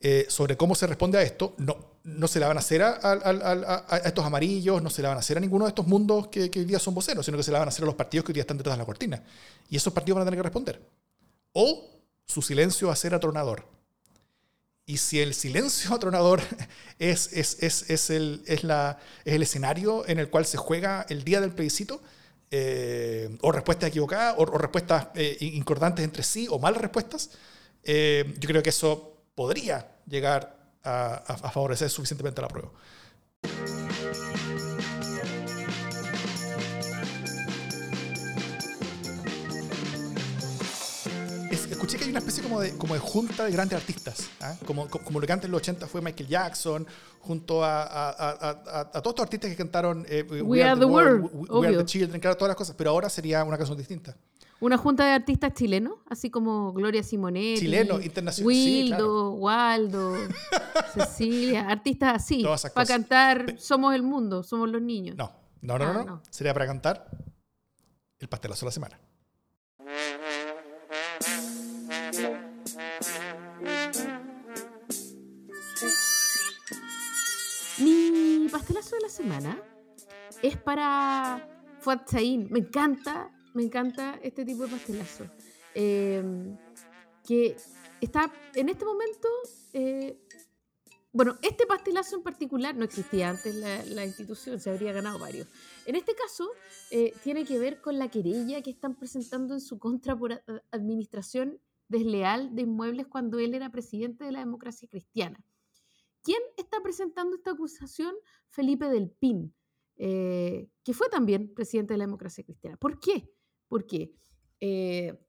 eh, 0.00 0.26
sobre 0.28 0.56
cómo 0.56 0.74
se 0.74 0.86
responde 0.86 1.16
a 1.16 1.22
esto 1.22 1.54
no, 1.56 1.94
no 2.04 2.28
se 2.28 2.38
la 2.38 2.48
van 2.48 2.58
a 2.58 2.60
hacer 2.60 2.82
a, 2.82 4.02
estos 4.04 4.24
amarillos, 4.24 4.82
no 4.82 4.90
se 4.90 5.00
la 5.00 5.08
van 5.08 5.16
a 5.16 5.20
hacer 5.20 5.38
a 5.38 5.40
ninguno 5.40 5.64
de 5.64 5.70
estos 5.70 5.86
mundos 5.86 6.28
que, 6.28 6.50
hoy 6.54 6.64
día 6.64 6.78
son 6.78 6.94
voceros, 6.94 7.24
sino 7.24 7.38
que 7.38 7.42
se 7.42 7.52
la 7.52 7.58
van 7.58 7.68
a 7.68 7.70
hacer 7.70 7.84
a 7.84 7.86
los 7.86 7.94
partidos 7.94 8.24
que 8.24 8.32
hoy 8.32 8.34
día 8.34 8.42
están 8.42 8.58
detrás 8.58 8.76
de 8.76 8.82
la 8.82 8.84
cortina. 8.84 9.22
Y 9.70 9.76
esos 9.76 9.92
partidos 9.92 10.16
van 10.16 10.22
a 10.22 10.24
tener 10.26 10.38
que 10.38 10.42
responder. 10.42 10.82
O 11.52 11.88
su 12.26 12.42
silencio 12.42 12.88
va 12.88 12.92
a 12.92 12.96
ser 12.96 13.14
atronador. 13.14 13.64
Y 14.86 14.98
si 14.98 15.20
el 15.20 15.34
silencio 15.34 15.94
atronador 15.94 16.42
es, 16.98 17.32
es, 17.32 17.62
es, 17.62 17.90
es, 17.90 18.10
el, 18.10 18.42
la, 18.62 18.98
el 19.24 19.42
escenario 19.42 20.06
en 20.08 20.18
el 20.18 20.28
cual 20.28 20.46
se 20.46 20.56
juega 20.56 21.06
el 21.08 21.24
día 21.24 21.40
del 21.40 21.52
plebiscito, 21.52 22.02
eh, 22.50 23.36
o 23.40 23.50
respuestas 23.50 23.88
equivocadas, 23.88 24.34
o, 24.38 24.44
respuestas 24.44 25.08
eh, 25.14 25.36
incordantes 25.40 26.04
entre 26.04 26.22
sí, 26.22 26.46
o 26.48 26.58
malas 26.58 26.80
respuestas, 26.80 27.30
eh, 27.82 28.34
yo 28.38 28.48
creo 28.48 28.62
que 28.62 28.70
eso 28.70 29.22
podría 29.34 29.96
llegar 30.06 30.56
a, 30.84 31.14
a 31.14 31.50
favorecer 31.50 31.90
suficientemente 31.90 32.40
la 32.40 32.48
prueba. 32.48 32.70
Escuché 41.84 41.98
que 41.98 42.04
hay 42.04 42.10
una 42.10 42.20
especie 42.20 42.42
como 42.42 42.60
de, 42.60 42.76
como 42.78 42.94
de 42.94 43.00
junta 43.00 43.44
de 43.44 43.50
grandes 43.50 43.78
artistas, 43.78 44.30
¿ah? 44.40 44.56
como, 44.66 44.88
como, 44.88 45.20
lo 45.20 45.26
que 45.26 45.32
antes 45.32 45.46
en 45.46 45.52
los 45.52 45.60
80 45.60 45.86
fue 45.86 46.00
Michael 46.00 46.28
Jackson, 46.28 46.86
junto 47.20 47.62
a, 47.62 47.82
a, 47.82 48.10
a, 48.10 48.80
a 48.80 49.02
todos 49.02 49.12
estos 49.12 49.22
artistas 49.22 49.50
que 49.50 49.56
cantaron 49.56 50.06
eh, 50.08 50.22
We, 50.22 50.62
Are, 50.64 50.78
the, 50.78 50.86
World, 50.86 51.30
We, 51.50 51.66
Are 51.66 51.76
the 51.76 51.84
Children, 51.84 52.20
claro, 52.20 52.36
todas 52.36 52.50
las 52.50 52.56
cosas, 52.56 52.74
pero 52.76 52.90
ahora 52.90 53.10
sería 53.10 53.44
una 53.44 53.58
canción 53.58 53.76
distinta. 53.76 54.16
Una 54.60 54.78
junta 54.78 55.04
de 55.04 55.12
artistas 55.12 55.52
chilenos, 55.52 55.96
así 56.08 56.30
como 56.30 56.72
Gloria 56.72 57.02
Simonetti, 57.02 57.60
Chileno, 57.60 58.00
internacional. 58.00 58.46
Wildo, 58.46 59.32
Waldo, 59.32 60.16
Cecilia, 60.94 61.68
artistas 61.68 62.14
así, 62.14 62.46
para 62.72 62.86
cantar 62.86 63.56
Somos 63.58 63.94
el 63.94 64.02
mundo, 64.02 64.42
somos 64.42 64.70
los 64.70 64.80
niños. 64.80 65.16
No, 65.18 65.32
no, 65.60 65.78
no, 65.78 65.92
no, 65.92 66.00
ah, 66.00 66.04
no. 66.04 66.22
sería 66.30 66.54
para 66.54 66.66
cantar 66.66 67.10
El 68.18 68.28
pastelazo 68.28 68.64
de 68.64 68.68
la 68.68 68.72
semana. 68.72 69.00
Pastelazo 78.64 78.96
de 78.96 79.02
la 79.02 79.08
semana 79.10 79.62
es 80.42 80.56
para 80.56 81.46
Fuad 81.80 82.00
Me 82.48 82.60
encanta, 82.60 83.30
me 83.52 83.62
encanta 83.62 84.18
este 84.22 84.42
tipo 84.46 84.62
de 84.62 84.70
pastelazo. 84.70 85.24
Em, 85.74 86.56
que 87.26 87.56
está 88.00 88.32
en 88.54 88.70
este 88.70 88.86
momento 88.86 89.28
eh, 89.74 90.18
bueno, 91.12 91.36
este 91.42 91.66
pastelazo 91.66 92.16
en 92.16 92.22
particular 92.22 92.74
no 92.74 92.86
existía 92.86 93.28
antes 93.28 93.54
la, 93.54 94.06
institución, 94.06 94.58
se 94.58 94.70
habría 94.70 94.94
ganado 94.94 95.18
varios. 95.18 95.46
En 95.84 95.94
este 95.94 96.14
caso, 96.14 96.48
eh, 96.90 97.12
tiene 97.22 97.44
que 97.44 97.58
ver 97.58 97.82
con 97.82 97.98
la 97.98 98.08
querella 98.08 98.62
que 98.62 98.70
están 98.70 98.94
presentando 98.94 99.52
en 99.52 99.60
su 99.60 99.78
contra 99.78 100.16
por 100.16 100.42
administración 100.70 101.60
desleal 101.88 102.54
de 102.54 102.62
inmuebles 102.62 103.08
cuando 103.08 103.38
él 103.38 103.52
era 103.52 103.70
presidente 103.70 104.24
de 104.24 104.32
la 104.32 104.40
democracia 104.40 104.88
cristiana. 104.88 105.44
¿Quién 106.24 106.40
está 106.56 106.82
presentando 106.82 107.36
esta 107.36 107.52
acusación? 107.52 108.14
Felipe 108.48 108.88
del 108.88 109.10
Pin, 109.10 109.54
eh, 109.96 110.70
que 110.82 110.94
fue 110.94 111.08
también 111.08 111.54
presidente 111.54 111.94
de 111.94 111.98
la 111.98 112.06
democracia 112.06 112.42
cristiana. 112.42 112.76
¿Por 112.78 112.98
qué? 112.98 113.30
¿Por 113.68 113.86
qué? 113.86 114.12
Eh, 114.60 115.20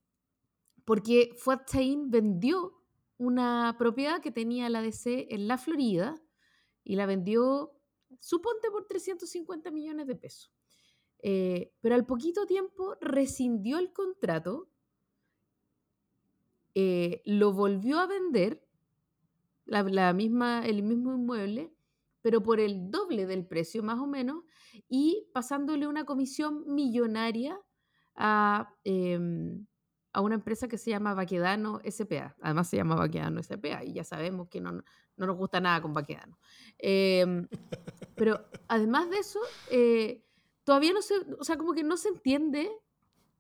porque 0.85 1.35
Fuad 1.37 1.61
vendió 2.07 2.73
una 3.17 3.75
propiedad 3.77 4.21
que 4.21 4.31
tenía 4.31 4.69
la 4.69 4.81
DC 4.81 5.27
en 5.29 5.47
la 5.47 5.57
Florida 5.57 6.15
y 6.83 6.95
la 6.95 7.05
vendió, 7.05 7.73
suponte, 8.19 8.71
por 8.71 8.85
350 8.85 9.71
millones 9.71 10.07
de 10.07 10.15
pesos. 10.15 10.53
Eh, 11.19 11.73
pero 11.81 11.95
al 11.95 12.05
poquito 12.05 12.45
tiempo 12.45 12.95
rescindió 13.01 13.79
el 13.79 13.91
contrato, 13.91 14.69
eh, 16.75 17.21
lo 17.25 17.53
volvió 17.53 17.99
a 17.99 18.05
vender, 18.05 18.64
la, 19.65 20.13
misma, 20.13 20.65
el 20.65 20.83
mismo 20.83 21.13
inmueble, 21.13 21.73
pero 22.21 22.41
por 22.41 22.59
el 22.59 22.89
doble 22.89 23.25
del 23.25 23.45
precio 23.45 23.83
más 23.83 23.99
o 23.99 24.07
menos, 24.07 24.43
y 24.87 25.27
pasándole 25.33 25.87
una 25.87 26.05
comisión 26.05 26.63
millonaria 26.67 27.59
a, 28.15 28.73
em, 28.83 29.65
a 30.13 30.21
una 30.21 30.35
empresa 30.35 30.67
que 30.67 30.77
se 30.77 30.91
llama 30.91 31.13
Baquedano 31.13 31.81
SPA. 31.83 32.35
Además 32.41 32.69
se 32.69 32.77
llama 32.77 32.95
Baquedano 32.95 33.43
SPA 33.43 33.83
y 33.83 33.93
ya 33.93 34.03
sabemos 34.03 34.47
que 34.47 34.61
no, 34.61 34.71
no 34.71 35.25
nos 35.25 35.37
gusta 35.37 35.59
nada 35.59 35.81
con 35.81 35.93
Baquedano. 35.93 36.39
Em, 36.77 37.47
pero 38.15 38.45
además 38.67 39.09
de 39.09 39.17
eso, 39.17 39.39
eh, 39.69 40.23
todavía 40.63 40.93
no 40.93 41.01
se, 41.01 41.15
o 41.37 41.43
sea, 41.43 41.57
como 41.57 41.73
que 41.73 41.83
no 41.83 41.97
se 41.97 42.09
entiende 42.09 42.69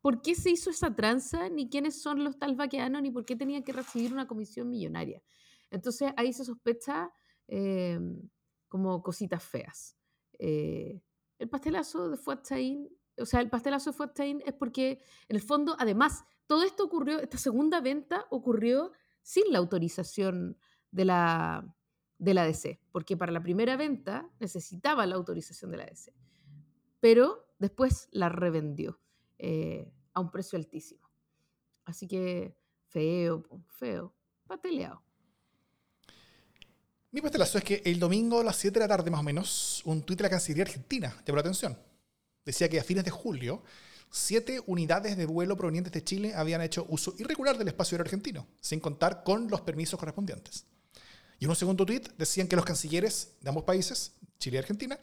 por 0.01 0.21
qué 0.21 0.35
se 0.35 0.51
hizo 0.51 0.69
esa 0.69 0.93
tranza, 0.93 1.49
ni 1.49 1.69
quiénes 1.69 2.01
son 2.01 2.23
los 2.23 2.37
tal 2.37 2.55
Baquedano, 2.55 3.01
ni 3.01 3.09
por 3.09 3.25
qué 3.25 3.35
tenían 3.35 3.63
que 3.63 3.73
recibir 3.73 4.13
una 4.13 4.27
comisión 4.27 4.69
millonaria. 4.69 5.21
Entonces 5.69 6.11
ahí 6.17 6.33
se 6.33 6.45
sospecha 6.45 7.11
em, 7.47 8.29
como 8.67 9.01
cositas 9.01 9.43
feas. 9.43 9.97
Eh, 10.39 11.01
el 11.39 11.49
pastelazo 11.49 12.09
de 12.09 12.17
Fuachain, 12.17 12.89
o 13.17 13.25
sea, 13.25 13.41
el 13.41 13.49
pastelazo 13.49 13.91
de 13.91 13.97
Fuachain 13.97 14.41
es 14.45 14.53
porque, 14.53 15.01
en 15.27 15.35
el 15.35 15.41
fondo, 15.41 15.75
además, 15.79 16.25
todo 16.47 16.63
esto 16.63 16.83
ocurrió, 16.83 17.19
esta 17.19 17.37
segunda 17.37 17.81
venta 17.81 18.25
ocurrió 18.29 18.91
sin 19.21 19.51
la 19.51 19.59
autorización 19.59 20.57
de 20.91 21.05
la, 21.05 21.75
de 22.17 22.33
la 22.33 22.45
DC, 22.45 22.79
porque 22.91 23.17
para 23.17 23.31
la 23.31 23.41
primera 23.41 23.75
venta 23.75 24.29
necesitaba 24.39 25.05
la 25.05 25.15
autorización 25.15 25.71
de 25.71 25.77
la 25.77 25.85
DC, 25.85 26.13
pero 26.99 27.47
después 27.59 28.07
la 28.11 28.29
revendió 28.29 28.99
eh, 29.37 29.91
a 30.13 30.19
un 30.21 30.31
precio 30.31 30.57
altísimo. 30.57 31.09
Así 31.83 32.07
que 32.07 32.57
feo, 32.87 33.43
feo, 33.67 34.15
pateleado. 34.47 35.04
Mi 37.15 37.21
pastelazo 37.21 37.59
es 37.59 37.63
que 37.63 37.81
el 37.85 37.97
domingo 37.97 38.41
a 38.41 38.43
las 38.43 38.57
7 38.57 38.73
de 38.73 38.79
la 38.81 38.89
tarde 38.89 39.09
más 39.09 39.21
o 39.21 39.23
menos, 39.23 39.81
un 39.85 40.03
tuit 40.03 40.17
de 40.17 40.23
la 40.23 40.29
Cancillería 40.29 40.65
Argentina 40.65 41.15
llamó 41.25 41.37
la 41.37 41.43
atención. 41.43 41.79
Decía 42.43 42.67
que 42.67 42.77
a 42.77 42.83
fines 42.83 43.05
de 43.05 43.09
julio 43.09 43.63
siete 44.11 44.61
unidades 44.65 45.15
de 45.15 45.25
vuelo 45.25 45.55
provenientes 45.55 45.93
de 45.93 46.03
Chile 46.03 46.33
habían 46.35 46.59
hecho 46.59 46.85
uso 46.89 47.15
irregular 47.17 47.57
del 47.57 47.69
espacio 47.69 47.95
aéreo 47.95 48.07
argentino, 48.07 48.47
sin 48.59 48.81
contar 48.81 49.23
con 49.23 49.49
los 49.49 49.61
permisos 49.61 49.97
correspondientes. 49.97 50.65
Y 51.39 51.45
en 51.45 51.51
un 51.51 51.55
segundo 51.55 51.85
tuit 51.85 52.09
decían 52.17 52.49
que 52.49 52.57
los 52.57 52.65
cancilleres 52.65 53.29
de 53.39 53.47
ambos 53.47 53.63
países, 53.63 54.11
Chile 54.37 54.57
y 54.57 54.59
Argentina, 54.59 54.99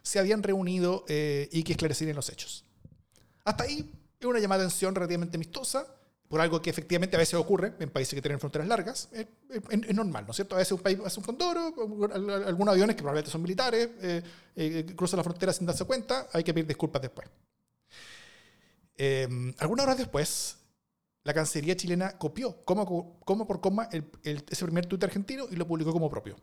se 0.00 0.18
habían 0.18 0.42
reunido 0.42 1.04
eh, 1.08 1.50
y 1.52 1.62
que 1.62 1.72
esclarecerían 1.72 2.16
los 2.16 2.30
hechos. 2.30 2.64
Hasta 3.44 3.64
ahí 3.64 3.92
es 4.18 4.26
una 4.26 4.38
llamada 4.38 4.62
de 4.62 4.68
atención 4.68 4.94
relativamente 4.94 5.36
amistosa, 5.36 5.94
por 6.30 6.40
algo 6.40 6.62
que 6.62 6.70
efectivamente 6.70 7.16
a 7.16 7.18
veces 7.18 7.34
ocurre 7.34 7.74
en 7.80 7.90
países 7.90 8.14
que 8.14 8.22
tienen 8.22 8.38
fronteras 8.38 8.68
largas. 8.68 9.08
Es, 9.12 9.26
normal, 9.92 10.26
¿no 10.26 10.30
es 10.30 10.36
cierto? 10.36 10.54
A 10.54 10.58
veces 10.58 10.70
un 10.70 10.78
país 10.78 10.96
hace 11.04 11.18
un 11.18 11.26
condoro, 11.26 11.74
algunos 12.14 12.72
aviones 12.72 12.94
que 12.94 13.02
probablemente 13.02 13.32
son 13.32 13.42
militares, 13.42 13.90
eh, 14.00 14.22
eh, 14.54 14.86
cruzan 14.94 15.16
la 15.16 15.24
frontera 15.24 15.52
sin 15.52 15.66
darse 15.66 15.84
cuenta, 15.84 16.28
hay 16.32 16.44
que 16.44 16.54
pedir 16.54 16.68
disculpas 16.68 17.02
después. 17.02 17.28
Em, 18.96 19.52
algunas 19.58 19.84
horas 19.84 19.98
después, 19.98 20.56
la 21.24 21.34
Cancillería 21.34 21.74
chilena 21.74 22.16
copió, 22.16 22.64
coma, 22.64 22.86
por 22.86 23.60
coma, 23.60 23.88
ese 24.22 24.64
primer 24.64 24.86
tuit 24.86 25.02
argentino 25.02 25.46
y 25.50 25.56
lo 25.56 25.66
publicó 25.66 25.92
como 25.92 26.08
propio. 26.08 26.36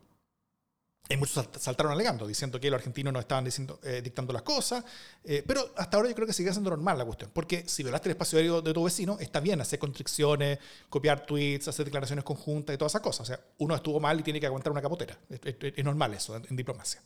Y 1.10 1.16
muchos 1.16 1.48
saltaron 1.58 1.92
alegando, 1.92 2.26
diciendo 2.26 2.60
que 2.60 2.70
los 2.70 2.78
argentinos 2.78 3.12
no 3.14 3.20
estaban 3.20 3.46
eh, 3.46 4.02
dictando 4.02 4.32
las 4.32 4.42
cosas, 4.42 4.84
eh, 5.24 5.42
pero 5.46 5.72
hasta 5.76 5.96
ahora 5.96 6.10
yo 6.10 6.14
creo 6.14 6.26
que 6.26 6.34
sigue 6.34 6.52
siendo 6.52 6.68
normal 6.68 6.98
la 6.98 7.06
cuestión, 7.06 7.30
porque 7.32 7.64
si 7.66 7.82
violaste 7.82 8.10
el 8.10 8.12
espacio 8.12 8.38
aéreo 8.38 8.60
de 8.60 8.74
tu 8.74 8.84
vecino, 8.84 9.16
está 9.18 9.40
bien 9.40 9.58
hacer 9.60 9.78
constricciones, 9.78 10.58
copiar 10.90 11.24
tweets, 11.24 11.66
hacer 11.66 11.86
declaraciones 11.86 12.24
conjuntas 12.24 12.74
y 12.74 12.78
todas 12.78 12.92
esas 12.92 13.00
cosas. 13.00 13.20
O 13.22 13.24
sea, 13.24 13.40
uno 13.56 13.74
estuvo 13.74 13.98
mal 14.00 14.20
y 14.20 14.22
tiene 14.22 14.38
que 14.38 14.46
aguantar 14.46 14.70
una 14.70 14.82
capotera. 14.82 15.18
Es, 15.30 15.82
normal 15.82 16.12
eso 16.12 16.36
en, 16.36 16.44
en, 16.50 16.56
diplomacia. 16.56 17.02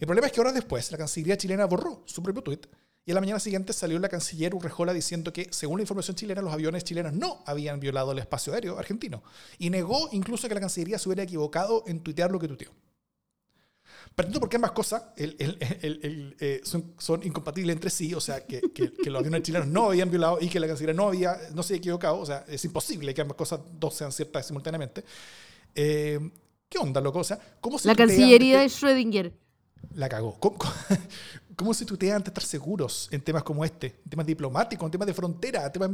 El 0.00 0.06
problema 0.06 0.26
es 0.26 0.32
que 0.32 0.40
horas 0.40 0.54
después 0.54 0.90
la 0.90 0.98
Cancillería 0.98 1.36
chilena 1.36 1.66
borró 1.66 2.02
su 2.06 2.24
propio 2.24 2.42
tweet 2.42 2.62
y 3.04 3.10
a 3.10 3.14
la 3.14 3.20
mañana 3.20 3.40
siguiente 3.40 3.72
salió 3.72 3.98
la 3.98 4.08
canciller 4.08 4.54
Urrejola 4.54 4.92
diciendo 4.92 5.32
que, 5.32 5.48
según 5.50 5.78
la 5.78 5.82
información 5.82 6.14
chilena, 6.14 6.40
los 6.40 6.52
aviones 6.52 6.84
chilenos 6.84 7.12
no 7.12 7.42
habían 7.46 7.80
violado 7.80 8.12
el 8.12 8.18
espacio 8.20 8.54
aéreo 8.54 8.78
argentino. 8.78 9.24
Y 9.58 9.70
negó 9.70 10.08
incluso 10.12 10.46
que 10.46 10.54
la 10.54 10.60
Cancillería 10.60 10.98
se 10.98 11.08
hubiera 11.08 11.24
equivocado 11.24 11.82
en 11.86 12.00
tuitear 12.00 12.30
lo 12.30 12.38
que 12.38 12.46
tuiteó. 12.46 12.70
Partiendo 14.14 14.40
porque 14.40 14.56
ambas 14.56 14.72
cosas 14.72 15.02
eh, 15.16 16.60
son, 16.64 17.22
incompatibles 17.22 17.74
entre 17.74 17.90
sí, 17.90 18.12
o 18.12 18.20
sea, 18.20 18.44
que, 18.44 18.60
los 19.06 19.20
aviones 19.20 19.42
chilenos 19.42 19.68
no 19.68 19.86
habían 19.86 20.10
violado 20.10 20.38
y 20.40 20.48
que 20.48 20.60
la 20.60 20.66
Cancillería 20.66 20.94
no, 20.94 21.08
había, 21.08 21.38
no 21.54 21.62
se 21.62 21.74
había 21.74 21.78
equivocado, 21.78 22.18
o 22.18 22.26
sea, 22.26 22.44
es 22.48 22.62
imposible 22.64 23.14
que 23.14 23.22
ambas 23.22 23.36
cosas 23.36 23.60
dos 23.78 23.94
sean 23.94 24.12
ciertas 24.12 24.46
simultáneamente. 24.46 25.04
Eh, 25.74 26.20
¿Qué 26.68 26.78
onda, 26.78 27.00
loco? 27.00 27.20
O 27.20 27.24
sea, 27.24 27.38
¿cómo 27.60 27.78
se 27.78 27.88
La 27.88 27.94
Cancillería 27.94 28.60
de 28.60 28.66
Schrödinger. 28.66 29.32
La 29.94 30.08
cagó. 30.08 30.38
¿Cómo, 30.38 30.58
¿Cómo 31.56 31.74
se 31.74 31.84
tutea 31.84 32.16
ante 32.16 32.30
estar 32.30 32.44
seguros 32.44 33.08
en 33.12 33.20
temas 33.20 33.42
como 33.42 33.64
este? 33.64 34.00
En 34.04 34.10
temas 34.10 34.26
diplomáticos, 34.26 34.86
en 34.86 34.90
temas 34.90 35.06
de 35.06 35.14
frontera. 35.14 35.70
Temas, 35.72 35.90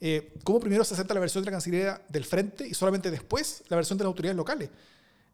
eh, 0.00 0.32
¿Cómo 0.44 0.60
primero 0.60 0.84
se 0.84 0.94
acepta 0.94 1.14
la 1.14 1.20
versión 1.20 1.42
de 1.42 1.50
la 1.50 1.52
Cancillería 1.52 2.02
del 2.08 2.24
frente 2.24 2.66
y 2.66 2.74
solamente 2.74 3.10
después 3.10 3.62
la 3.68 3.76
versión 3.76 3.98
de 3.98 4.04
las 4.04 4.08
autoridades 4.08 4.36
locales? 4.36 4.70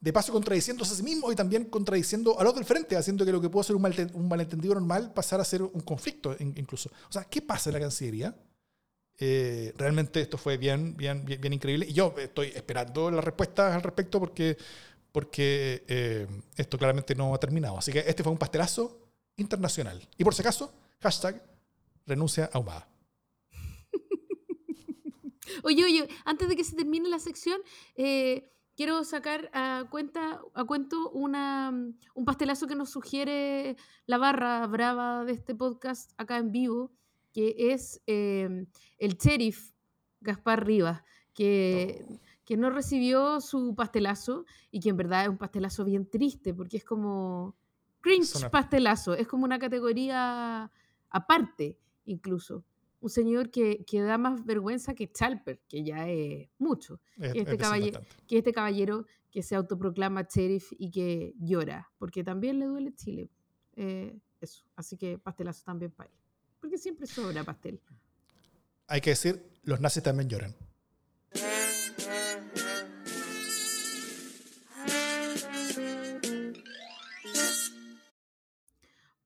De 0.03 0.13
paso 0.13 0.33
contradiciéndose 0.33 0.95
a 0.95 0.97
sí 0.97 1.03
mismo 1.05 1.31
y 1.31 1.37
también 1.37 1.67
contradiciendo 1.67 2.39
a 2.39 2.43
los 2.43 2.57
del 2.57 2.65
frente, 2.65 2.97
haciendo 2.97 3.25
que 3.25 3.31
lo 3.31 3.41
que 3.41 3.49
pudo 3.49 3.63
ser 3.63 3.77
un, 3.77 4.29
malentendido 4.29 4.75
normal 4.75 5.13
pasara 5.15 5.43
a 5.43 5.45
ser 5.45 5.63
un 5.63 5.81
conflicto 5.83 6.35
incluso. 6.41 6.91
O 7.09 7.13
sea, 7.13 7.23
¿qué 7.23 7.41
pasa 7.41 7.71
en 7.71 7.75
la 7.75 7.81
Cancillería? 7.81 8.35
Eh, 9.21 9.73
realmente 9.77 10.21
esto 10.21 10.39
fue 10.39 10.57
bien, 10.57 10.97
bien, 10.97 11.25
bien, 11.25 11.53
increíble. 11.53 11.87
Y 11.89 11.93
yo 11.93 12.13
estoy 12.19 12.49
esperando 12.49 13.13
las 13.13 13.25
respuestas 13.25 13.77
al 13.77 13.81
respecto 13.81 14.19
porque, 14.19 14.59
porque 15.13 15.85
eh, 15.87 16.27
esto 16.57 16.77
claramente 16.77 17.15
no 17.15 17.33
ha 17.33 17.39
terminado. 17.39 17.79
Así 17.79 17.93
que 17.93 18.01
este 18.01 18.25
fue 18.25 18.33
un 18.33 18.39
pastelazo 18.39 19.07
internacional. 19.37 20.05
Y 20.19 20.25
por 20.25 20.35
si 20.35 20.43
acaso, 20.43 20.75
hashtag 20.99 21.41
renuncia 22.07 22.51
ahumada. 22.53 22.89
oye, 25.63 25.85
oye, 25.85 26.09
antes 26.25 26.49
de 26.49 26.57
que 26.57 26.65
se 26.65 26.75
termine 26.75 27.09
la 27.09 27.21
sección, 27.21 27.61
eh, 27.95 28.49
quiero 28.77 29.05
sacar 29.05 29.51
a 29.53 29.85
cuenta 29.91 30.41
a 30.55 30.65
cuento 30.65 31.11
una, 31.11 31.71
un 32.15 32.25
pastelazo 32.25 32.67
que 32.67 32.75
nos 32.75 32.91
sugiere 32.91 33.77
la 34.07 34.19
barra 34.19 34.67
brava 34.67 35.25
de 35.25 35.33
este 35.33 35.55
podcast 35.55 36.13
acá 36.17 36.39
en 36.39 36.53
vivo, 36.53 36.93
que 37.33 37.55
es 37.73 38.03
eh, 38.07 38.67
el 38.99 39.17
sheriff 39.17 39.73
Gaspar 40.21 40.67
Rivas, 40.67 41.03
que, 41.35 42.05
oh. 42.09 42.19
que 42.45 42.57
no 42.57 42.71
recibió 42.71 43.41
su 43.41 43.75
pastelazo 43.75 44.45
y 44.71 44.81
que 44.81 44.91
en 44.91 44.97
verdad 44.97 45.25
es 45.25 45.29
un 45.29 45.39
pastelazo 45.39 45.85
bien 45.85 46.09
triste, 46.09 46.55
porque 46.55 46.77
es 46.77 46.85
como 46.85 47.57
Cringe 48.01 48.51
pastelazo, 48.51 49.15
es 49.15 49.29
como 49.29 49.45
una 49.45 49.59
categoría 49.59 50.71
aparte, 51.09 51.79
incluso. 52.05 52.65
Un 53.03 53.11
señor 53.11 53.51
que, 53.51 53.85
que 53.85 54.01
da 54.01 54.17
más 54.17 54.45
vergüenza 54.45 54.95
que 54.95 55.11
Chalper, 55.11 55.61
que 55.69 55.83
ya 55.83 56.09
es 56.09 56.49
mucho. 56.57 57.01
que, 57.17 57.41
este 57.41 57.59
caballero, 57.59 58.01
que 58.29 58.39
este 58.39 58.53
caballero 58.53 59.07
que 59.33 59.43
se 59.43 59.57
autoproclama 59.57 60.23
sheriff 60.23 60.73
y 60.79 60.91
que 60.93 61.35
llora, 61.37 61.91
porque 61.99 62.23
también 62.23 62.61
le 62.61 62.67
duele 62.67 62.95
Chile. 62.95 63.29
Eh, 63.75 64.17
eso, 64.41 64.65
así 64.77 64.97
que 64.97 65.19
pastelazo 65.19 65.65
también 65.65 65.91
para 65.91 66.11
él. 66.11 66.17
Porque 66.61 66.79
siempre 66.79 67.09
sobra 67.09 67.43
pastel. 67.43 67.81
Hay 68.87 69.01
que 69.01 69.11
decir, 69.11 69.51
los 69.65 69.81
nazis 69.81 70.05
también 70.05 70.29
lloran. 70.29 70.55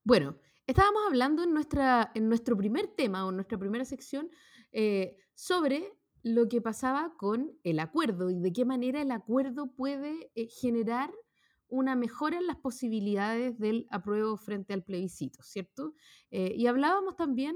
Bueno, 0.03 0.39
Estábamos 0.67 1.03
hablando 1.07 1.45
en, 1.45 1.53
nuestro 2.29 2.57
primer 2.57 2.89
tema 2.89 3.25
o 3.25 3.31
en 3.31 3.37
nuestra 3.37 3.57
primera 3.57 3.85
sección 3.85 4.29
eh, 4.73 5.17
sobre 5.35 5.93
lo 6.25 6.49
que 6.49 6.61
pasaba 6.61 7.15
con 7.17 7.57
el 7.63 7.79
acuerdo 7.79 8.31
y 8.31 8.41
de 8.41 8.53
qué 8.53 8.65
manera 8.65 9.01
el 9.01 9.13
acuerdo 9.13 9.73
puede 9.77 10.33
eh, 10.35 10.49
generar 10.49 11.15
una 11.69 11.95
mejora 11.95 12.39
en 12.39 12.49
las 12.49 12.57
posibilidades 12.57 13.57
del 13.61 13.87
apruebo 13.91 14.37
frente 14.37 14.75
al 14.75 14.83
plebiscito, 14.83 15.41
¿cierto? 15.45 15.95
Eh, 16.33 16.53
y 16.57 16.67
hablábamos 16.67 17.15
también 17.15 17.55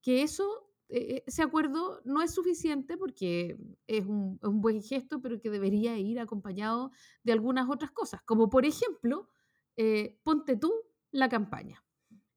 que 0.00 0.22
eso, 0.22 0.70
ese 0.88 1.42
acuerdo 1.42 2.00
no 2.06 2.22
es 2.22 2.32
suficiente 2.32 2.96
porque 2.96 3.58
es 3.86 4.06
un, 4.06 4.38
buen 4.40 4.82
gesto, 4.82 5.20
pero 5.20 5.40
que 5.40 5.50
debería 5.50 5.98
ir 5.98 6.20
acompañado 6.20 6.90
de 7.22 7.32
algunas 7.32 7.68
otras 7.68 7.90
cosas, 7.90 8.22
como 8.22 8.48
por 8.48 8.64
ejemplo, 8.64 9.28
ponte 10.22 10.56
tú 10.56 10.72
la 11.10 11.28
campaña. 11.28 11.85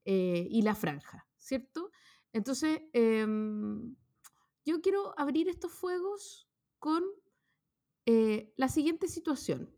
Eh, 0.04 0.46
y 0.50 0.62
la 0.62 0.74
franja, 0.74 1.28
¿cierto? 1.36 1.90
Entonces, 2.32 2.80
em, 2.94 3.94
yo 4.64 4.80
quiero 4.80 5.12
abrir 5.18 5.48
estos 5.48 5.72
fuegos 5.72 6.48
con 6.78 7.04
eh, 8.06 8.52
la 8.56 8.68
siguiente 8.68 9.08
situación. 9.08 9.70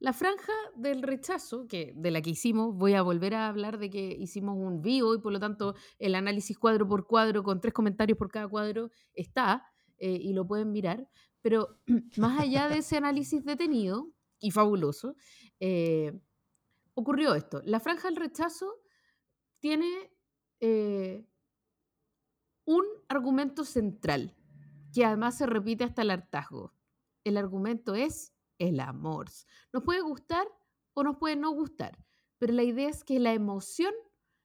La 0.00 0.12
franja 0.12 0.52
del 0.76 1.02
rechazo, 1.02 1.66
que 1.66 1.94
de 1.96 2.10
la 2.10 2.20
que 2.20 2.30
hicimos, 2.30 2.76
voy 2.76 2.92
a 2.92 3.00
volver 3.00 3.34
a 3.34 3.48
hablar 3.48 3.78
de 3.78 3.88
que 3.88 4.14
hicimos 4.18 4.58
un 4.58 4.82
vivo 4.82 5.14
y 5.14 5.18
por 5.18 5.32
lo 5.32 5.40
tanto 5.40 5.74
el 5.98 6.14
análisis 6.14 6.58
cuadro 6.58 6.86
por 6.86 7.06
cuadro 7.06 7.42
con 7.42 7.60
tres 7.60 7.72
comentarios 7.72 8.18
por 8.18 8.30
cada 8.30 8.46
cuadro 8.46 8.90
está 9.14 9.64
eh, 9.96 10.18
y 10.20 10.34
lo 10.34 10.46
pueden 10.46 10.72
mirar, 10.72 11.08
pero 11.40 11.80
más 12.18 12.38
allá 12.38 12.68
de 12.68 12.78
ese 12.78 12.98
análisis 12.98 13.44
detenido 13.44 14.12
y 14.40 14.50
fabuloso, 14.50 15.16
ocurrió 16.92 17.34
esto. 17.34 17.62
La 17.64 17.80
franja 17.80 18.08
del 18.08 18.16
rechazo 18.16 18.83
tiene 19.64 20.12
eh, 20.60 21.26
un 22.66 22.84
argumento 23.08 23.64
central, 23.64 24.36
que 24.92 25.06
además 25.06 25.38
se 25.38 25.46
repite 25.46 25.84
hasta 25.84 26.02
el 26.02 26.10
hartazgo. 26.10 26.74
El 27.24 27.38
argumento 27.38 27.94
es 27.94 28.34
el 28.58 28.78
amor. 28.78 29.30
Nos 29.72 29.82
puede 29.82 30.02
gustar 30.02 30.46
o 30.92 31.02
nos 31.02 31.16
puede 31.16 31.36
no 31.36 31.50
gustar, 31.52 31.98
pero 32.36 32.52
la 32.52 32.62
idea 32.62 32.90
es 32.90 33.04
que 33.04 33.18
la 33.18 33.32
emoción 33.32 33.94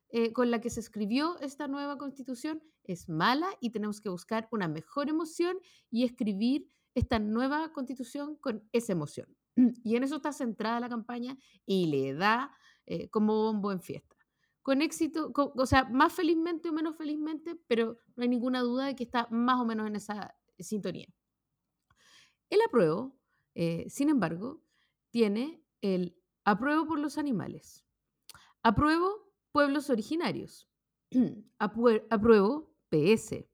eh, 0.08 0.32
con 0.32 0.52
la 0.52 0.62
que 0.62 0.70
se 0.70 0.80
escribió 0.80 1.38
esta 1.42 1.68
nueva 1.68 1.98
constitución 1.98 2.64
es 2.86 3.10
mala 3.10 3.50
y 3.60 3.72
tenemos 3.72 4.00
que 4.00 4.08
buscar 4.08 4.48
una 4.52 4.70
mejor 4.70 5.10
emoción 5.10 5.58
y 5.92 6.06
escribir 6.06 6.70
esta 6.96 7.20
nueva 7.20 7.74
constitución 7.74 8.38
con 8.38 8.64
esa 8.72 8.94
emoción. 8.94 9.36
Y 9.84 9.98
en 9.98 10.06
eso 10.06 10.16
está 10.16 10.32
centrada 10.32 10.80
la 10.80 10.88
campaña 10.88 11.38
y 11.66 11.88
le 11.88 12.14
da 12.14 12.56
eh, 12.86 13.10
como 13.10 13.36
bombo 13.36 13.74
en 13.74 13.82
fiesta 13.82 14.19
con 14.70 14.84
éxito, 14.84 15.32
o 15.34 15.66
sea, 15.66 15.86
más 15.86 16.14
felizmente 16.14 16.70
o 16.70 16.72
menos 16.72 16.96
felizmente, 16.96 17.56
pero 17.66 17.98
no 18.16 18.22
hay 18.22 18.30
ninguna 18.30 18.62
duda 18.62 18.86
de 18.86 18.96
que 18.96 19.04
está 19.04 19.28
más 19.32 19.60
o 19.60 19.66
menos 19.66 19.88
en 19.88 19.96
esa 19.96 20.36
sintonía. 20.60 21.08
El 22.52 22.60
apruebo, 22.62 23.18
eh, 23.56 23.88
sin 23.90 24.10
embargo, 24.10 24.62
tiene 25.10 25.64
el 25.82 26.16
apruebo 26.44 26.86
por 26.86 27.00
los 27.00 27.18
animales, 27.18 27.84
apruebo 28.62 29.34
pueblos 29.52 29.90
originarios, 29.90 30.70
apruebo 31.58 32.72
PS, 32.90 33.50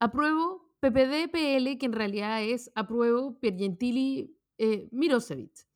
apruebo 0.00 0.68
PPD-PL, 0.80 1.78
que 1.78 1.86
en 1.86 1.92
realidad 1.92 2.42
es 2.42 2.72
apruebo 2.74 3.38
Piergentili 3.38 4.36
eh, 4.58 4.88
Mirosevic, 4.90 5.68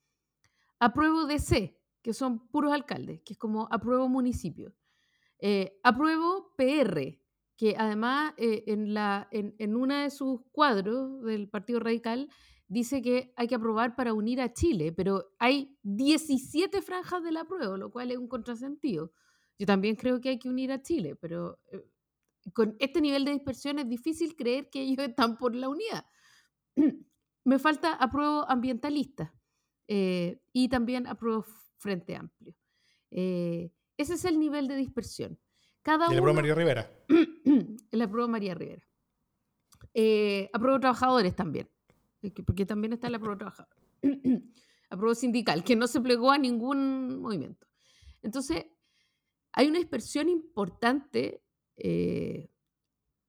apruebo 0.81 1.27
DC, 1.27 1.79
que 2.05 2.13
son 2.13 2.47
puros 2.49 2.73
alcaldes, 2.73 3.23
que 3.25 3.33
es 3.33 3.39
como 3.39 3.67
apruebo 3.71 4.11
municipio. 4.11 4.75
Eh, 5.39 5.81
apruebo 5.83 6.55
PR, 6.55 7.19
que 7.57 7.75
además 7.79 8.35
eh, 8.37 8.65
en, 8.67 8.93
la, 8.93 9.27
en, 9.33 9.57
en 9.59 9.75
una 9.75 10.03
de 10.03 10.11
sus 10.11 10.43
cuadros 10.53 11.23
del 11.23 11.49
Partido 11.49 11.81
Radical 11.81 12.29
dice 12.69 13.01
que 13.01 13.33
hay 13.37 13.49
que 13.49 13.55
aprobar 13.55 13.97
para 13.97 14.13
unir 14.13 14.43
a 14.43 14.53
Chile, 14.53 14.93
pero 14.93 15.35
hay 15.39 15.79
17 15.83 16.83
franjas 16.83 17.23
del 17.23 17.39
apruebo, 17.39 17.79
lo 17.79 17.91
cual 17.91 18.11
es 18.11 18.19
un 18.19 18.29
contrasentido. 18.29 19.11
Yo 19.59 19.65
también 19.65 19.97
creo 19.97 20.21
que 20.21 20.29
hay 20.29 20.39
que 20.39 20.51
unir 20.51 20.73
a 20.73 20.83
Chile, 20.83 21.17
pero 21.17 21.59
eh, 21.73 21.89
con 22.53 22.77
este 22.81 23.01
nivel 23.01 23.25
de 23.25 23.33
dispersión 23.33 23.79
es 23.79 23.89
difícil 23.89 24.37
creer 24.37 24.69
que 24.69 24.83
ellos 24.83 25.07
están 25.09 25.39
por 25.39 25.57
la 25.57 25.71
unidad. 25.71 26.05
Me 27.45 27.59
falta 27.59 27.95
apruebo 27.95 28.45
ambientalista 28.47 29.35
y 29.87 30.69
también 30.71 31.07
apruebo 31.07 31.45
Frente 31.77 32.17
Amplio. 32.17 32.55
Eh, 33.11 33.71
ese 33.97 34.15
es 34.15 34.25
el 34.25 34.39
nivel 34.39 34.67
de 34.69 34.77
dispersión. 34.77 35.39
Cada 35.83 36.13
¿Y 36.13 36.17
el 36.17 36.23
María 36.23 36.55
Rivera? 36.55 36.91
el 37.91 38.03
apruebo 38.03 38.29
María 38.29 38.55
Rivera. 38.55 38.87
Eh, 39.93 40.51
apruebo 40.53 40.81
trabajadores 40.81 41.37
también, 41.37 41.69
porque 42.47 42.67
también 42.67 42.95
está 42.95 43.09
el 43.09 43.15
apruebo 43.15 43.37
trabajador. 43.37 43.77
apruebo 44.91 45.15
sindical, 45.15 45.63
que 45.63 45.77
no 45.77 45.87
se 45.87 46.01
plegó 46.01 46.31
a 46.33 46.39
ningún 46.39 47.21
movimiento. 47.21 47.67
Entonces, 48.23 48.67
hay 49.53 49.69
una 49.69 49.79
dispersión 49.79 50.29
importante, 50.29 51.45
eh, 51.77 52.51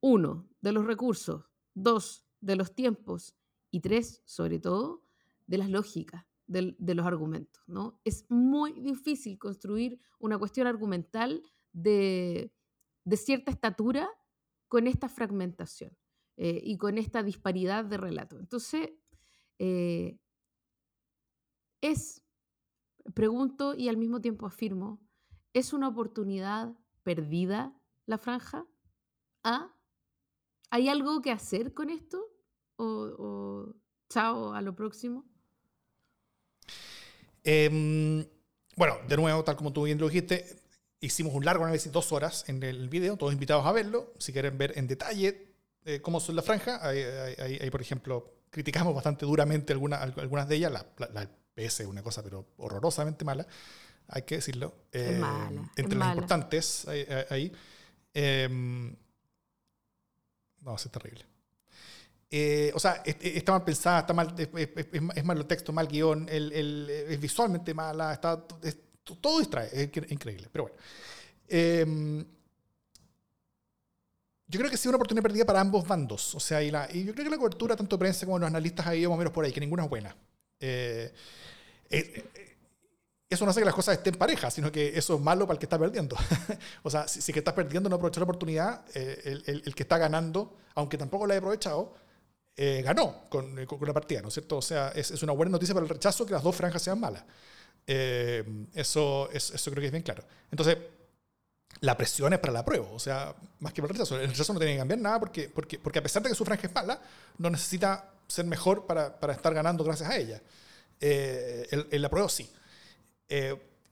uno, 0.02 0.50
de 0.62 0.72
los 0.72 0.86
recursos, 0.86 1.46
dos, 1.74 2.26
de 2.39 2.56
los 2.56 2.74
tiempos 2.74 3.36
y 3.70 3.82
tres, 3.82 4.24
sobre 4.26 4.60
todo, 4.60 5.04
de 5.46 5.58
las 5.58 5.70
lógicas 5.70 6.26
de, 6.48 6.76
los 6.93 7.06
argumentos. 7.06 7.64
¿no? 7.68 8.00
Es 8.04 8.26
muy 8.30 8.74
difícil 8.74 9.38
construir 9.38 10.00
una 10.20 10.38
cuestión 10.38 10.68
argumental 10.68 11.41
de, 11.74 12.54
cierta 13.16 13.52
estatura 13.52 14.10
con 14.68 14.88
esta 14.88 15.10
fragmentación 15.10 15.96
eh, 16.38 16.62
y 16.64 16.78
con 16.78 16.98
esta 16.98 17.24
disparidad 17.24 17.86
de 17.86 17.98
relato. 17.98 18.39
Entonces, 18.39 18.89
eh, 19.60 20.20
es, 21.82 22.24
pregunto 23.14 23.76
y 23.76 23.89
al 23.89 23.98
mismo 23.98 24.22
tiempo 24.22 24.46
afirmo, 24.46 25.00
¿es 25.54 25.74
una 25.74 25.88
oportunidad 25.88 26.76
perdida 27.04 27.80
la 28.06 28.18
franja? 28.18 28.68
¿Ah? 29.43 29.76
¿Hay 30.72 30.89
algo 30.89 31.22
que 31.22 31.32
hacer 31.32 31.74
con 31.74 31.89
esto? 31.89 32.24
o 32.78 33.74
chao 34.10 34.54
a 34.54 34.62
lo 34.62 34.76
próximo? 34.76 35.26
Em, 37.46 38.26
bueno, 38.76 38.98
de 39.08 39.16
nuevo, 39.16 39.43
tal 39.43 39.56
como 39.56 39.72
tú 39.72 39.84
bien 39.84 40.00
lo 40.00 40.10
dijiste, 40.10 40.58
hicimos 41.00 41.34
un 41.34 41.46
largo 41.46 41.64
análisis, 41.64 41.91
dos 41.91 42.12
horas 42.12 42.43
en 42.48 42.62
el 42.64 42.89
video, 42.89 43.16
todos 43.16 43.32
invitados 43.32 43.66
a 43.66 43.72
verlo. 43.72 44.12
Si 44.18 44.34
quieren 44.34 44.58
ver 44.58 44.78
en 44.78 44.88
detalle 44.88 45.54
eh, 45.86 46.02
cómo 46.02 46.20
son 46.20 46.36
la 46.36 46.41
franja, 46.41 46.80
ahí, 46.84 47.70
por 47.70 47.82
ejemplo, 47.82 48.34
criticamos 48.50 48.96
bastante 48.96 49.26
duramente 49.26 49.72
algunas, 49.74 50.02
algunas 50.18 50.50
de 50.50 50.56
ellas. 50.56 50.72
La, 50.72 50.86
la, 51.14 51.30
PS 51.54 51.80
es 51.80 51.88
una 51.88 52.04
cosa, 52.04 52.22
pero 52.22 52.48
horrorosamente 52.58 53.24
mala, 53.24 53.48
hay 54.10 54.24
que 54.24 54.36
decirlo. 54.36 54.74
Eh, 54.91 55.18
mala, 55.18 55.72
entre 55.78 55.98
las 55.98 56.10
importantes, 56.10 56.86
ahí. 57.30 57.50
Em, 58.14 58.93
no, 60.60 60.76
es 60.76 60.89
terrible. 60.91 61.26
Eh, 62.30 62.72
o 62.74 62.80
sea, 62.80 63.04
está 63.06 63.52
mal 63.52 63.64
pensada, 63.64 64.00
está 64.00 64.14
mal, 64.14 64.36
es, 64.38 65.24
mal 65.24 65.38
el 65.38 65.46
texto, 65.46 65.72
mal 65.72 65.88
guion, 65.88 66.28
es 66.30 67.20
visualmente 67.20 67.74
mala, 67.74 68.14
está, 68.14 68.44
todo 69.22 69.40
distrae, 69.40 69.70
es 69.74 70.12
increíble. 70.12 70.50
Pero 70.52 70.66
bueno. 70.66 70.78
Em, 71.48 72.26
yo 74.48 74.60
creo 74.60 74.70
que 74.70 74.78
sido 74.78 74.92
una 74.92 74.98
oportunidad 74.98 75.24
perdida 75.24 75.46
para 75.46 75.60
ambos 75.60 75.88
bandos. 75.88 76.36
O 76.36 76.40
sea, 76.40 76.62
y, 76.62 76.70
la, 76.70 76.88
y 76.92 77.04
yo 77.04 77.14
creo 77.14 77.26
que 77.26 77.32
la 77.32 77.38
cobertura, 77.38 77.76
tanto 77.76 77.98
prensa 77.98 78.26
como 78.26 78.38
los 78.38 78.48
analistas, 78.48 78.86
ha 78.86 78.96
ido 78.96 79.10
más 79.10 79.16
o 79.16 79.20
menos 79.20 79.34
por 79.34 79.44
ahí, 79.44 79.52
que 79.52 79.60
ninguna 79.60 79.84
es 79.84 79.90
buena. 79.90 80.16
Eh, 80.60 81.12
eh, 81.90 82.24
eso 83.28 83.44
no 83.44 83.52
hace 83.52 83.62
que 83.62 83.66
las 83.66 83.74
cosas 83.74 83.98
estén 83.98 84.16
parejas, 84.16 84.54
sino 84.54 84.72
que 84.72 84.98
eso 84.98 85.16
es 85.16 85.22
malo 85.22 85.48
para 85.48 85.56
el 85.56 85.60
que 85.60 85.66
está 85.66 85.80
perdiendo. 85.80 86.16
o 86.84 86.90
sea, 86.92 87.08
si, 87.08 87.34
que 87.34 87.40
estás 87.40 87.56
perdiendo 87.56 87.90
no 87.90 87.96
aprovechar 87.96 88.22
la 88.22 88.26
oportunidad, 88.26 88.86
el, 88.96 89.44
el, 89.66 89.76
que 89.76 89.84
está 89.84 89.98
ganando, 89.98 90.56
aunque 90.76 90.98
tampoco 90.98 91.26
la 91.26 91.34
haya 91.34 91.40
aprovechado, 91.40 91.96
eh, 92.58 92.82
ganó 92.86 93.26
con, 93.30 93.60
eh, 93.60 93.66
con, 93.66 93.86
la 93.86 93.91
partida, 93.91 94.22
¿no 94.22 94.30
es 94.30 94.34
cierto? 94.34 94.58
O 94.58 94.62
sea, 94.62 94.89
es, 94.95 95.12
es, 95.12 95.22
una 95.24 95.34
buena 95.34 95.51
noticia 95.51 95.74
para 95.74 95.84
el 95.84 95.89
rechazo 95.89 96.26
que 96.26 96.32
las 96.32 96.43
dos 96.43 96.56
franjas 96.56 96.82
sean 96.82 96.97
malas. 96.97 97.24
Eh, 97.86 98.43
eso, 98.74 99.30
eso 99.32 99.72
creo 99.72 99.82
que 99.82 99.88
es 99.88 99.91
bien 99.91 100.03
claro. 100.03 100.24
Entonces, 100.49 100.78
la 101.82 101.97
presión 101.97 102.32
es 102.32 102.39
para 102.39 102.53
la 102.53 102.64
prueba, 102.64 102.88
o 102.91 102.99
sea, 102.99 103.36
más 103.60 103.74
que 103.74 103.82
para 103.82 103.91
el 103.91 103.97
rechazo. 103.97 104.18
El 104.18 104.30
rechazo 104.30 104.53
no 104.53 104.60
tiene 104.60 104.74
que 104.74 104.80
cambiar 104.80 104.99
nada 104.99 105.20
porque, 105.20 105.49
porque, 105.49 105.80
porque 105.80 105.99
a 105.99 106.03
pesar 106.03 106.24
de 106.24 106.30
que 106.30 106.36
su 106.36 106.45
franja 106.45 106.66
es 106.66 106.74
mala, 106.74 107.01
no 107.38 107.49
necesita 107.49 108.14
ser 108.26 108.45
mejor 108.45 108.86
para, 108.86 109.20
para 109.20 109.34
estar 109.34 109.53
ganando 109.53 109.84
gracias 109.84 110.10
a 110.10 110.16
ella. 110.16 110.41
el, 111.01 111.88
el 111.91 112.06
apruebo 112.06 112.30
sí. 112.30 112.49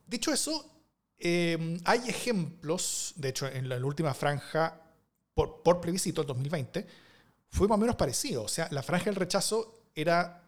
dicho 0.07 0.31
eso, 0.31 0.71
hay 1.19 2.07
ejemplos, 2.07 3.11
de 3.17 3.27
hecho, 3.27 3.45
en 3.47 3.67
la, 3.67 3.75
última 3.85 4.13
franja 4.13 4.79
por, 5.33 5.61
por 5.63 5.81
plebiscito, 5.81 6.21
el 6.21 6.27
2020, 6.27 6.87
fue 7.53 7.67
más 7.67 7.75
o 7.75 7.79
menos 7.79 7.95
parecido. 7.95 8.43
O 8.43 8.47
sea, 8.47 8.67
la 8.71 8.81
franja 8.81 9.05
del 9.05 9.15
rechazo 9.15 9.83
era, 9.93 10.41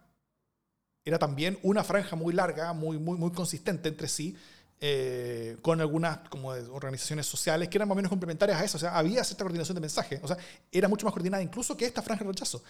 era 1.04 1.20
también 1.20 1.60
una 1.62 1.84
franja 1.84 2.16
muy 2.16 2.34
larga, 2.34 2.74
muy, 2.74 2.98
muy, 2.98 3.16
muy 3.16 3.32
consistente 3.32 3.90
entre 3.90 4.08
sí, 4.08 4.36
eh, 4.82 5.56
con 5.62 5.80
algunas 5.82 6.28
como 6.30 6.50
organizaciones 6.50 7.28
sociales 7.28 7.70
que 7.70 7.78
eran 7.78 7.88
más 7.88 7.94
o 7.94 7.98
menos 7.98 8.10
complementarias 8.10 8.60
a 8.60 8.66
eso. 8.66 8.78
O 8.78 8.80
sea, 8.80 8.98
había 8.98 9.24
cierta 9.24 9.44
coordinación 9.44 9.76
de 9.76 9.82
mensajes. 9.82 10.20
O 10.24 10.28
sea, 10.28 10.38
era 10.72 10.88
mucho 10.88 11.06
más 11.06 11.14
coordinada 11.14 11.44
incluso 11.44 11.78
que 11.78 11.86
esta 11.86 12.02
franja 12.02 12.24
de 12.24 12.32
rechazo. 12.32 12.64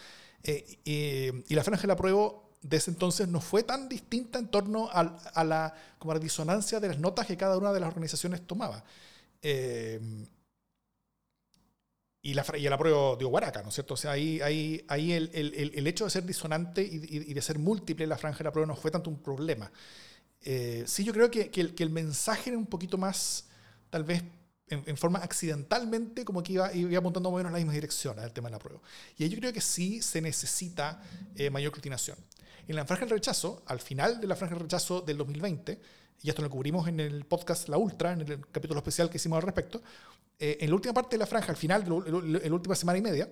Eh, 0.44 1.42
y 1.48 1.56
la 1.56 1.64
franja 1.64 1.84
del 1.84 1.92
apruebo 1.92 2.52
de 2.62 2.76
ese 2.76 2.92
entonces 2.92 3.30
no 3.30 3.40
fue 3.40 3.64
tan 3.64 3.88
distinta 3.88 4.38
en 4.38 4.50
torno 4.50 4.90
a, 4.92 5.46
la, 5.46 5.74
como 5.98 6.14
la 6.14 6.20
disonancia 6.20 6.82
de 6.82 6.90
las 6.90 7.00
notas 7.00 7.26
que 7.26 7.38
cada 7.38 7.58
una 7.58 7.72
de 7.72 7.80
las 7.80 7.88
organizaciones 7.88 8.46
tomaba. 8.46 8.84
Y, 12.26 12.34
la, 12.34 12.44
y 12.58 12.66
el 12.66 12.74
apruebo 12.74 13.16
dio 13.18 13.28
guaraca, 13.28 13.62
¿no 13.62 13.70
es 13.70 13.76
cierto? 13.76 13.94
O 13.94 13.98
sea, 13.98 14.10
ahí, 14.10 14.42
ahí, 14.42 14.84
ahí 14.88 15.12
el, 15.12 15.30
el, 15.32 15.72
el, 15.76 15.86
hecho 15.86 16.06
de 16.06 16.10
ser 16.10 16.26
disonante 16.26 16.82
y, 16.82 16.96
y, 17.30 17.34
de 17.36 17.42
ser 17.44 17.60
múltiple 17.60 18.08
la 18.08 18.18
franja 18.18 18.40
del 18.40 18.48
apruebo 18.48 18.66
no 18.66 18.76
fue 18.76 18.90
tanto 18.90 19.12
un 19.12 19.22
problema. 19.22 19.72
Eh, 20.42 20.84
sí, 20.88 21.04
yo 21.04 21.14
creo 21.14 21.30
que, 21.30 21.52
que, 21.52 21.62
el, 21.62 21.76
que, 21.76 21.84
el, 21.84 21.92
mensaje 21.92 22.50
era 22.50 22.58
un 22.58 22.66
poquito 22.66 22.98
más, 22.98 23.46
tal 23.92 24.06
vez 24.06 24.24
en, 24.70 24.98
forma 24.98 25.20
accidentalmente, 25.20 26.26
como 26.26 26.42
que 26.42 26.54
iba, 26.54 26.74
iba 26.74 26.98
apuntando 26.98 27.30
más 27.30 27.36
o 27.36 27.38
menos 27.38 27.52
en 27.52 27.54
la 27.54 27.60
misma 27.60 27.74
dirección 27.74 28.18
al 28.18 28.34
tema 28.34 28.50
de 28.50 28.54
la 28.54 28.60
prueba. 28.60 28.82
Y 29.20 29.24
ahí 29.24 29.30
yo 29.30 29.38
creo 29.38 29.54
que 29.54 29.62
sí 29.62 30.02
se 30.02 30.20
necesita 30.20 31.04
eh, 31.36 31.52
mayor 31.52 31.72
coordinación. 31.72 32.18
En 32.68 32.76
la 32.76 32.88
franja 32.88 33.06
del 33.06 33.12
rechazo, 33.12 33.62
al 33.68 33.80
final 33.80 34.20
de 34.20 34.26
la 34.26 34.36
franja 34.36 34.56
del 34.56 34.64
rechazo 34.64 35.02
del 35.02 35.18
2020, 35.20 35.80
y 36.22 36.30
esto 36.30 36.42
lo 36.42 36.50
cubrimos 36.50 36.88
en 36.88 37.00
el 37.00 37.26
podcast 37.26 37.70
La 37.70 37.78
Ultra, 37.78 38.14
en 38.14 38.22
el 38.22 38.48
capítulo 38.52 38.80
especial 38.80 39.10
que 39.10 39.18
hicimos 39.18 39.38
al 39.38 39.44
respecto, 39.44 39.82
eh, 40.38 40.58
en 40.62 40.70
la 40.70 40.76
última 40.76 40.94
parte 40.94 41.16
de 41.16 41.20
la 41.20 41.26
franja, 41.26 41.52
al 41.52 41.58
final, 41.58 41.84
en 41.84 42.50
la 42.50 42.54
última 42.54 42.76
semana 42.76 42.98
y 42.98 43.02
media, 43.02 43.30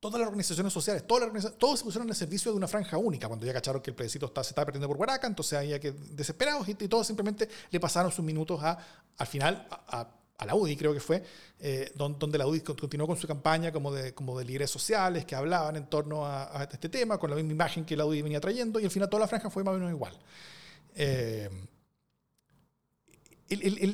todas 0.00 0.20
las 0.20 0.28
organizaciones 0.28 0.72
sociales, 0.72 1.06
todas 1.06 1.32
las 1.32 1.58
todos 1.58 1.78
se 1.78 1.84
pusieron 1.84 2.08
al 2.08 2.14
servicio 2.14 2.50
de 2.50 2.56
una 2.56 2.68
franja 2.68 2.98
única, 2.98 3.28
cuando 3.28 3.46
ya 3.46 3.52
cacharon 3.52 3.80
que 3.80 3.90
el 3.90 3.96
plebiscito 3.96 4.30
se 4.34 4.40
estaba 4.50 4.66
perdiendo 4.66 4.88
por 4.88 4.96
Guaraca, 4.96 5.26
entonces 5.26 5.58
había 5.58 5.80
que 5.80 5.92
desesperados 5.92 6.68
y, 6.68 6.74
todos 6.74 7.06
simplemente 7.06 7.48
le 7.70 7.80
pasaron 7.80 8.12
sus 8.12 8.24
minutos 8.24 8.62
a, 8.62 8.78
al 9.16 9.26
final 9.26 9.66
a, 9.70 10.08
la 10.44 10.54
UDI, 10.54 10.76
creo 10.76 10.92
que 10.92 11.00
fue, 11.00 11.24
eh, 11.58 11.90
donde, 11.94 12.36
la 12.36 12.46
UDI 12.46 12.60
continuó 12.60 13.06
con 13.06 13.16
su 13.16 13.26
campaña 13.26 13.72
como 13.72 13.90
de, 13.90 14.12
como 14.12 14.38
de 14.38 14.44
líderes 14.44 14.70
sociales 14.70 15.24
que 15.24 15.34
hablaban 15.34 15.76
en 15.76 15.86
torno 15.86 16.26
a, 16.26 16.68
este 16.70 16.90
tema, 16.90 17.18
con 17.18 17.30
la 17.30 17.36
misma 17.36 17.52
imagen 17.52 17.86
que 17.86 17.96
la 17.96 18.04
UDI 18.04 18.20
venía 18.20 18.40
trayendo, 18.40 18.78
y 18.78 18.84
al 18.84 18.90
final 18.90 19.08
toda 19.08 19.22
la 19.22 19.28
franja 19.28 19.48
fue 19.48 19.64
más 19.64 19.74
o 19.74 19.78
menos 19.78 19.90
igual. 19.90 20.12
Eh, 20.96 21.50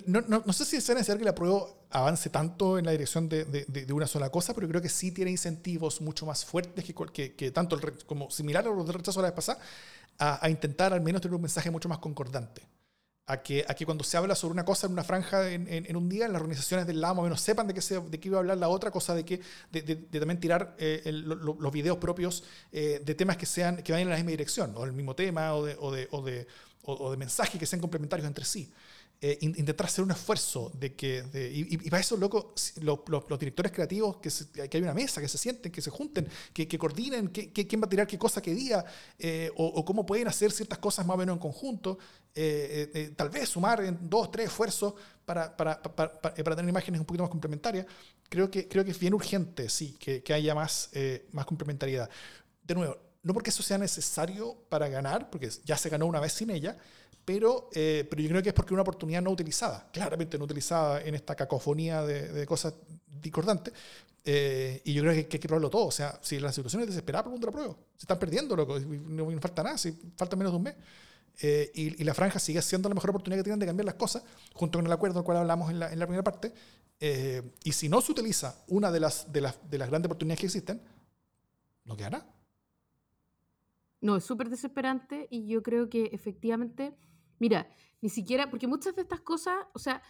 no, 0.07 0.53
sé 0.53 0.65
si 0.65 0.77
es 0.77 0.89
necesario 0.89 1.19
que 1.19 1.25
la 1.25 1.35
prueba 1.35 1.67
avance 1.91 2.31
tanto 2.31 2.79
en 2.79 2.87
la 2.87 2.93
dirección 2.93 3.29
de, 3.29 3.87
una 3.93 4.07
sola 4.07 4.31
cosa, 4.31 4.55
pero 4.55 4.67
creo 4.69 4.81
que 4.81 4.89
sí 4.89 5.13
tiene 5.13 5.31
incentivos 5.31 6.01
mucho 6.01 6.25
más 6.25 6.45
fuertes 6.45 6.85
que, 7.13 7.51
tanto 7.51 7.79
como 8.07 8.31
similar 8.31 8.67
a 8.67 8.71
los 8.71 8.87
del 8.87 9.03
de 9.03 9.13
la 9.17 9.23
vez 9.23 9.33
pasada, 9.33 9.59
a, 10.19 10.49
intentar 10.49 10.95
al 10.95 11.03
menos 11.03 11.21
tener 11.21 11.35
un 11.35 11.43
mensaje 11.43 11.71
mucho 11.71 11.89
más 11.89 11.99
concordante. 11.99 12.63
A 13.27 13.41
que, 13.41 13.65
a 13.69 13.75
que 13.75 13.87
cuando 13.87 14.03
se 14.03 14.17
habla 14.17 14.35
sobre 14.35 14.53
una 14.53 14.65
cosa 14.65 14.89
en 14.89 14.93
una 14.95 15.05
franja 15.05 15.49
en, 15.49 15.97
un 15.97 16.09
día, 16.09 16.27
las 16.27 16.41
organizaciones 16.41 16.89
del 16.89 17.01
lado 17.01 17.15
más 17.15 17.21
o 17.21 17.25
menos 17.25 17.41
sepan 17.41 17.69
de 17.69 17.75
qué, 17.75 17.81
se, 17.81 18.01
de 18.01 18.19
qué 18.19 18.29
iba 18.29 18.39
a 18.39 18.41
hablar 18.41 18.59
la 18.59 18.69
otra, 18.69 18.91
cosa 18.91 19.15
de 19.15 19.25
que 19.25 19.41
de, 19.71 19.95
también 20.19 20.41
tirar 20.41 20.75
eh, 20.77 21.03
los 21.07 21.73
videos 21.73 21.99
propios 21.99 22.43
eh, 22.73 23.01
de 23.05 23.15
temas 23.15 23.37
que, 23.37 23.47
sean, 23.47 23.77
que 23.77 23.93
vayan 23.93 24.09
en 24.09 24.11
la 24.11 24.17
misma 24.17 24.33
dirección, 24.33 24.75
o 24.77 24.85
el 24.85 24.93
mismo 24.93 25.15
tema, 25.15 25.55
o 25.55 25.65
de, 25.65 25.77
o 25.79 25.93
de, 25.93 26.09
o 26.11 26.21
de, 26.21 26.49
o 26.83 27.11
de 27.13 27.17
mensajes 27.17 27.61
que 27.61 27.67
sean 27.67 27.81
complementarios 27.81 28.27
entre 28.27 28.45
sí. 28.45 28.73
Eh, 29.25 29.39
intentar 29.41 29.87
hacer 29.87 30.03
un 30.03 30.11
esfuerzo 30.11 30.73
de 30.75 30.97
que, 30.97 31.25
y, 31.55 31.89
para 31.89 32.01
eso, 32.01 32.17
loco, 32.17 32.55
los, 32.81 32.99
los, 33.07 33.39
directores 33.39 33.71
creativos, 33.71 34.17
que, 34.17 34.69
que, 34.69 34.77
hay 34.77 34.83
una 34.83 34.95
mesa, 34.95 35.21
que 35.21 35.29
se 35.29 35.39
sienten, 35.39 35.71
que 35.71 35.81
se 35.81 35.91
junten, 35.91 36.27
que, 36.53 36.67
que 36.67 36.77
coordinen 36.77 37.29
que, 37.29 37.53
quién 37.53 37.81
va 37.81 37.87
a 37.87 37.89
tirar 37.89 38.09
qué 38.09 38.19
cosa 38.19 38.43
qué 38.43 38.53
día, 38.53 38.85
eh, 39.21 39.49
o, 39.55 39.85
cómo 39.85 40.05
pueden 40.05 40.27
hacer 40.27 40.51
ciertas 40.51 40.81
cosas 40.81 41.07
más 41.07 41.15
o 41.15 41.19
menos 41.19 41.35
en 41.35 41.39
conjunto, 41.39 42.01
eh, 42.35 43.13
tal 43.15 43.31
vez 43.31 43.49
sumar 43.49 43.85
en 43.85 44.11
dos, 44.11 44.29
tres 44.33 44.49
esfuerzos 44.49 44.95
para, 45.25 45.57
para, 45.57 45.81
para, 45.81 46.21
para, 46.21 46.57
tener 46.57 46.69
imágenes 46.69 46.99
un 46.99 47.07
poquito 47.07 47.23
más 47.23 47.31
complementarias. 47.31 47.87
Creo 48.29 48.51
que, 48.51 48.67
creo 48.67 48.85
que 48.85 48.91
es 48.91 48.99
bien 48.99 49.15
urgente, 49.15 49.69
sí, 49.69 49.97
que 50.01 50.35
haya 50.35 50.53
más, 50.53 50.91
más 51.31 51.47
complementariedad. 51.47 52.11
De 52.65 52.75
nuevo, 52.75 52.99
no 53.23 53.35
porque 53.35 53.51
eso 53.51 53.63
sea 53.63 53.79
necesario 53.79 54.57
para 54.69 54.89
ganar, 54.89 55.31
porque 55.31 55.49
ya 55.65 55.77
se 55.77 55.89
ganó 55.89 56.07
una 56.07 56.19
vez 56.19 56.33
sin 56.33 56.51
ella, 56.51 56.77
pero, 57.25 57.71
eh, 57.73 58.07
pero 58.09 58.23
yo 58.23 58.29
creo 58.29 58.43
que 58.43 58.49
es 58.49 58.55
porque 58.55 58.75
una 58.75 58.83
oportunidad 58.83 59.23
no 59.23 59.31
utilizada, 59.31 59.89
claramente 59.93 60.39
no 60.39 60.45
utilizada 60.45 61.03
en 61.03 61.15
esta 61.15 61.35
cacofonía 61.35 62.03
de, 62.03 62.45
cosas 62.47 62.75
discordantes. 63.21 63.73
Eh, 64.25 64.81
y 64.85 64.93
yo 64.93 65.03
creo 65.03 65.13
que, 65.15 65.19
hay 65.21 65.25
que 65.27 65.39
probarlo 65.41 65.71
todo. 65.71 65.87
O 65.87 65.91
sea, 65.91 66.19
si 66.23 66.41
la 66.41 66.53
situación 66.53 66.83
es 66.83 66.89
desesperada, 66.89 67.25
pregunta 67.25 67.47
la 67.47 67.53
prueba. 67.53 67.77
Se 67.97 68.05
están 68.05 68.19
perdiendo, 68.19 68.57
loco. 68.57 68.79
No, 68.79 69.31
no 69.31 69.41
falta 69.41 69.63
nada, 69.63 69.79
si 69.79 69.93
falta 70.17 70.37
menos 70.37 70.53
de 70.53 70.57
un 70.57 70.63
mes. 70.63 70.75
Eh, 71.41 71.71
y, 71.75 72.05
la 72.05 72.15
franja 72.15 72.39
sigue 72.39 72.61
siendo 72.61 72.89
la 72.89 72.95
mejor 72.95 73.11
oportunidad 73.11 73.39
que 73.39 73.45
tienen 73.45 73.61
de 73.61 73.67
cambiar 73.67 73.87
las 73.87 73.95
cosas, 73.95 74.23
junto 74.53 74.79
con 74.79 74.87
el 74.87 74.93
acuerdo 74.93 75.21
del 75.21 75.25
cual 75.25 75.39
hablamos 75.39 75.71
en 75.71 75.79
la, 75.79 75.93
en 75.93 75.99
la 75.99 76.07
primera 76.07 76.25
parte. 76.25 76.53
y 77.65 77.73
si 77.73 77.89
no 77.89 78.01
se 78.01 78.13
utiliza 78.13 78.63
una 78.69 78.91
de 78.91 79.01
las, 79.01 79.33
de, 79.33 79.41
las, 79.41 79.59
de 79.71 79.79
las 79.79 79.89
grandes 79.89 80.07
oportunidades 80.07 80.41
que 80.41 80.47
existen, 80.47 80.83
no 81.85 81.97
queda 81.97 82.11
nada. 82.11 82.33
No, 84.03 84.17
es 84.17 84.25
súper 84.25 84.51
desesperante 84.51 85.29
y 85.31 85.47
yo 85.47 85.63
creo 85.63 85.89
que 85.89 86.11
efectivamente 86.13 86.93
Mira, 87.43 87.69
ni 88.01 88.09
siquiera, 88.09 88.51
porque 88.51 88.69
muchas 88.69 88.95
de 88.95 89.03
estas 89.03 89.21
cosas, 89.21 89.57
o 89.75 89.81
sea, 89.81 90.01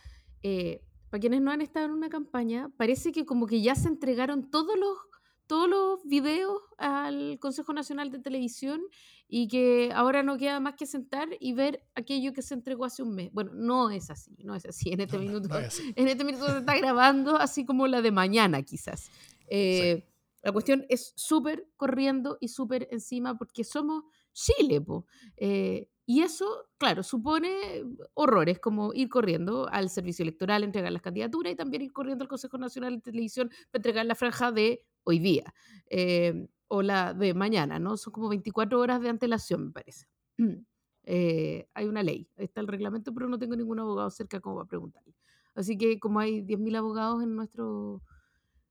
eh, 0.42 0.84
para 1.08 1.18
quienes 1.18 1.40
no 1.40 1.50
han 1.50 1.62
estado 1.62 1.86
en 1.86 1.92
una 1.92 2.10
campaña, 2.10 2.68
parece 2.76 3.10
que 3.10 3.24
como 3.24 3.46
que 3.46 3.62
ya 3.62 3.74
se 3.74 3.88
entregaron 3.88 4.50
todos 4.50 4.78
los, 4.78 4.98
todos 5.46 5.66
los 5.66 6.04
videos 6.04 6.60
al 6.76 7.38
Consejo 7.40 7.72
Nacional 7.72 8.10
de 8.10 8.18
Televisión 8.18 8.82
y 9.28 9.48
que 9.48 9.90
ahora 9.94 10.22
no 10.22 10.36
queda 10.36 10.60
más 10.60 10.74
que 10.74 10.84
sentar 10.84 11.30
y 11.40 11.54
ver 11.54 11.82
aquello 11.94 12.34
que 12.34 12.42
se 12.42 12.52
entregó 12.52 12.84
hace 12.84 13.02
un 13.02 13.14
mes. 13.14 13.30
Bueno, 13.32 13.52
no 13.54 13.88
es 13.88 14.10
así, 14.10 14.36
no 14.44 14.54
es 14.54 14.66
así. 14.66 14.92
En 14.92 15.00
este 15.00 15.16
minuto, 15.16 15.48
en 15.58 16.08
este 16.08 16.24
minuto 16.24 16.48
se 16.48 16.58
está 16.58 16.76
grabando 16.76 17.36
así 17.36 17.64
como 17.64 17.86
la 17.86 18.02
de 18.02 18.10
mañana, 18.10 18.60
quizás. 18.60 19.10
Eh, 19.48 20.06
la 20.42 20.52
cuestión 20.52 20.84
es 20.90 21.14
súper 21.16 21.66
corriendo 21.78 22.36
y 22.42 22.48
súper 22.48 22.88
encima 22.90 23.38
porque 23.38 23.64
somos 23.64 24.04
Chile, 24.34 24.82
po. 24.82 25.06
Eh, 25.38 25.88
y 26.04 26.22
eso, 26.22 26.68
claro, 26.78 27.02
supone 27.02 27.84
horrores 28.14 28.58
como 28.58 28.92
ir 28.92 29.08
corriendo 29.08 29.68
al 29.68 29.88
servicio 29.88 30.24
electoral, 30.24 30.64
entregar 30.64 30.90
las 30.90 31.02
candidaturas 31.02 31.52
y 31.52 31.56
también 31.56 31.82
ir 31.82 31.92
corriendo 31.92 32.24
al 32.24 32.28
Consejo 32.28 32.58
Nacional 32.58 32.96
de 32.96 33.02
Televisión 33.02 33.48
para 33.70 33.78
entregar 33.78 34.06
la 34.06 34.14
franja 34.16 34.50
de 34.50 34.84
hoy 35.04 35.20
día 35.20 35.54
eh, 35.90 36.48
o 36.68 36.82
la 36.82 37.14
de 37.14 37.34
mañana, 37.34 37.78
¿no? 37.78 37.96
Son 37.96 38.12
como 38.12 38.28
24 38.28 38.80
horas 38.80 39.00
de 39.00 39.10
antelación, 39.10 39.66
me 39.66 39.72
parece. 39.72 40.06
Eh, 41.04 41.68
hay 41.74 41.88
una 41.88 42.04
ley, 42.04 42.28
está 42.36 42.60
el 42.60 42.68
reglamento, 42.68 43.12
pero 43.12 43.28
no 43.28 43.36
tengo 43.36 43.56
ningún 43.56 43.80
abogado 43.80 44.08
cerca 44.08 44.38
como 44.38 44.54
para 44.58 44.68
preguntarle. 44.68 45.16
Así 45.52 45.76
que 45.76 45.98
como 45.98 46.20
hay 46.20 46.42
10.000 46.42 46.76
abogados 46.76 47.24
en 47.24 47.34
nuestro, 47.34 48.04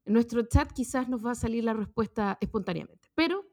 en 0.05 0.13
nuestro 0.13 0.41
chat, 0.43 0.71
quizás 0.71 1.09
nos 1.09 1.25
va 1.25 1.31
a 1.31 1.35
salir 1.35 1.65
la 1.65 1.73
respuesta 1.73 2.37
espontáneamente. 2.39 3.09
Pero 3.15 3.45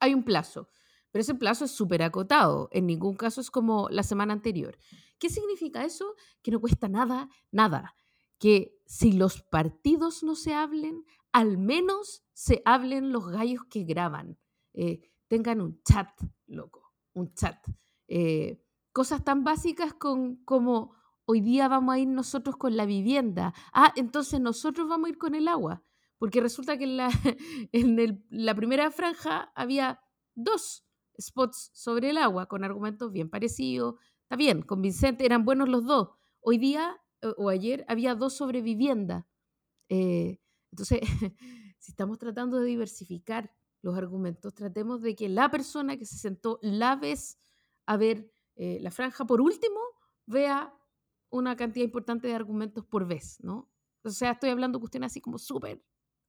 hay 0.00 0.12
un 0.12 0.22
plazo. 0.22 0.68
Pero 1.14 1.20
ese 1.20 1.36
plazo 1.36 1.64
es 1.64 1.70
súper 1.70 2.02
acotado. 2.02 2.68
En 2.72 2.86
ningún 2.86 3.14
caso 3.14 3.40
es 3.40 3.48
como 3.48 3.88
la 3.88 4.02
semana 4.02 4.32
anterior. 4.32 4.76
¿Qué 5.20 5.30
significa 5.30 5.84
eso? 5.84 6.16
Que 6.42 6.50
no 6.50 6.60
cuesta 6.60 6.88
nada, 6.88 7.28
nada. 7.52 7.94
Que 8.40 8.76
si 8.84 9.12
los 9.12 9.40
partidos 9.40 10.24
no 10.24 10.34
se 10.34 10.54
hablen, 10.54 11.04
al 11.30 11.56
menos 11.56 12.24
se 12.32 12.62
hablen 12.64 13.12
los 13.12 13.28
gallos 13.28 13.60
que 13.70 13.84
graban. 13.84 14.40
Eh, 14.72 15.08
tengan 15.28 15.60
un 15.60 15.80
chat, 15.84 16.08
loco, 16.48 16.92
un 17.12 17.32
chat. 17.32 17.64
Eh, 18.08 18.60
cosas 18.90 19.22
tan 19.22 19.44
básicas 19.44 19.94
como 19.94 20.96
hoy 21.26 21.40
día 21.40 21.68
vamos 21.68 21.94
a 21.94 21.98
ir 22.00 22.08
nosotros 22.08 22.56
con 22.56 22.76
la 22.76 22.86
vivienda. 22.86 23.54
Ah, 23.72 23.92
entonces 23.94 24.40
nosotros 24.40 24.88
vamos 24.88 25.06
a 25.06 25.10
ir 25.10 25.18
con 25.18 25.36
el 25.36 25.46
agua. 25.46 25.84
Porque 26.18 26.40
resulta 26.40 26.76
que 26.76 26.86
en 27.70 28.26
la 28.30 28.54
primera 28.56 28.90
franja 28.90 29.52
había 29.54 30.00
dos 30.34 30.83
spots 31.20 31.70
sobre 31.72 32.10
el 32.10 32.18
agua 32.18 32.46
con 32.46 32.64
argumentos 32.64 33.12
bien 33.12 33.30
parecidos. 33.30 33.96
Está 34.22 34.36
bien, 34.36 34.62
convincente, 34.62 35.24
eran 35.24 35.44
buenos 35.44 35.68
los 35.68 35.84
dos. 35.84 36.08
Hoy 36.40 36.58
día 36.58 37.00
eh, 37.24 37.32
o 37.36 37.48
ayer 37.48 37.84
había 37.88 38.14
dos 38.14 38.34
sobre 38.34 38.60
vivienda. 38.60 39.26
Eh, 39.88 40.38
entonces, 40.70 41.00
si 41.78 41.92
estamos 41.92 42.18
tratando 42.18 42.58
de 42.60 42.66
diversificar 42.66 43.50
los 43.82 43.96
argumentos, 43.96 44.54
tratemos 44.54 45.02
de 45.02 45.14
que 45.14 45.28
la 45.28 45.50
persona 45.50 45.96
que 45.96 46.06
se 46.06 46.16
sentó 46.16 46.58
la 46.62 46.96
vez 46.96 47.38
a 47.86 47.96
ver 47.96 48.30
eh, 48.56 48.78
la 48.80 48.90
franja 48.90 49.26
por 49.26 49.40
último 49.40 49.80
vea 50.26 50.74
una 51.30 51.56
cantidad 51.56 51.84
importante 51.84 52.28
de 52.28 52.34
argumentos 52.34 52.84
por 52.86 53.06
vez, 53.06 53.38
¿no? 53.40 53.70
O 54.02 54.10
sea, 54.10 54.32
estoy 54.32 54.50
hablando 54.50 54.78
de 54.78 54.80
cuestiones 54.80 55.12
así 55.12 55.20
como 55.20 55.38
súper 55.38 55.82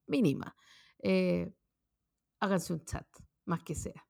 mínima. 0.07 0.55
háganse 2.39 2.73
un 2.73 2.83
chat, 2.86 3.07
más 3.45 3.63
que 3.63 3.75
sea. 3.75 4.05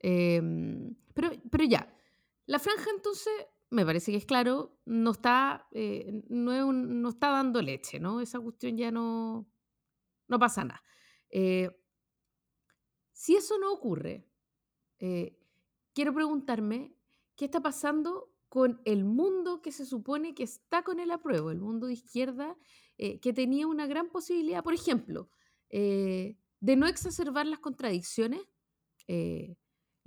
Em, 0.00 0.94
pero, 1.14 1.30
pero 1.50 1.64
ya, 1.64 1.92
la 2.46 2.58
franja 2.58 2.90
entonces, 2.94 3.32
me 3.70 3.84
parece 3.84 4.12
que 4.12 4.18
es 4.18 4.24
claro, 4.24 4.78
no 4.84 5.10
está, 5.12 5.68
eh, 5.72 6.22
no, 6.28 6.72
no, 6.72 7.08
está 7.08 7.30
dando 7.30 7.60
leche, 7.62 8.00
¿no? 8.00 8.20
Esa 8.20 8.40
cuestión 8.40 8.76
ya 8.76 8.90
no, 8.90 9.48
no 10.28 10.38
pasa 10.38 10.64
nada. 10.64 10.82
Eh, 11.30 11.70
si 13.12 13.36
eso 13.36 13.58
no 13.58 13.72
ocurre, 13.72 14.26
eh, 15.00 15.38
quiero 15.92 16.14
preguntarme 16.14 16.94
qué 17.36 17.46
está 17.46 17.60
pasando 17.60 18.32
con 18.48 18.80
el 18.84 19.04
mundo 19.04 19.60
que 19.60 19.72
se 19.72 19.84
supone 19.84 20.34
que 20.34 20.44
está 20.44 20.82
con 20.82 21.00
el 21.00 21.10
apruebo, 21.10 21.50
el 21.50 21.60
mundo 21.60 21.86
de 21.86 21.94
izquierda, 21.94 22.56
eh, 22.96 23.20
que 23.20 23.32
tenía 23.32 23.66
una 23.66 23.86
gran 23.86 24.08
posibilidad, 24.08 24.64
por 24.64 24.74
ejemplo, 24.74 25.28
eh, 25.68 26.36
de 26.60 26.76
no 26.76 26.86
exacerbar 26.86 27.46
las 27.46 27.60
contradicciones, 27.60 28.40
eh, 29.06 29.56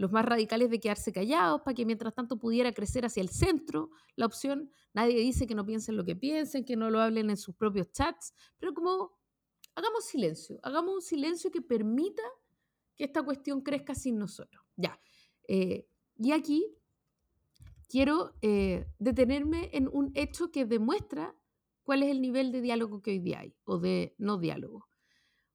los 0.01 0.11
más 0.11 0.25
radicales 0.25 0.69
de 0.71 0.79
quedarse 0.79 1.13
callados 1.13 1.61
para 1.61 1.75
que 1.75 1.85
mientras 1.85 2.13
tanto 2.13 2.37
pudiera 2.39 2.73
crecer 2.73 3.05
hacia 3.05 3.21
el 3.21 3.29
centro 3.29 3.91
la 4.15 4.25
opción. 4.25 4.71
Nadie 4.93 5.19
dice 5.19 5.45
que 5.45 5.53
no 5.53 5.63
piensen 5.63 5.95
lo 5.95 6.03
que 6.03 6.15
piensen, 6.15 6.65
que 6.65 6.75
no 6.75 6.89
lo 6.89 6.99
hablen 6.99 7.29
en 7.29 7.37
sus 7.37 7.55
propios 7.55 7.91
chats, 7.91 8.33
pero 8.57 8.73
como 8.73 9.17
hagamos 9.75 10.05
silencio, 10.05 10.59
hagamos 10.63 10.95
un 10.95 11.01
silencio 11.01 11.51
que 11.51 11.61
permita 11.61 12.23
que 12.95 13.03
esta 13.03 13.23
cuestión 13.23 13.61
crezca 13.61 13.93
sin 13.93 14.17
nosotros. 14.17 14.65
Ya. 14.75 14.99
y 15.47 16.31
aquí 16.31 16.65
quiero 17.87 18.33
eh, 18.41 18.87
detenerme 18.99 19.69
en 19.73 19.89
un 19.91 20.11
hecho 20.15 20.49
que 20.49 20.65
demuestra 20.65 21.35
cuál 21.83 22.03
es 22.03 22.09
el 22.09 22.21
nivel 22.21 22.51
de 22.51 22.61
diálogo 22.61 23.01
que 23.01 23.11
hoy 23.11 23.19
día 23.19 23.41
hay, 23.41 23.53
o 23.65 23.77
de 23.77 24.15
no 24.17 24.37
diálogo. 24.37 24.87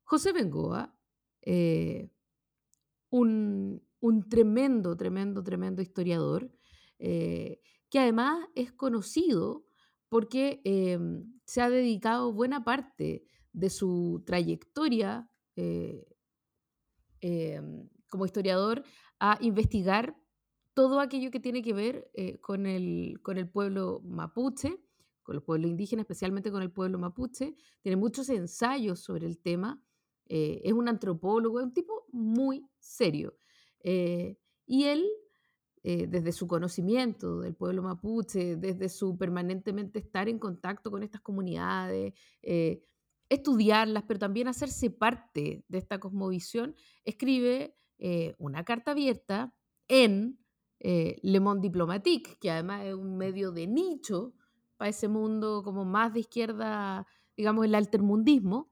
José 0.04 0.32
Bengoa, 0.32 0.94
eh, 1.40 2.10
un, 3.10 3.85
tremendo, 4.28 4.96
tremendo, 4.96 5.42
tremendo 5.42 5.82
historiador, 5.82 6.50
eh, 6.98 7.60
que 7.90 7.98
además 7.98 8.46
es 8.54 8.72
conocido 8.72 9.66
porque 10.08 10.60
em, 10.64 11.32
se 11.44 11.60
ha 11.62 11.70
dedicado 11.70 12.32
buena 12.32 12.64
parte 12.64 13.24
de 13.52 13.70
su 13.70 14.22
trayectoria 14.26 15.28
em, 17.20 17.88
como 18.08 18.26
historiador 18.26 18.84
a 19.18 19.38
investigar 19.40 20.16
todo 20.76 21.00
aquello 21.00 21.30
que 21.30 21.40
tiene 21.40 21.62
que 21.62 21.72
ver 21.72 22.10
eh, 22.12 22.38
con, 22.40 22.66
el, 22.66 23.18
con 23.22 23.38
el 23.38 23.48
pueblo 23.48 24.02
mapuche, 24.04 24.78
con 25.22 25.34
los 25.34 25.42
pueblos 25.42 25.70
indígenas, 25.70 26.02
especialmente 26.04 26.52
con 26.52 26.62
el 26.62 26.70
pueblo 26.70 26.98
mapuche. 26.98 27.54
Tiene 27.80 27.96
muchos 27.96 28.28
ensayos 28.28 29.00
sobre 29.00 29.26
el 29.26 29.38
tema. 29.38 29.82
Eh, 30.26 30.60
es 30.64 30.74
un 30.74 30.88
antropólogo, 30.88 31.60
es 31.60 31.64
un 31.64 31.72
tipo 31.72 32.04
muy 32.12 32.68
serio. 32.78 33.38
Eh, 33.86 34.36
y 34.66 34.84
él, 34.84 35.04
desde 35.84 36.32
su 36.32 36.48
conocimiento 36.48 37.38
del 37.38 37.54
pueblo 37.54 37.80
mapuche, 37.80 38.56
desde 38.56 38.88
su 38.88 39.16
permanentemente 39.16 40.00
estar 40.00 40.28
en 40.28 40.40
contacto 40.40 40.90
con 40.90 41.04
estas 41.04 41.20
comunidades, 41.20 42.12
estudiarlas, 43.28 44.02
pero 44.02 44.18
también 44.18 44.48
hacerse 44.48 44.90
parte 44.90 45.64
de 45.68 45.78
esta 45.78 46.00
cosmovisión, 46.00 46.74
escribe 47.04 47.76
una 48.38 48.64
carta 48.64 48.90
abierta 48.90 49.54
en 49.86 50.40
eh, 50.80 51.18
Le 51.22 51.40
Monde 51.40 51.62
Diplomatique, 51.62 52.36
que 52.40 52.50
además 52.50 52.84
es 52.84 52.94
un 52.94 53.16
medio 53.16 53.50
de 53.52 53.66
nicho 53.66 54.34
para 54.76 54.90
ese 54.90 55.08
mundo 55.08 55.62
como 55.64 55.84
más 55.84 56.12
de 56.12 56.20
izquierda, 56.20 57.06
digamos, 57.36 57.64
el 57.64 57.74
altermundismo. 57.74 58.70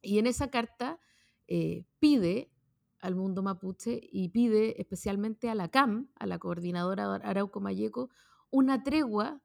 Y 0.00 0.18
en 0.18 0.26
esa 0.26 0.48
carta 0.48 1.00
eh, 1.48 1.84
pide 1.98 2.52
al 3.00 3.14
mundo 3.14 3.42
mapuche 3.42 4.00
y 4.02 4.28
pide 4.28 4.80
especialmente 4.80 5.48
a 5.48 5.54
la 5.54 5.68
CAM, 5.68 6.10
a 6.16 6.26
la 6.26 6.38
coordinadora 6.38 7.14
Arauco 7.14 7.60
Mayeco, 7.60 8.10
una 8.50 8.82
tregua 8.82 9.42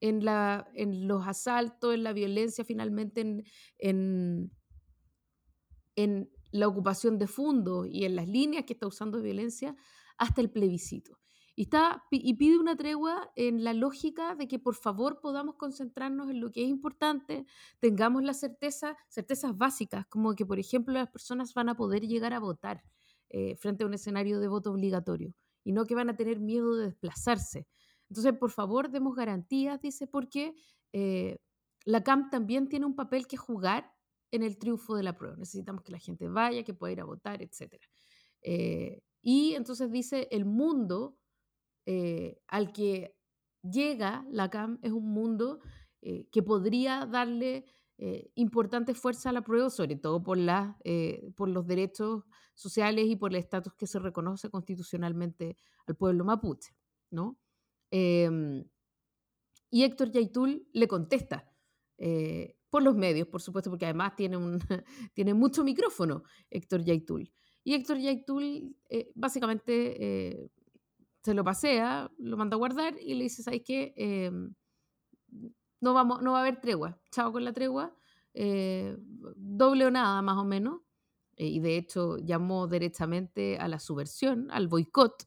en, 0.00 0.24
la, 0.24 0.68
en 0.74 1.08
los 1.08 1.26
asaltos, 1.26 1.94
en 1.94 2.02
la 2.02 2.12
violencia, 2.12 2.64
finalmente 2.64 3.44
en, 3.78 4.50
en, 5.96 6.30
la 6.50 6.68
ocupación 6.68 7.18
de 7.18 7.26
fondos 7.26 7.88
y 7.88 8.04
en 8.04 8.14
las 8.14 8.28
líneas 8.28 8.64
que 8.64 8.74
está 8.74 8.86
usando 8.86 9.20
violencia 9.20 9.74
hasta 10.18 10.40
el 10.40 10.50
plebiscito. 10.50 11.18
Y, 11.56 11.62
está, 11.62 12.04
y 12.10 12.34
pide 12.34 12.58
una 12.58 12.76
tregua 12.76 13.30
en 13.36 13.62
la 13.62 13.72
lógica 13.74 14.34
de 14.34 14.48
que 14.48 14.58
por 14.58 14.74
favor 14.74 15.20
podamos 15.20 15.54
concentrarnos 15.54 16.28
en 16.30 16.40
lo 16.40 16.50
que 16.50 16.64
es 16.64 16.68
importante, 16.68 17.46
tengamos 17.78 18.24
la 18.24 18.34
certeza, 18.34 18.96
certezas 19.08 19.56
básicas, 19.56 20.06
como 20.06 20.34
que 20.34 20.44
por 20.44 20.58
ejemplo 20.58 20.94
las 20.94 21.10
personas 21.10 21.54
van 21.54 21.68
a 21.68 21.76
poder 21.76 22.06
llegar 22.06 22.32
a 22.32 22.40
votar 22.40 22.82
eh, 23.30 23.54
frente 23.56 23.84
a 23.84 23.86
un 23.86 23.94
escenario 23.94 24.40
de 24.40 24.48
voto 24.48 24.72
obligatorio 24.72 25.32
y 25.62 25.72
no 25.72 25.86
que 25.86 25.94
van 25.94 26.10
a 26.10 26.16
tener 26.16 26.40
miedo 26.40 26.76
de 26.76 26.86
desplazarse. 26.86 27.68
Entonces, 28.08 28.32
por 28.34 28.50
favor, 28.50 28.90
demos 28.90 29.14
garantías, 29.14 29.80
dice, 29.80 30.06
porque 30.06 30.54
eh, 30.92 31.38
la 31.84 32.02
CAM 32.02 32.30
también 32.30 32.68
tiene 32.68 32.86
un 32.86 32.96
papel 32.96 33.26
que 33.26 33.36
jugar 33.36 33.92
en 34.30 34.42
el 34.42 34.58
triunfo 34.58 34.96
de 34.96 35.04
la 35.04 35.16
prueba. 35.16 35.36
Necesitamos 35.36 35.82
que 35.82 35.92
la 35.92 35.98
gente 35.98 36.28
vaya, 36.28 36.64
que 36.64 36.74
pueda 36.74 36.92
ir 36.92 37.00
a 37.00 37.04
votar, 37.04 37.40
etc. 37.40 37.80
Y 39.24 39.54
entonces 39.54 39.90
dice, 39.90 40.28
el 40.30 40.44
mundo 40.44 41.16
eh, 41.86 42.40
al 42.48 42.72
que 42.72 43.16
llega 43.62 44.26
la 44.30 44.48
CAM 44.48 44.78
es 44.82 44.92
un 44.92 45.12
mundo 45.12 45.60
eh, 46.00 46.26
que 46.30 46.42
podría 46.42 47.06
darle 47.06 47.66
eh, 47.98 48.30
importante 48.34 48.94
fuerza 48.94 49.30
a 49.30 49.32
la 49.32 49.42
prueba, 49.42 49.70
sobre 49.70 49.96
todo 49.96 50.22
por, 50.22 50.38
la, 50.38 50.78
por 51.36 51.48
los 51.48 51.66
derechos 51.66 52.24
sociales 52.54 53.06
y 53.06 53.16
por 53.16 53.30
el 53.30 53.36
estatus 53.36 53.74
que 53.74 53.86
se 53.86 53.98
reconoce 53.98 54.50
constitucionalmente 54.50 55.56
al 55.86 55.96
pueblo 55.96 56.24
mapuche. 56.24 56.74
¿no? 57.10 57.38
Em, 57.90 58.64
y 59.70 59.84
Héctor 59.84 60.10
Yaitul 60.10 60.66
le 60.72 60.88
contesta, 60.88 61.50
por 62.70 62.82
los 62.82 62.96
medios, 62.96 63.28
por 63.28 63.40
supuesto, 63.40 63.70
porque 63.70 63.84
además 63.84 64.16
tiene, 64.16 64.36
un, 64.36 64.58
tiene 65.14 65.32
mucho 65.32 65.62
micrófono 65.62 66.24
Héctor 66.50 66.82
Yaitul. 66.82 67.32
Y 67.62 67.74
Héctor 67.74 67.98
Yaitul 67.98 68.76
básicamente 69.14 70.50
se 71.24 71.34
lo 71.34 71.42
pasea, 71.42 72.10
lo 72.18 72.36
manda 72.36 72.56
a 72.56 72.58
guardar 72.58 72.94
y 73.00 73.14
le 73.14 73.24
dice, 73.24 73.42
¿sabes 73.42 73.62
qué? 73.64 73.94
Eh, 73.96 74.30
no, 75.80 75.94
vamos, 75.94 76.22
no 76.22 76.32
va 76.32 76.38
a 76.38 76.40
haber 76.42 76.60
tregua, 76.60 77.00
chao 77.10 77.32
con 77.32 77.44
la 77.44 77.52
tregua, 77.52 77.96
doble 78.34 79.86
o 79.86 79.90
nada 79.90 80.20
más 80.22 80.36
o 80.36 80.44
menos. 80.44 80.82
y 81.36 81.60
de 81.60 81.76
hecho 81.76 82.18
llamó 82.18 82.66
derechamente 82.68 83.58
a 83.58 83.68
la 83.68 83.78
subversión, 83.78 84.50
al 84.50 84.68
boicot. 84.68 85.26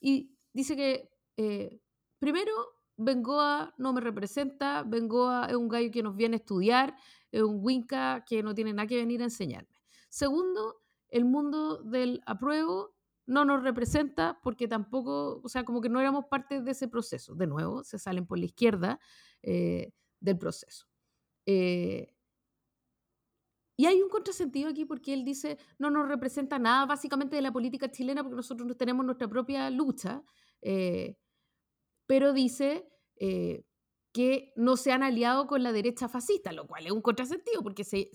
y 0.00 0.36
dice 0.52 0.76
que 0.76 1.80
primero 2.18 2.52
Bengoa 2.96 3.74
no 3.78 3.92
me 3.92 4.00
representa, 4.00 4.82
Bengoa 4.82 5.46
es 5.48 5.56
un 5.56 5.68
gallo 5.68 5.90
que 5.90 6.02
nos 6.02 6.16
viene 6.16 6.36
a 6.36 6.38
estudiar, 6.38 6.96
es 7.30 7.42
un 7.42 7.58
winca 7.62 8.24
que 8.24 8.42
no 8.42 8.54
tiene 8.54 8.72
nada 8.72 8.86
que 8.86 8.96
venir 8.96 9.20
a 9.20 9.24
enseñar. 9.24 9.66
Segundo, 10.08 10.82
el 11.08 11.24
mundo 11.24 11.82
del 11.82 12.20
apruebo 12.26 12.93
no 13.26 13.44
nos 13.44 13.62
representa 13.62 14.38
porque 14.42 14.68
tampoco, 14.68 15.40
o 15.42 15.48
sea, 15.48 15.64
como 15.64 15.80
que 15.80 15.88
no 15.88 16.00
éramos 16.00 16.26
parte 16.26 16.60
de 16.60 16.70
ese 16.70 16.88
proceso. 16.88 17.34
De 17.34 17.46
nuevo, 17.46 17.84
se 17.84 17.98
salen 17.98 18.26
por 18.26 18.38
la 18.38 18.44
izquierda 18.46 19.00
eh, 19.42 19.92
del 20.20 20.38
proceso. 20.38 20.86
Eh, 21.46 22.14
y 23.76 23.86
hay 23.86 24.00
un 24.02 24.08
contrasentido 24.08 24.70
aquí 24.70 24.84
porque 24.84 25.12
él 25.12 25.24
dice, 25.24 25.58
no 25.78 25.90
nos 25.90 26.08
representa 26.08 26.58
nada 26.58 26.86
básicamente 26.86 27.36
de 27.36 27.42
la 27.42 27.52
política 27.52 27.90
chilena 27.90 28.22
porque 28.22 28.36
nosotros 28.36 28.76
tenemos 28.76 29.04
nuestra 29.04 29.28
propia 29.28 29.68
lucha, 29.70 30.22
eh, 30.62 31.16
pero 32.06 32.32
dice, 32.32 32.88
que 34.14 34.52
no 34.54 34.76
se 34.76 34.92
han 34.92 35.02
aliado 35.02 35.48
con 35.48 35.64
la 35.64 35.72
derecha 35.72 36.08
fascista, 36.08 36.52
lo 36.52 36.68
cual 36.68 36.86
es 36.86 36.92
un 36.92 37.02
contrasentido 37.02 37.64
porque 37.64 37.82
se, 37.82 38.10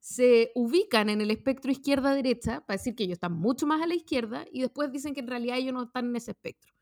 se, 0.00 0.50
ubican 0.56 1.08
en 1.08 1.20
el 1.20 1.30
espectro 1.30 1.70
izquierda-derecha 1.70 2.66
para 2.66 2.78
decir 2.78 2.96
que 2.96 3.04
ellos 3.04 3.14
están 3.14 3.34
mucho 3.34 3.64
más 3.64 3.80
a 3.80 3.86
la 3.86 3.94
izquierda 3.94 4.44
y 4.50 4.62
después 4.62 4.90
dicen 4.90 5.14
que 5.14 5.20
en 5.20 5.28
realidad 5.28 5.58
ellos 5.58 5.72
no 5.72 5.84
están 5.84 6.06
en 6.06 6.16
ese 6.16 6.32
espectro. 6.32 6.74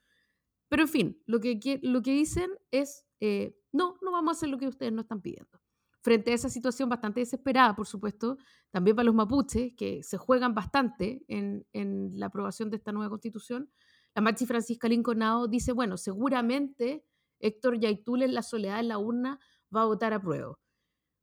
Pero 0.71 0.85
en 0.85 0.89
fin, 0.89 1.23
lo 1.27 1.41
que, 1.41 1.79
lo 1.83 2.01
que 2.01 2.13
dicen 2.13 2.51
es, 2.71 3.05
eh, 3.21 3.55
no, 3.71 3.99
no 4.01 4.13
vamos 4.13 4.31
a 4.31 4.39
hacer 4.39 4.49
lo 4.49 4.57
que 4.57 4.67
ustedes 4.67 4.93
nos 4.93 5.05
están 5.05 5.21
pidiendo. 5.21 5.61
Frente 6.01 6.33
a 6.33 6.35
esa 6.35 6.49
situación 6.49 6.89
bastante 6.89 7.21
desesperada, 7.21 7.77
por 7.77 7.87
supuesto, 7.87 8.39
también 8.71 8.97
para 8.97 9.05
los 9.05 9.15
mapuches, 9.15 9.75
que 9.77 10.03
se 10.03 10.17
juegan 10.17 10.55
bastante 10.55 11.23
en, 11.29 11.67
en 11.75 12.19
la 12.19 12.27
aprobación 12.27 12.71
de 12.71 12.79
esta 12.79 12.93
nueva 12.93 13.11
constitución, 13.11 13.71
la 14.15 14.23
Machi 14.23 14.47
Francisca 14.47 14.89
Lincolnao 14.89 15.49
dice, 15.49 15.73
bueno, 15.73 15.99
seguramente 15.99 17.05
Héctor 17.43 17.79
Yaitul 17.79 18.23
en 18.23 18.35
la 18.35 18.43
soledad 18.43 18.81
en 18.81 18.89
la 18.89 18.99
urna 18.99 19.39
va 19.75 19.83
a 19.83 19.87
votar 19.87 20.15
a 20.15 20.23
prueba. 20.23 20.59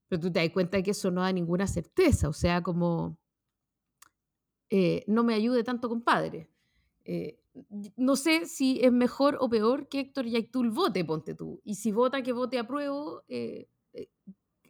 Pero 0.08 0.20
tú 0.20 0.32
te 0.32 0.40
das 0.40 0.50
cuenta 0.52 0.82
que 0.84 0.92
eso 0.92 1.10
no 1.12 1.22
da 1.22 1.32
ninguna 1.32 1.66
certeza, 1.66 2.30
o 2.30 2.34
sea, 2.34 2.62
como 2.62 3.18
eh, 4.70 5.04
no 5.08 5.24
me 5.24 5.34
ayude 5.34 5.64
tanto, 5.64 5.90
compadre. 5.90 6.50
Eh, 7.06 7.40
no 7.96 8.16
sé 8.16 8.46
si 8.46 8.80
es 8.84 8.92
mejor 8.92 9.38
o 9.40 9.50
peor 9.50 9.88
que 9.88 10.02
Héctor 10.02 10.26
Yaitul 10.26 10.70
vote, 10.72 11.04
ponte 11.06 11.36
tú. 11.36 11.62
Y 11.64 11.76
si 11.76 11.92
vota 11.92 12.22
que 12.22 12.34
vote 12.34 12.60
a 12.60 12.68
prueba, 12.68 13.24
eh, 13.28 13.68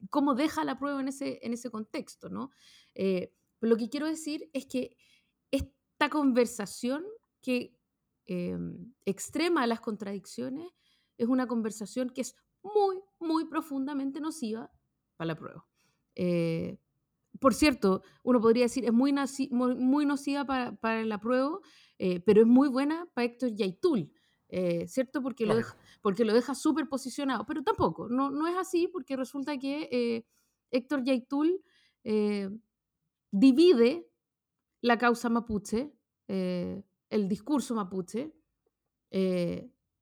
¿cómo 0.09 0.35
deja 0.35 0.63
la 0.63 0.77
prueba 0.77 1.01
en 1.01 1.09
ese, 1.09 1.39
en 1.41 1.53
ese 1.53 1.69
contexto? 1.69 2.29
¿no? 2.29 2.51
lo 3.61 3.77
que 3.77 3.89
quiero 3.89 4.07
decir 4.07 4.49
es 4.53 4.65
que 4.65 4.95
esta 5.51 6.09
conversación 6.09 7.03
que 7.41 7.77
extrema 9.05 9.67
las 9.67 9.79
contradicciones 9.81 10.69
es 11.19 11.27
una 11.27 11.47
conversación 11.47 12.09
que 12.09 12.21
es 12.21 12.35
muy, 12.63 12.99
muy 13.19 13.45
profundamente 13.45 14.19
nociva 14.19 14.71
para 15.17 15.27
la 15.27 15.35
prueba. 15.35 15.67
Eh, 16.15 16.79
por 17.39 17.53
cierto, 17.53 18.01
uno 18.23 18.41
podría 18.41 18.63
decir, 18.63 18.85
es 18.85 18.93
muy, 18.93 19.13
muy 19.51 20.05
nociva 20.05 20.45
para, 20.45 20.75
para 20.77 21.01
el 21.01 21.11
apruebo, 21.11 21.61
eh, 21.97 22.21
pero 22.21 22.41
es 22.41 22.47
muy 22.47 22.69
buena 22.69 23.05
para 23.13 23.25
Héctor 23.25 23.53
Yaitul, 23.53 24.11
eh, 24.47 24.87
¿cierto? 24.87 25.21
Porque 25.21 25.45
lo, 25.45 25.55
deja, 25.55 25.77
porque 26.01 26.25
lo 26.25 26.33
deja 26.33 26.55
súper 26.55 26.87
posicionado, 26.87 27.45
pero 27.45 27.63
tampoco, 27.63 28.07
no, 28.09 28.31
no 28.31 28.47
es 28.47 28.55
así 28.57 28.87
porque 28.87 29.15
resulta 29.15 29.57
que 29.57 30.25
Héctor 30.71 31.03
Yaitul 31.03 31.61
divide 33.31 34.09
la 34.81 34.97
causa 34.97 35.29
mapuche, 35.29 35.93
el 36.27 37.27
discurso 37.27 37.75
mapuche, 37.75 38.33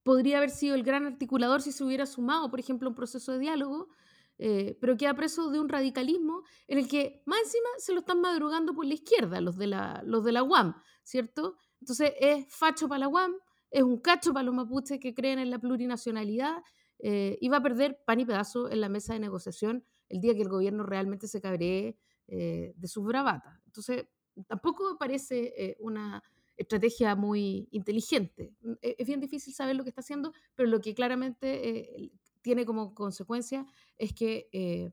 podría 0.07 0.37
haber 0.37 0.51
sido 0.51 0.73
el 0.73 0.83
gran 0.83 1.05
articulador 1.05 1.61
si 1.61 1.73
se 1.73 1.83
hubiera 1.83 2.05
sumado, 2.05 2.49
por 2.49 2.61
ejemplo, 2.61 2.87
a 2.87 2.91
un 2.91 2.95
proceso 2.95 3.33
de 3.33 3.39
diálogo, 3.39 3.89
eh, 4.37 4.77
pero 4.79 4.95
queda 4.95 5.13
preso 5.15 5.51
de 5.51 5.59
un 5.59 5.67
radicalismo 5.67 6.43
en 6.69 6.77
el 6.77 6.87
que 6.87 7.21
más 7.25 7.39
encima 7.43 7.67
se 7.77 7.91
lo 7.91 7.99
están 7.99 8.21
madrugando 8.21 8.73
por 8.73 8.85
la 8.85 8.93
izquierda, 8.93 9.41
los 9.41 9.57
de 9.57 9.67
la, 9.67 10.01
los 10.05 10.23
de 10.23 10.31
la 10.31 10.43
UAM, 10.43 10.75
¿cierto? 11.03 11.57
Entonces 11.81 12.13
es 12.21 12.45
facho 12.47 12.87
para 12.87 12.99
la 12.99 13.09
UAM, 13.09 13.35
es 13.69 13.83
un 13.83 13.99
cacho 13.99 14.31
para 14.31 14.43
los 14.43 14.55
mapuches 14.55 14.97
que 14.97 15.13
creen 15.13 15.39
en 15.39 15.49
la 15.49 15.59
plurinacionalidad 15.59 16.63
eh, 16.99 17.37
y 17.41 17.49
va 17.49 17.57
a 17.57 17.63
perder 17.63 17.99
pan 18.05 18.21
y 18.21 18.25
pedazo 18.25 18.71
en 18.71 18.79
la 18.79 18.87
mesa 18.87 19.11
de 19.11 19.19
negociación 19.19 19.83
el 20.07 20.21
día 20.21 20.35
que 20.35 20.43
el 20.43 20.47
gobierno 20.47 20.83
realmente 20.83 21.27
se 21.27 21.41
cabree 21.41 21.97
eh, 22.29 22.73
de 22.77 22.87
sus 22.87 23.03
bravatas. 23.03 23.59
Entonces, 23.65 24.05
tampoco 24.47 24.89
me 24.89 24.97
parece 24.97 25.75
una 25.81 26.23
estrategia 26.57 27.15
muy 27.15 27.67
inteligente. 27.71 28.53
E, 28.81 28.95
es 28.97 29.07
bien 29.07 29.19
difícil 29.19 29.53
saber 29.53 29.75
lo 29.75 29.83
que 29.83 29.89
está 29.89 30.01
haciendo, 30.01 30.33
pero 30.55 30.69
lo 30.69 30.81
que 30.81 30.93
claramente 30.93 32.11
tiene 32.41 32.65
como 32.65 32.93
consecuencia 32.93 33.65
es 33.97 34.13
que 34.13 34.47
eh, 34.53 34.91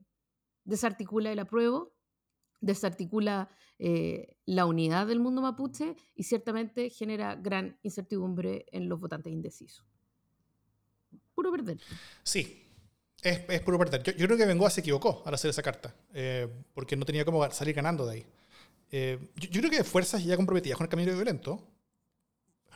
desarticula 0.65 1.31
el 1.31 1.39
apruebo, 1.39 1.93
desarticula 2.59 3.49
eh, 3.79 4.35
la 4.45 4.65
unidad 4.65 5.07
del 5.07 5.19
mundo 5.19 5.41
mapuche 5.41 5.95
y 6.15 6.23
ciertamente 6.23 6.89
genera 6.89 7.35
gran 7.35 7.79
incertidumbre 7.81 8.65
en 8.71 8.89
los 8.89 8.99
votantes 8.99 9.31
indecisos. 9.31 9.85
Puro 11.33 11.51
perder. 11.51 11.79
Sí, 12.23 12.65
es, 13.21 13.61
puro 13.61 13.77
perder. 13.77 14.03
Yo, 14.03 14.25
creo 14.27 14.37
que 14.37 14.45
Bengoa 14.45 14.69
se 14.69 14.81
equivocó 14.81 15.23
al 15.25 15.33
hacer 15.33 15.49
esa 15.49 15.63
carta, 15.63 15.95
eh, 16.13 16.47
porque 16.73 16.95
no 16.95 17.05
tenía 17.05 17.25
cómo 17.25 17.49
salir 17.51 17.73
ganando 17.73 18.05
de 18.05 18.13
ahí. 18.15 18.25
Yo, 19.35 19.49
yo, 19.49 19.61
creo 19.61 19.71
que 19.71 19.83
fuerzas 19.83 20.23
ya 20.23 20.35
comprometidas 20.35 20.77
con 20.77 20.85
el 20.85 20.89
camino 20.89 21.13
violento 21.13 21.61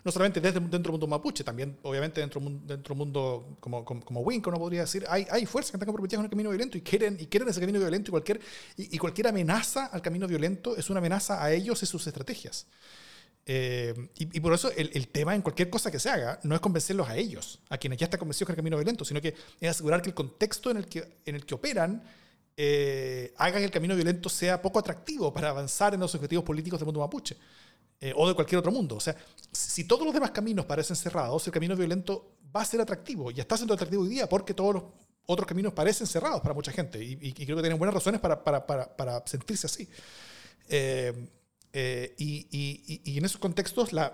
no 0.03 0.11
solamente 0.11 0.39
dentro 0.39 0.61
del 0.61 0.91
mundo 0.91 1.07
mapuche, 1.07 1.43
también 1.43 1.77
obviamente 1.83 2.21
dentro 2.21 2.39
del 2.39 2.97
mundo 2.97 3.57
como, 3.59 3.83
como, 3.83 4.03
como 4.03 4.21
Winco, 4.21 4.49
uno 4.49 4.59
podría 4.59 4.81
decir, 4.81 5.05
hay, 5.09 5.27
hay 5.29 5.45
fuerzas 5.45 5.71
que 5.71 5.77
están 5.77 5.87
comprometidas 5.87 6.19
con 6.19 6.25
el 6.25 6.29
camino 6.29 6.49
violento 6.49 6.77
y 6.77 6.81
quieren, 6.81 7.17
y 7.19 7.25
quieren 7.25 7.49
ese 7.49 7.59
camino 7.59 7.79
violento 7.79 8.09
y 8.09 8.11
cualquier, 8.11 8.39
y, 8.77 8.97
cualquier 8.97 9.27
amenaza 9.27 9.85
al 9.87 10.01
camino 10.01 10.27
violento 10.27 10.77
es 10.77 10.89
una 10.89 10.99
amenaza 10.99 11.43
a 11.43 11.51
ellos 11.51 11.81
y 11.83 11.85
sus 11.85 12.05
estrategias. 12.07 12.67
Eh, 13.45 14.09
y, 14.15 14.39
por 14.39 14.53
eso 14.53 14.71
el, 14.75 14.91
el, 14.93 15.07
tema 15.07 15.33
en 15.33 15.41
cualquier 15.41 15.69
cosa 15.69 15.89
que 15.89 15.99
se 15.99 16.09
haga 16.09 16.39
no 16.43 16.53
es 16.53 16.61
convencerlos 16.61 17.09
a 17.09 17.17
ellos, 17.17 17.59
a 17.69 17.77
quienes 17.77 17.97
ya 17.97 18.05
están 18.05 18.19
convencidos 18.19 18.47
con 18.47 18.53
el 18.53 18.57
camino 18.57 18.77
violento, 18.77 19.03
sino 19.03 19.19
que 19.21 19.33
es 19.59 19.69
asegurar 19.69 20.01
que 20.01 20.09
el 20.09 20.15
contexto 20.15 20.69
en 20.69 20.77
el 20.77 20.85
que, 20.85 21.19
en 21.25 21.35
el 21.35 21.45
que 21.45 21.55
operan 21.55 22.03
eh, 22.61 23.33
haga 23.37 23.57
que 23.57 23.63
el 23.63 23.71
camino 23.71 23.95
violento 23.95 24.27
sea 24.27 24.61
poco 24.61 24.79
atractivo 24.79 25.31
para 25.31 25.49
avanzar 25.49 25.93
en 25.93 26.01
los 26.01 26.13
objetivos 26.13 26.43
políticos 26.43 26.77
del 26.77 26.87
mundo 26.87 26.99
mapuche. 26.99 27.37
Eh, 28.01 28.13
o 28.15 28.27
de 28.27 28.33
cualquier 28.33 28.59
otro 28.59 28.71
mundo. 28.71 28.95
O 28.95 28.99
sea, 28.99 29.15
si 29.51 29.85
todos 29.85 30.05
los 30.05 30.13
demás 30.13 30.31
caminos 30.31 30.65
parecen 30.65 30.95
cerrados, 30.95 31.45
el 31.47 31.53
camino 31.53 31.75
violento 31.75 32.37
va 32.53 32.61
a 32.61 32.65
ser 32.65 32.81
atractivo 32.81 33.31
y 33.31 33.39
está 33.39 33.55
siendo 33.55 33.73
atractivo 33.73 34.03
hoy 34.03 34.09
día 34.09 34.27
porque 34.27 34.53
todos 34.53 34.73
los 34.75 34.83
otros 35.25 35.47
caminos 35.47 35.73
parecen 35.73 36.07
cerrados 36.07 36.41
para 36.41 36.53
mucha 36.53 36.71
gente 36.71 37.01
y, 37.01 37.31
creo 37.33 37.55
que 37.55 37.61
tienen 37.61 37.77
buenas 37.77 37.93
razones 37.93 38.19
para, 38.19 38.43
para, 38.43 38.65
para, 38.65 39.23
sentirse 39.25 39.67
así. 39.67 39.87
Eh, 40.67 41.29
eh, 41.71 42.15
y, 42.17 43.01
y, 43.05 43.17
en 43.17 43.25
esos 43.25 43.39
contextos, 43.39 43.93
la, 43.93 44.13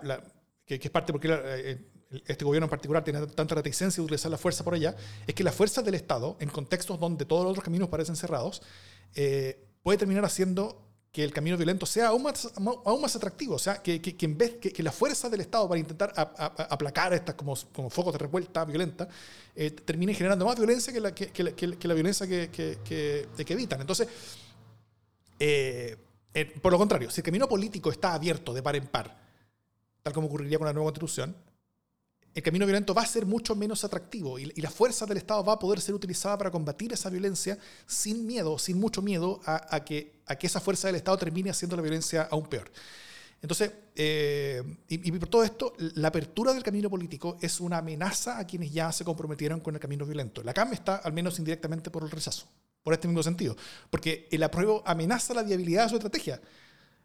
que, 0.65 0.75
es 0.75 0.89
parte 0.91 1.13
porque 1.13 1.87
este 2.25 2.45
gobierno 2.45 2.65
en 2.65 2.69
particular 2.69 3.03
tiene 3.03 3.25
tanta 3.27 3.55
reticencia 3.55 4.01
de 4.01 4.05
utilizar 4.05 4.31
la 4.31 4.37
fuerza 4.37 4.63
por 4.63 4.73
allá, 4.73 4.95
es 5.27 5.33
que 5.35 5.43
la 5.43 5.51
fuerza 5.51 5.81
del 5.81 5.95
Estado, 5.95 6.37
en 6.39 6.49
contextos 6.49 6.99
donde 6.99 7.25
todos 7.25 7.43
los 7.43 7.51
otros 7.51 7.63
caminos 7.63 7.89
parecen 7.89 8.15
cerrados, 8.15 8.61
puede 9.83 9.97
terminar 9.97 10.25
haciendo 10.25 10.85
que 11.15 11.23
el 11.23 11.31
camino 11.31 11.55
violento 11.55 11.85
sea 11.85 12.07
aún 12.07 12.23
más, 12.23 12.51
aún 12.57 12.99
más 12.99 13.15
atractivo, 13.15 13.55
o 13.55 13.57
sea, 13.57 13.81
que, 13.81 14.01
que, 14.01 14.25
en 14.25 14.37
vez 14.37 14.57
que, 14.57 14.83
la 14.83 14.91
fuerza 14.91 15.29
del 15.29 15.39
Estado 15.39 15.65
para 15.65 15.79
intentar 15.79 16.11
aplacar 16.17 17.13
estas 17.13 17.35
como, 17.35 17.55
como 17.71 17.89
focos 17.89 18.11
de 18.11 18.19
revuelta 18.19 18.65
violenta, 18.65 19.07
eh, 19.55 19.71
termine 19.71 20.13
generando 20.13 20.45
más 20.45 20.57
violencia 20.57 20.91
que 20.91 20.99
la, 20.99 21.15
que, 21.15 21.87
la 21.87 21.93
violencia 21.93 22.27
que, 22.27 22.49
que, 22.51 23.53
evitan. 23.53 23.79
Entonces, 23.79 24.09
eh, 25.39 25.95
eh, 26.33 26.45
por 26.61 26.73
lo 26.73 26.77
contrario, 26.77 27.09
si 27.09 27.21
el 27.21 27.25
camino 27.25 27.47
político 27.47 27.91
está 27.91 28.13
abierto 28.13 28.53
de 28.53 28.61
par 28.61 28.75
en 28.75 28.87
par, 28.87 29.17
tal 30.03 30.11
como 30.11 30.27
ocurriría 30.27 30.57
con 30.57 30.67
la 30.67 30.73
nueva 30.73 30.87
constitución, 30.87 31.33
el 32.35 32.43
camino 32.43 32.65
violento 32.65 32.93
va 32.93 33.01
a 33.01 33.07
ser 33.07 33.25
mucho 33.25 33.55
menos 33.55 33.85
atractivo 33.85 34.37
y, 34.37 34.51
la 34.61 34.69
fuerza 34.69 35.05
del 35.05 35.17
Estado 35.17 35.41
va 35.43 35.53
a 35.53 35.59
poder 35.59 35.79
ser 35.79 35.95
utilizada 35.95 36.37
para 36.37 36.51
combatir 36.51 36.91
esa 36.91 37.09
violencia 37.09 37.57
sin 37.87 38.27
miedo, 38.27 38.59
sin 38.59 38.77
mucho 38.77 39.01
miedo 39.01 39.39
a, 39.45 39.83
que, 39.85 40.19
esa 40.41 40.59
fuerza 40.59 40.89
del 40.89 40.97
Estado 40.97 41.17
termine 41.17 41.49
haciendo 41.49 41.77
la 41.77 41.81
violencia 41.81 42.27
aún 42.29 42.45
peor. 42.47 42.69
Entonces, 43.41 43.71
eh, 43.95 44.61
y, 44.89 45.11
por 45.13 45.29
todo 45.29 45.43
esto, 45.45 45.73
la 45.77 46.09
apertura 46.09 46.53
del 46.53 46.61
camino 46.61 46.89
político 46.89 47.37
es 47.39 47.61
una 47.61 47.77
amenaza 47.77 48.37
a 48.37 48.45
quienes 48.45 48.69
ya 48.69 48.91
se 48.91 49.05
comprometieron 49.05 49.61
con 49.61 49.73
el 49.73 49.79
camino 49.79 50.05
violento. 50.05 50.43
La 50.43 50.53
CAM 50.53 50.73
está, 50.73 50.97
al 50.97 51.13
menos 51.13 51.39
indirectamente, 51.39 51.89
por 51.89 52.03
el 52.03 52.11
rechazo, 52.11 52.47
por 52.83 52.93
este 52.93 53.07
mismo 53.07 53.23
sentido, 53.23 53.55
porque 53.89 54.27
el 54.29 54.43
apruebo 54.43 54.83
amenaza 54.85 55.33
la 55.33 55.43
viabilidad 55.43 55.83
de 55.83 55.89
su 55.89 55.95
estrategia, 55.95 56.41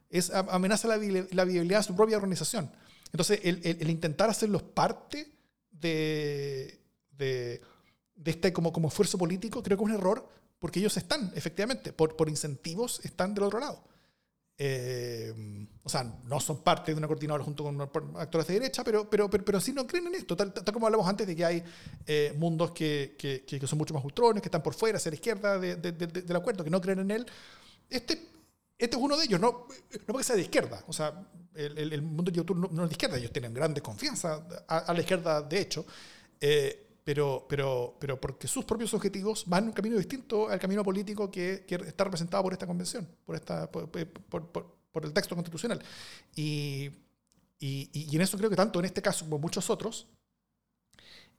es, 0.09 0.31
amenaza 0.31 0.89
la 0.89 0.97
viabilidad 0.97 1.79
de 1.79 1.85
su 1.85 1.95
propia 1.95 2.17
organización. 2.17 2.69
Entonces, 3.13 3.41
el, 3.43 3.91
intentar 3.91 4.31
hacerlos 4.31 4.63
parte 4.63 5.31
de, 5.71 6.81
de, 7.17 7.61
este 8.25 8.53
como, 8.53 8.73
como 8.73 8.89
esfuerzo 8.89 9.19
político, 9.19 9.63
creo 9.63 9.77
que 9.77 9.85
es 9.85 9.91
un 9.91 9.97
error, 9.97 10.29
porque 10.59 10.79
ellos 10.79 10.97
están, 10.97 11.33
efectivamente, 11.35 11.93
por, 11.93 12.17
por 12.17 12.29
incentivos, 12.29 13.01
están 13.05 13.35
del 13.35 13.45
otro 13.45 13.61
lado. 13.61 13.85
Eh, 14.63 15.33
o 15.83 15.89
sea, 15.89 16.05
no 16.25 16.39
son 16.39 16.63
parte 16.63 16.93
de 16.93 16.99
una 16.99 17.07
coordinadora 17.07 17.43
junto 17.43 17.65
con 17.65 17.81
actores 17.81 18.47
de 18.47 18.55
derecha, 18.55 18.85
pero, 18.85 19.09
pero, 19.09 19.31
pero, 19.31 19.43
pero 19.43 19.59
sí 19.59 19.73
no 19.73 19.87
creen 19.87 20.09
en 20.09 20.17
esto. 20.17 20.37
Tal, 20.37 20.53
como 20.71 20.87
hablamos 20.87 21.09
antes 21.09 21.27
de 21.27 21.35
que 21.35 21.45
hay 21.47 21.65
eh, 22.07 22.35
mundos 22.37 22.73
que, 22.73 23.17
que, 23.19 23.43
que, 23.47 23.67
son 23.67 23.79
mucho 23.79 23.95
más 23.95 24.05
ultrones, 24.05 24.43
que 24.43 24.49
están 24.49 24.63
por 24.63 24.75
fuera, 24.75 24.99
hacia 24.99 25.11
la 25.11 25.15
izquierda 25.15 25.59
de, 25.59 25.77
de, 25.77 25.93
del 25.93 26.37
acuerdo, 26.37 26.63
que 26.63 26.69
no 26.69 26.79
creen 26.79 26.99
en 26.99 27.11
él. 27.11 27.27
Este, 27.89 28.21
este 28.81 28.97
es 28.97 29.03
uno 29.03 29.17
de 29.17 29.25
ellos, 29.25 29.39
no, 29.39 29.51
no 29.51 30.07
porque 30.07 30.25
sea 30.25 30.37
de 30.37 30.43
izquierda. 30.43 30.83
O 30.89 30.93
sea, 30.93 31.27
el, 31.55 32.03
mundo 32.03 32.31
de 32.31 32.39
YouTube 32.39 32.71
no, 32.71 32.85
es 32.85 32.89
de 32.89 32.95
izquierda, 32.95 33.19
ellos 33.19 33.33
tienen 33.33 33.53
gran 33.53 33.75
desconfianza 33.75 34.47
a, 34.67 34.93
la 34.95 35.01
izquierda, 35.01 35.43
de 35.43 35.61
hecho, 35.61 35.85
eh, 36.41 36.87
pero, 37.05 37.47
pero, 37.49 37.97
pero 38.01 38.21
porque 38.21 38.49
sus 38.49 38.65
propios 38.65 38.95
objetivos 38.95 39.45
van 39.47 39.65
en 39.65 39.69
un 39.69 39.75
camino 39.75 39.99
distinto 39.99 40.49
al 40.49 40.59
camino 40.59 40.83
político 40.83 41.31
que, 41.31 41.67
está 41.69 42.05
representado 42.05 42.43
por 42.43 42.53
esta 42.55 42.67
convención, 42.67 43.07
por, 43.27 43.37
esta, 43.37 43.71
por, 43.71 45.05
el 45.05 45.13
texto 45.13 45.35
constitucional. 45.35 45.83
Y, 46.35 46.91
y, 47.59 47.91
y, 47.93 48.17
en 48.17 48.23
eso 48.23 48.39
creo 48.39 48.49
que 48.49 48.57
tanto 48.57 48.79
en 48.79 48.87
este 48.87 49.03
caso 49.03 49.25
como 49.27 49.37
en 49.37 49.43
muchos 49.43 49.69
otros, 49.69 50.07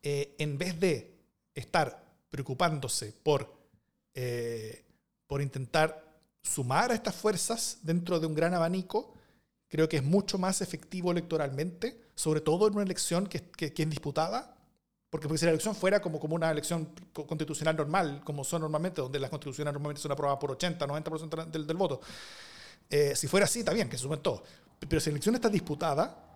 eh, 0.03 0.35
en 0.37 0.57
vez 0.57 0.79
de 0.79 1.15
estar 1.55 2.03
preocupándose 2.29 3.13
por, 3.23 3.53
eh, 4.13 4.83
por 5.27 5.41
intentar 5.41 6.10
sumar 6.43 6.91
a 6.91 6.95
estas 6.95 7.15
fuerzas 7.15 7.79
dentro 7.83 8.19
de 8.19 8.27
un 8.27 8.35
gran 8.35 8.53
abanico, 8.53 9.13
creo 9.67 9.87
que 9.87 9.97
es 9.97 10.03
mucho 10.03 10.37
más 10.37 10.61
efectivo 10.61 11.11
electoralmente, 11.11 12.01
sobre 12.15 12.41
todo 12.41 12.67
en 12.67 12.73
una 12.73 12.83
elección 12.83 13.27
que, 13.27 13.41
que, 13.41 13.73
es 13.75 13.89
disputada, 13.89 14.55
porque, 15.09 15.27
si 15.37 15.45
la 15.45 15.51
elección 15.51 15.75
fuera 15.75 16.01
como, 16.01 16.19
como 16.19 16.35
una 16.35 16.51
elección 16.51 16.89
constitucional 17.13 17.75
normal, 17.75 18.21
como 18.23 18.43
son 18.43 18.61
normalmente, 18.61 19.01
donde 19.01 19.19
las 19.19 19.29
constituciones 19.29 19.73
normalmente 19.73 20.01
son 20.01 20.11
aprobadas 20.11 20.39
por 20.39 20.51
80, 20.51 20.87
90% 20.87 21.51
del, 21.51 21.67
del 21.67 21.77
voto, 21.77 22.01
eh, 22.89 23.15
si 23.15 23.27
fuera 23.27 23.45
así, 23.45 23.59
está 23.59 23.73
bien, 23.73 23.89
que 23.89 23.97
se 23.97 24.03
sumen 24.03 24.21
todos. 24.21 24.41
Pero 24.79 24.99
si 24.99 25.09
la 25.09 25.13
elección 25.13 25.35
está 25.35 25.49
disputada, 25.49 26.31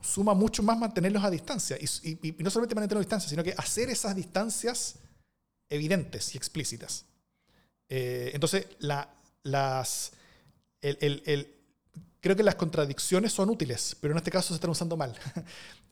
suma 0.00 0.34
mucho 0.34 0.62
más 0.62 0.78
mantenerlos 0.78 1.24
a 1.24 1.30
distancia. 1.30 1.76
Y, 1.80 2.28
y, 2.28 2.36
no 2.42 2.50
solamente 2.50 2.74
mantenerlos 2.74 3.00
a 3.00 3.06
distancia, 3.06 3.28
sino 3.28 3.42
que 3.42 3.54
hacer 3.56 3.90
esas 3.90 4.14
distancias 4.14 4.96
evidentes 5.68 6.34
y 6.34 6.38
explícitas. 6.38 7.06
Eh, 7.88 8.30
entonces, 8.34 8.66
la, 8.78 9.08
las, 9.42 10.12
creo 12.20 12.36
que 12.36 12.42
las 12.42 12.54
contradicciones 12.54 13.32
son 13.32 13.50
útiles, 13.50 13.96
pero 14.00 14.12
en 14.12 14.18
este 14.18 14.30
caso 14.30 14.48
se 14.48 14.54
están 14.54 14.70
usando 14.70 14.96
mal. 14.96 15.14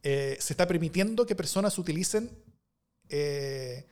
Eh, 0.04 0.36
se 0.40 0.54
está 0.54 0.66
permitiendo 0.66 1.24
que 1.24 1.36
personas 1.36 1.78
utilicen 1.78 2.28
eh, 3.08 3.86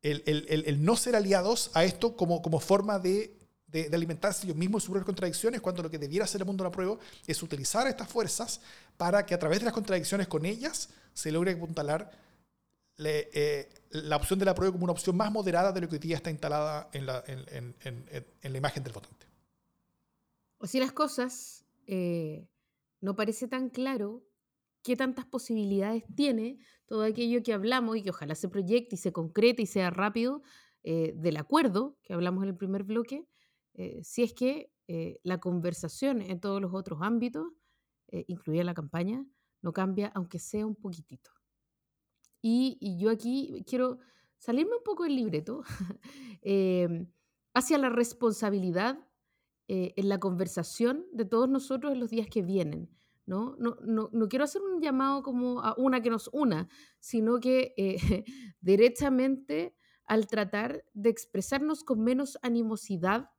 el, 0.00 0.82
no 0.82 0.96
ser 0.96 1.14
aliados 1.14 1.70
a 1.74 1.84
esto 1.84 2.16
como, 2.16 2.40
como 2.40 2.58
forma 2.58 2.98
de, 2.98 3.36
de, 3.66 3.90
alimentarse 3.92 4.46
ellos 4.46 4.56
mismos 4.56 4.82
y 4.82 4.86
sus 4.86 5.04
contradicciones, 5.04 5.60
cuando 5.60 5.82
lo 5.82 5.90
que 5.90 5.98
debiera 5.98 6.24
hacer 6.24 6.40
el 6.40 6.46
mundo 6.46 6.64
de 6.64 6.70
la 6.70 6.74
prueba 6.74 6.96
es 7.26 7.42
utilizar 7.42 7.86
estas 7.86 8.08
fuerzas 8.08 8.60
para 8.96 9.26
que 9.26 9.34
a 9.34 9.38
través 9.38 9.58
de 9.58 9.66
las 9.66 9.74
contradicciones 9.74 10.26
con 10.26 10.46
ellas 10.46 10.88
se 11.12 11.30
logre 11.30 11.52
apuntalar 11.52 12.10
la 13.00 14.16
opción 14.16 14.38
de 14.38 14.44
la 14.44 14.54
prueba 14.54 14.72
como 14.72 14.84
una 14.84 14.92
opción 14.92 15.16
más 15.16 15.32
moderada 15.32 15.72
de 15.72 15.80
lo 15.80 15.88
que 15.88 15.96
hoy 15.96 16.00
día 16.00 16.16
está 16.16 16.30
instalada 16.30 16.88
en 16.92 17.06
la, 17.06 17.22
en, 17.26 17.74
en 17.82 18.52
la 18.52 18.58
imagen 18.58 18.82
del 18.82 18.92
votante. 18.92 19.26
O 20.58 20.66
si 20.66 20.78
las 20.78 20.92
cosas, 20.92 21.64
no 21.86 23.16
parece 23.16 23.48
tan 23.48 23.70
claro 23.70 24.22
qué 24.82 24.96
tantas 24.96 25.26
posibilidades 25.26 26.04
tiene 26.14 26.58
todo 26.86 27.02
aquello 27.02 27.42
que 27.42 27.52
hablamos 27.52 27.96
y 27.96 28.02
que 28.02 28.10
ojalá 28.10 28.34
se 28.34 28.48
proyecte 28.48 28.96
y 28.96 28.98
se 28.98 29.12
concrete 29.12 29.62
y 29.62 29.66
sea 29.66 29.90
rápido 29.90 30.42
eh, 30.82 31.12
del 31.14 31.36
acuerdo 31.36 31.98
que 32.02 32.14
hablamos 32.14 32.42
en 32.42 32.50
el 32.50 32.56
primer 32.56 32.84
bloque, 32.84 33.26
eh, 33.74 34.02
si 34.02 34.22
es 34.22 34.32
que 34.32 34.72
eh, 34.88 35.20
la 35.22 35.38
conversación 35.38 36.22
en 36.22 36.40
todos 36.40 36.60
los 36.60 36.74
otros 36.74 37.00
ámbitos, 37.02 37.46
incluida 38.26 38.64
la 38.64 38.74
campaña, 38.74 39.24
no 39.62 39.72
cambia 39.72 40.10
aunque 40.16 40.40
sea 40.40 40.66
un 40.66 40.74
poquitito. 40.74 41.30
Y, 42.42 42.78
y 42.80 42.98
yo 42.98 43.10
aquí 43.10 43.64
quiero 43.66 43.98
salirme 44.38 44.76
un 44.76 44.82
poco 44.82 45.04
del 45.04 45.16
libreto 45.16 45.62
em, 46.42 47.10
hacia 47.54 47.78
la 47.78 47.88
responsabilidad 47.88 48.98
en 49.72 50.08
la 50.08 50.18
conversación 50.18 51.06
de 51.12 51.24
todos 51.24 51.48
nosotros 51.48 51.92
en 51.92 52.00
los 52.00 52.10
días 52.10 52.26
que 52.26 52.42
vienen 52.42 52.90
¿no? 53.30 53.54
No, 53.60 53.76
no, 54.12 54.28
quiero 54.28 54.44
hacer 54.44 54.60
un 54.60 54.80
llamado 54.80 55.22
como 55.22 55.60
a 55.60 55.74
una 55.78 56.02
que 56.02 56.10
nos 56.10 56.28
una, 56.32 56.68
sino 56.98 57.38
que 57.38 57.74
eh, 57.76 57.96
directamente 58.60 59.76
al 60.04 60.26
tratar 60.26 60.84
de 60.94 61.10
expresarnos 61.10 61.84
con 61.84 62.02
menos 62.02 62.38
animosidad 62.42 63.30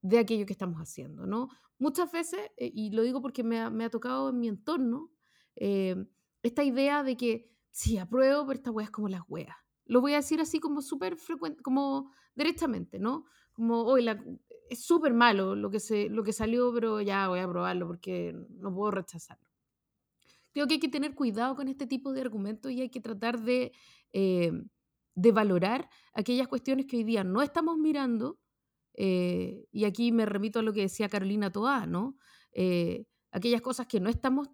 de 0.00 0.18
aquello 0.18 0.46
que 0.46 0.54
estamos 0.54 0.80
haciendo, 0.80 1.26
¿no? 1.26 1.48
Muchas 1.78 2.10
veces, 2.10 2.40
eh, 2.56 2.70
y 2.72 2.90
lo 2.90 3.02
digo 3.02 3.20
porque 3.20 3.44
me 3.44 3.58
ha, 3.58 3.90
tocado 3.90 4.30
en 4.30 4.40
mi 4.40 4.48
entorno, 4.48 5.12
eh, 5.56 6.06
esta 6.42 6.64
idea 6.64 7.02
de 7.02 7.18
que 7.18 7.54
sí, 7.76 7.98
apruebo, 7.98 8.46
pero 8.46 8.56
esta 8.58 8.70
wea 8.70 8.86
es 8.86 8.90
como 8.90 9.08
las 9.08 9.20
weas. 9.28 9.54
Lo 9.84 10.00
voy 10.00 10.14
a 10.14 10.16
decir 10.16 10.40
así 10.40 10.60
como 10.60 10.80
súper 10.80 11.16
frecuente, 11.16 11.62
como 11.62 12.10
directamente, 12.34 12.98
¿no? 12.98 13.26
Como, 13.52 13.82
hoy 13.82 14.02
la, 14.02 14.24
es 14.70 14.82
súper 14.82 15.12
malo 15.12 15.54
lo 15.54 15.70
que, 15.70 15.78
se, 15.78 16.08
lo 16.08 16.24
que 16.24 16.32
salió, 16.32 16.72
pero 16.72 17.02
ya 17.02 17.28
voy 17.28 17.40
a 17.40 17.48
probarlo 17.48 17.86
porque 17.86 18.34
no 18.48 18.74
puedo 18.74 18.92
rechazarlo. 18.92 19.46
Creo 20.54 20.66
que 20.66 20.74
hay 20.74 20.80
que 20.80 20.88
tener 20.88 21.14
cuidado 21.14 21.54
con 21.54 21.68
este 21.68 21.86
tipo 21.86 22.14
de 22.14 22.22
argumentos 22.22 22.72
y 22.72 22.80
hay 22.80 22.88
que 22.88 23.00
tratar 23.00 23.42
de, 23.42 23.72
eh, 24.14 24.52
de 25.14 25.32
valorar 25.32 25.90
aquellas 26.14 26.48
cuestiones 26.48 26.86
que 26.86 26.96
hoy 26.96 27.04
día 27.04 27.24
no 27.24 27.42
estamos 27.42 27.76
mirando. 27.76 28.40
Eh, 28.94 29.66
y 29.70 29.84
aquí 29.84 30.12
me 30.12 30.24
remito 30.24 30.60
a 30.60 30.62
lo 30.62 30.72
que 30.72 30.80
decía 30.80 31.10
Carolina 31.10 31.52
Toá, 31.52 31.86
¿no? 31.86 32.16
Eh, 32.52 33.04
aquellas 33.32 33.60
cosas 33.60 33.86
que 33.86 34.00
no 34.00 34.08
estamos 34.08 34.48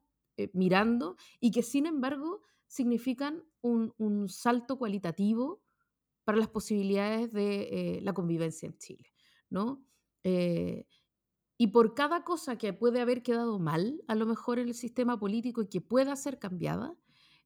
mirando 0.55 1.17
y 1.39 1.53
que 1.53 1.63
sin 1.63 1.87
embargo 1.87 2.43
significan 2.73 3.45
un, 3.61 4.29
salto 4.31 4.79
cualitativo 4.79 5.63
para 6.25 6.39
las 6.39 6.49
posibilidades 6.49 7.31
de 7.31 8.01
la 8.03 8.15
convivencia 8.15 8.67
en 8.67 8.79
Chile, 8.79 9.13
¿no? 9.51 9.85
Eh, 10.25 10.87
y 11.59 11.67
por 11.67 11.95
cada 11.95 12.25
cosa 12.25 12.57
que 12.57 12.73
puede 12.73 13.03
haber 13.03 13.23
quedado 13.23 13.59
mal, 13.59 14.03
a 14.09 14.15
lo 14.15 14.25
mejor 14.25 14.59
en 14.59 14.69
el 14.69 14.75
sistema 14.75 15.19
político 15.19 15.61
y 15.61 15.69
que 15.69 15.83
pueda 15.83 16.17
ser 16.17 16.39
cambiada, 16.39 16.97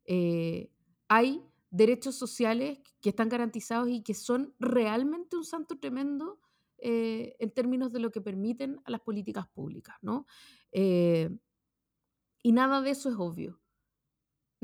eh, 0.05 0.71
hay 1.09 1.43
derechos 1.71 2.15
sociales 2.15 2.79
que 3.01 3.09
están 3.09 3.29
garantizados 3.29 3.89
y 3.89 4.03
que 4.03 4.15
son 4.15 4.55
realmente 4.61 5.37
un 5.37 5.45
santo 5.45 5.81
tremendo 5.81 6.41
eh, 6.79 7.35
en 7.41 7.51
términos 7.51 7.93
de 7.93 7.99
lo 7.99 8.13
que 8.13 8.21
permiten 8.21 8.81
a 8.85 8.93
las 8.93 9.01
políticas 9.01 9.49
públicas, 9.49 9.97
¿no? 10.03 10.27
y 10.73 12.53
nada 12.53 12.81
de 12.81 12.91
eso 12.91 13.09
es 13.09 13.17
obvio. 13.19 13.59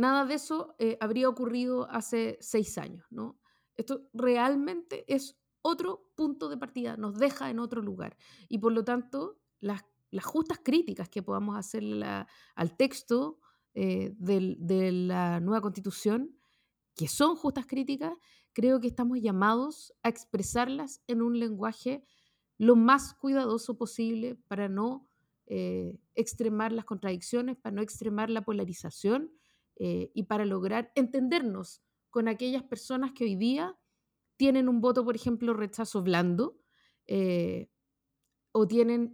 Nada 0.02 0.24
de 0.24 0.34
eso 0.34 0.74
habría 0.98 1.28
ocurrido 1.28 1.88
hace 1.88 2.36
seis 2.40 2.76
años, 2.76 3.06
¿no? 3.10 3.38
Esto 3.76 4.08
realmente 4.12 5.04
es 5.06 5.38
otro 5.62 6.10
punto 6.16 6.48
de 6.48 6.56
partida, 6.56 6.96
nos 6.96 7.16
deja 7.20 7.50
en 7.50 7.60
otro 7.60 7.80
lugar. 7.80 8.16
Y 8.48 8.58
por 8.58 8.72
lo 8.72 8.82
tanto, 8.82 9.38
las, 9.60 9.84
justas 10.24 10.58
críticas 10.58 11.08
que 11.08 11.22
podamos 11.22 11.56
hacer 11.56 11.84
al 12.56 12.76
texto 12.76 13.38
eh, 13.74 14.12
de 14.18 14.90
la 14.90 15.38
nueva 15.38 15.60
constitución, 15.60 16.36
que 16.96 17.06
son 17.06 17.36
justas 17.36 17.66
críticas, 17.66 18.12
creo 18.52 18.80
que 18.80 18.88
estamos 18.88 19.20
llamados 19.20 19.94
a 20.02 20.08
expresarlas 20.08 21.00
en 21.06 21.22
un 21.22 21.38
lenguaje 21.38 22.02
lo 22.58 22.74
más 22.74 23.14
cuidadoso 23.14 23.78
posible 23.78 24.34
para 24.48 24.68
no 24.68 25.08
eh, 25.46 25.96
extremar 26.16 26.72
las 26.72 26.86
contradicciones, 26.86 27.56
para 27.56 27.76
no 27.76 27.82
extremar 27.82 28.30
la 28.30 28.42
polarización 28.42 29.30
eh, 29.76 30.10
y 30.14 30.24
para 30.24 30.44
lograr 30.44 30.92
entendernos 30.94 31.82
con 32.10 32.28
aquellas 32.28 32.62
personas 32.62 33.12
que 33.12 33.24
hoy 33.24 33.36
día 33.36 33.76
tienen 34.36 34.68
un 34.68 34.80
voto, 34.80 35.04
por 35.04 35.16
ejemplo, 35.16 35.54
rechazo 35.54 36.02
blando 36.02 36.60
eh, 37.06 37.70
o 38.52 38.66
tienen, 38.66 39.12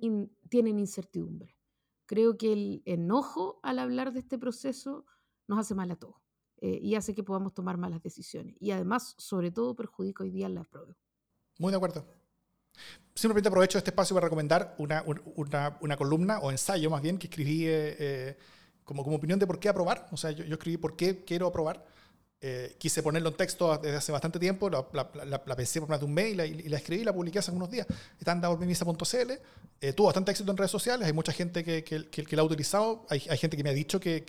tienen 0.48 0.78
incertidumbre. 0.78 1.56
Creo 2.06 2.36
que 2.38 2.52
el 2.52 2.82
enojo 2.86 3.60
al 3.62 3.78
hablar 3.78 4.12
de 4.12 4.20
este 4.20 4.38
proceso 4.38 5.04
nos 5.46 5.58
hace 5.58 5.74
mal 5.74 5.90
a 5.90 5.96
todos 5.96 6.16
eh, 6.60 6.78
y 6.82 6.94
hace 6.94 7.14
que 7.14 7.22
podamos 7.22 7.54
tomar 7.54 7.76
malas 7.76 8.02
decisiones. 8.02 8.56
Y 8.58 8.70
además, 8.70 9.14
sobre 9.18 9.50
todo, 9.50 9.76
perjudica 9.76 10.24
hoy 10.24 10.30
día 10.30 10.48
la 10.48 10.64
prueba. 10.64 10.96
Muy 11.58 11.70
de 11.70 11.76
acuerdo. 11.76 12.04
Simplemente 13.14 13.48
aprovecho 13.48 13.78
este 13.78 13.90
espacio 13.90 14.14
para 14.14 14.26
recomendar 14.26 14.74
una, 14.78 15.04
una, 15.36 15.78
una 15.80 15.96
columna 15.96 16.38
o 16.38 16.50
ensayo 16.50 16.90
más 16.90 17.02
bien 17.02 17.18
que 17.18 17.26
escribí 17.26 17.66
eh, 17.66 18.38
como, 18.88 19.04
como 19.04 19.16
opinión 19.16 19.38
de 19.38 19.46
por 19.46 19.60
qué 19.60 19.68
aprobar. 19.68 20.08
O 20.10 20.16
sea, 20.16 20.30
yo, 20.30 20.44
yo 20.44 20.54
escribí 20.54 20.78
por 20.78 20.96
qué 20.96 21.22
quiero 21.24 21.46
aprobar 21.46 21.84
eh, 22.40 22.76
quise 22.78 23.02
ponerlo 23.02 23.30
en 23.30 23.34
texto 23.34 23.76
desde 23.78 23.96
hace 23.96 24.12
bastante 24.12 24.38
tiempo, 24.38 24.70
la, 24.70 24.86
la, 25.24 25.56
pensé 25.56 25.80
por 25.80 25.88
más 25.88 25.98
de 25.98 26.06
un 26.06 26.14
mail 26.14 26.40
y, 26.40 26.68
la 26.68 26.76
escribí 26.76 27.02
y 27.02 27.04
la 27.04 27.12
publiqué 27.12 27.40
hace 27.40 27.50
unos 27.50 27.68
días. 27.68 27.84
Está 28.16 28.30
en 28.30 28.40
davormimisa.cl. 28.40 29.32
Eh, 29.80 29.92
tuvo 29.92 30.06
bastante 30.06 30.30
éxito 30.30 30.50
en 30.52 30.56
redes 30.56 30.70
sociales, 30.70 31.06
hay 31.06 31.12
mucha 31.12 31.32
gente 31.32 31.64
que, 31.64 31.82
que, 31.82 32.04
que, 32.08 32.36
la 32.36 32.42
ha 32.42 32.44
utilizado, 32.44 33.04
hay, 33.08 33.24
hay, 33.28 33.38
gente 33.38 33.56
que 33.56 33.64
me 33.64 33.70
ha 33.70 33.72
dicho 33.72 33.98
que, 33.98 34.24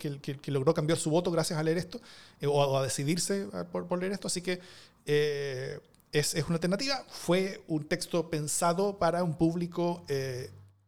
logró 0.46 0.74
cambiar 0.74 0.98
su 0.98 1.10
voto 1.10 1.30
gracias 1.30 1.58
a 1.58 1.62
leer 1.62 1.78
esto 1.78 2.00
eh, 2.40 2.46
o, 2.46 2.78
a, 2.78 2.82
decidirse 2.82 3.46
por, 3.70 3.86
por, 3.86 4.00
leer 4.00 4.12
esto, 4.12 4.26
así 4.28 4.42
que 4.42 4.60
eh, 5.06 5.78
es, 6.12 6.34
es, 6.34 6.44
una 6.46 6.54
alternativa. 6.54 7.04
Fue 7.08 7.62
un 7.68 7.84
texto 7.84 8.28
pensado 8.28 8.98
para 8.98 9.22
un 9.22 9.36
público 9.36 10.04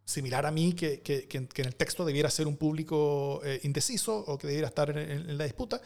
similar 0.05 0.47
a 0.47 0.51
mí, 0.51 0.73
que, 0.75 1.01
que, 1.01 1.29
en 1.33 1.67
el 1.67 1.75
texto 1.75 2.05
debiera 2.05 2.31
ser 2.31 2.47
un 2.47 2.57
público 2.57 3.41
indeciso 3.63 4.17
o 4.17 4.39
que 4.39 4.47
debiera 4.47 4.69
estar 4.69 4.91
en, 4.91 4.99
en 4.99 5.39
la 5.39 5.45
disputa. 5.45 5.81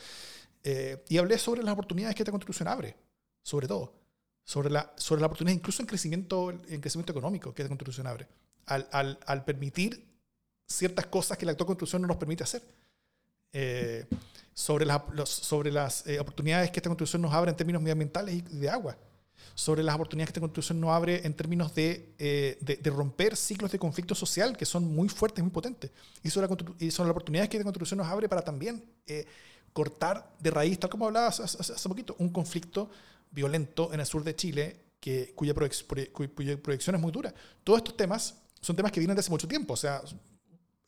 Eh, 0.68 1.04
y 1.08 1.18
hablé 1.18 1.38
sobre 1.38 1.62
las 1.62 1.72
oportunidades 1.72 2.16
que 2.16 2.24
esta 2.24 2.32
constitución 2.32 2.66
abre, 2.66 2.96
sobre 3.40 3.68
todo. 3.68 3.94
Sobre 4.42 4.68
la, 4.68 4.92
sobre 4.96 5.20
la 5.20 5.28
oportunidad 5.28 5.56
incluso 5.56 5.80
en 5.80 5.86
crecimiento, 5.86 6.50
en 6.50 6.80
crecimiento 6.80 7.12
económico 7.12 7.54
que 7.54 7.62
esta 7.62 7.68
constitución 7.68 8.08
abre. 8.08 8.26
Al, 8.66 8.88
al, 8.90 9.16
al 9.26 9.44
permitir 9.44 10.04
ciertas 10.66 11.06
cosas 11.06 11.38
que 11.38 11.46
la 11.46 11.52
actual 11.52 11.68
constitución 11.68 12.02
no 12.02 12.08
nos 12.08 12.16
permite 12.16 12.42
hacer. 12.42 12.62
Eh, 13.52 14.06
sobre, 14.52 14.86
los, 14.86 15.30
sobre 15.30 15.70
las 15.70 16.04
eh, 16.08 16.18
oportunidades 16.18 16.72
que 16.72 16.80
esta 16.80 16.90
constitución 16.90 17.22
nos 17.22 17.32
abre 17.32 17.52
en 17.52 17.56
términos 17.56 17.80
medioambientales 17.80 18.34
y 18.34 18.40
de 18.40 18.68
agua. 18.68 18.96
Sobre 19.54 19.82
las 19.82 19.94
oportunidades 19.94 20.28
que 20.28 20.30
esta 20.32 20.40
constitución 20.40 20.80
nos 20.80 20.90
abre 20.90 21.26
en 21.26 21.34
términos 21.34 21.74
de, 21.74 22.14
de, 22.18 22.76
de 22.76 22.90
romper 22.90 23.36
ciclos 23.36 23.72
de 23.72 23.78
conflicto 23.78 24.14
social 24.14 24.56
que 24.56 24.66
son 24.66 24.84
muy 24.84 25.08
fuertes, 25.08 25.42
muy 25.42 25.52
potentes. 25.52 25.90
Y 26.22 26.30
sobre, 26.30 26.48
la, 26.48 26.56
y 26.78 26.90
sobre 26.90 27.08
las 27.08 27.12
oportunidades 27.12 27.48
que 27.48 27.56
esta 27.56 27.64
constitución 27.64 27.98
nos 27.98 28.06
abre 28.06 28.28
para 28.28 28.42
también 28.42 28.84
cortar 29.76 30.34
de 30.40 30.50
raíz, 30.50 30.80
tal 30.80 30.88
como 30.88 31.06
hablaba 31.06 31.28
hace, 31.28 31.88
poquito, 31.88 32.16
un 32.18 32.30
conflicto 32.30 32.88
violento 33.30 33.92
en 33.92 34.00
el 34.00 34.06
sur 34.06 34.24
de 34.24 34.34
Chile 34.34 34.80
que, 34.98 35.34
cuya, 35.34 35.52
proyección 35.54 36.96
es 36.96 37.02
muy 37.02 37.12
dura. 37.12 37.34
Todos 37.62 37.80
estos 37.80 37.96
temas 37.96 38.36
son 38.60 38.74
temas 38.74 38.90
que 38.90 39.00
vienen 39.00 39.14
de 39.14 39.20
hace 39.20 39.30
mucho 39.30 39.46
tiempo, 39.46 39.74
o 39.74 39.76
sea, 39.76 40.02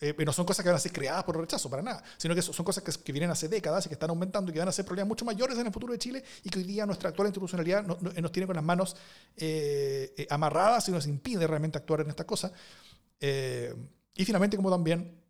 eh, 0.00 0.14
no 0.24 0.32
son 0.32 0.46
cosas 0.46 0.62
que 0.62 0.68
van 0.68 0.76
a 0.76 0.80
ser 0.80 0.92
creadas 0.92 1.24
por 1.24 1.36
rechazo, 1.36 1.68
para 1.68 1.82
nada, 1.82 2.02
sino 2.16 2.34
que 2.34 2.42
son 2.42 2.64
cosas 2.64 2.84
que, 2.84 3.12
vienen 3.12 3.30
hace 3.30 3.48
décadas 3.48 3.84
y 3.86 3.88
que 3.88 3.94
están 3.94 4.10
aumentando 4.10 4.50
y 4.50 4.54
que 4.54 4.60
van 4.60 4.68
a 4.68 4.72
ser 4.72 4.84
problemas 4.84 5.08
mucho 5.08 5.24
mayores 5.24 5.58
en 5.58 5.66
el 5.66 5.72
futuro 5.72 5.92
de 5.92 5.98
Chile 5.98 6.22
y 6.44 6.50
que 6.50 6.60
hoy 6.60 6.64
día 6.64 6.86
nuestra 6.86 7.08
actual 7.08 7.28
institucionalidad 7.28 7.84
nos 7.84 8.32
tiene 8.32 8.46
con 8.46 8.54
las 8.54 8.64
manos 8.64 8.96
eh, 9.36 10.14
eh, 10.16 10.26
amarradas 10.30 10.88
y 10.88 10.92
nos 10.92 11.06
impide 11.06 11.46
realmente 11.46 11.78
actuar 11.78 12.02
en 12.02 12.10
esta 12.10 12.24
cosa. 12.24 12.52
y 13.20 14.24
finalmente, 14.24 14.56
como 14.56 14.70
también 14.70 15.20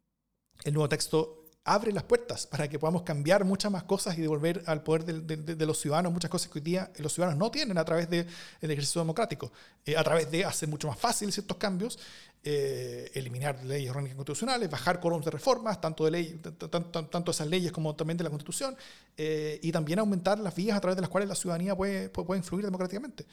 el 0.65 0.75
nuevo 0.75 0.89
texto 0.89 1.38
abre 1.75 1.93
las 1.93 2.03
puertas 2.03 2.47
para 2.47 2.69
que 2.69 2.79
podamos 2.79 3.03
cambiar 3.03 3.45
muchas 3.45 3.71
más 3.71 3.83
cosas 3.83 4.17
y 4.17 4.23
devolver 4.23 4.63
al 4.67 4.83
poder 4.83 5.05
de, 5.05 5.67
los 5.67 5.79
ciudadanos 5.79 6.13
muchas 6.13 6.31
cosas 6.31 6.51
que 6.51 6.59
hoy 6.59 6.65
día 6.65 6.91
los 6.99 7.13
ciudadanos 7.13 7.39
no 7.39 7.51
tienen 7.51 7.77
a 7.79 7.85
través 7.85 8.09
del 8.09 8.27
ejercicio 8.63 9.01
democrático, 9.01 9.53
eh, 9.85 9.97
a 9.97 10.03
través 10.03 10.31
de 10.31 10.45
hacer 10.45 10.69
mucho 10.69 10.89
más 10.89 10.99
fácil 10.99 11.31
ciertos 11.33 11.57
cambios, 11.59 11.99
eh, 12.43 13.11
eliminar 13.15 13.63
leyes 13.65 13.91
orgánicas 13.91 14.17
constitucionales, 14.17 14.71
bajar 14.71 15.01
quórums 15.01 15.25
de 15.25 15.31
reformas, 15.31 15.81
tanto 15.81 16.05
de 16.05 16.11
ley, 16.11 16.41
tanto, 16.41 17.31
esas 17.31 17.47
leyes 17.47 17.71
como 17.71 17.95
también 17.95 18.17
de 18.17 18.25
la 18.25 18.31
Constitución, 18.31 18.77
eh, 19.17 19.61
y 19.63 19.71
también 19.71 19.99
aumentar 19.99 20.39
las 20.39 20.55
vías 20.55 20.77
a 20.77 20.81
través 20.81 20.97
de 20.97 21.03
las 21.03 21.11
cuales 21.11 21.29
la 21.29 21.35
ciudadanía 21.35 21.77
puede, 21.77 22.09
puede, 22.09 22.39
influir 22.39 22.65
democráticamente. 22.65 23.27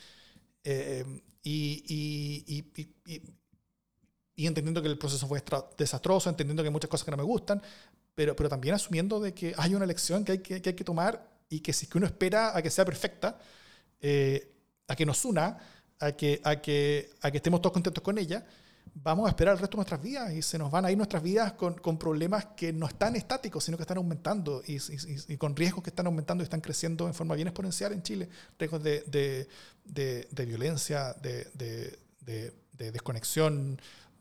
y, 1.43 2.63
y 4.36 4.47
entendiendo 4.47 4.81
que 4.81 4.88
el 4.89 4.97
proceso 4.97 5.27
fue 5.27 5.41
desastroso, 5.77 6.29
entendiendo 6.29 6.61
que 6.61 6.67
hay 6.67 6.73
muchas 6.73 6.89
cosas 6.89 7.05
que 7.05 7.11
no 7.11 7.17
me 7.17 7.23
gustan, 7.23 7.61
pero, 8.16 8.36
pero 8.36 8.49
también 8.49 8.74
asumiendo 8.74 9.20
de 9.20 9.34
que 9.34 9.53
hay 9.57 9.76
una 9.76 9.86
elección 9.86 10.24
que 10.24 10.32
hay 10.34 10.39
que, 10.39 10.61
que 10.61 10.70
hay 10.70 10.76
que 10.76 10.84
tomar 10.84 11.30
y 11.49 11.59
que 11.59 11.74
si 11.74 11.88
que 11.88 11.97
uno 11.97 12.07
espera 12.07 12.57
a 12.57 12.61
que 12.61 12.72
sea 12.72 12.86
perfecta, 12.86 13.38
eh, 14.01 14.51
a 14.88 14.95
que 14.95 15.05
nos 15.05 15.26
una, 15.26 15.59
a 15.99 16.11
que, 16.13 16.41
a, 16.43 16.61
que, 16.61 17.11
a 17.22 17.32
que 17.32 17.38
estemos 17.38 17.61
todos 17.61 17.74
contentos 17.74 18.03
con 18.03 18.18
ella, 18.18 18.45
vamos 18.93 19.26
a 19.26 19.30
esperar 19.30 19.53
el 19.53 19.59
resto 19.59 19.76
de 19.76 19.80
nuestras 19.80 20.01
vidas 20.01 20.34
y 20.34 20.41
se 20.41 20.57
nos 20.57 20.72
van 20.72 20.86
a 20.86 20.91
ir 20.91 20.97
nuestras 20.97 21.22
vidas 21.22 21.53
con, 21.53 21.76
con 21.76 21.97
problemas 21.97 22.45
que 22.57 22.72
no 22.72 22.88
están 22.88 23.16
estáticos, 23.16 23.63
sino 23.63 23.78
que 23.78 23.84
están 23.84 23.97
aumentando 23.97 24.61
y, 24.66 24.78
y, 25.28 25.38
con 25.38 25.55
riesgos 25.55 25.84
que 25.84 25.89
están 25.89 26.07
aumentando 26.07 26.43
y 26.43 26.45
están 26.45 26.61
creciendo 26.61 27.07
en 27.07 27.13
forma 27.13 27.36
bien 27.36 27.47
exponencial 27.47 27.93
en 27.93 28.03
Chile. 28.03 28.30
Riesgos 28.57 28.84
de, 28.84 29.01
de, 29.07 29.47
de, 29.84 30.28
de 30.32 30.45
violencia, 30.45 31.13
de, 31.13 31.97
desconexión, 32.78 33.80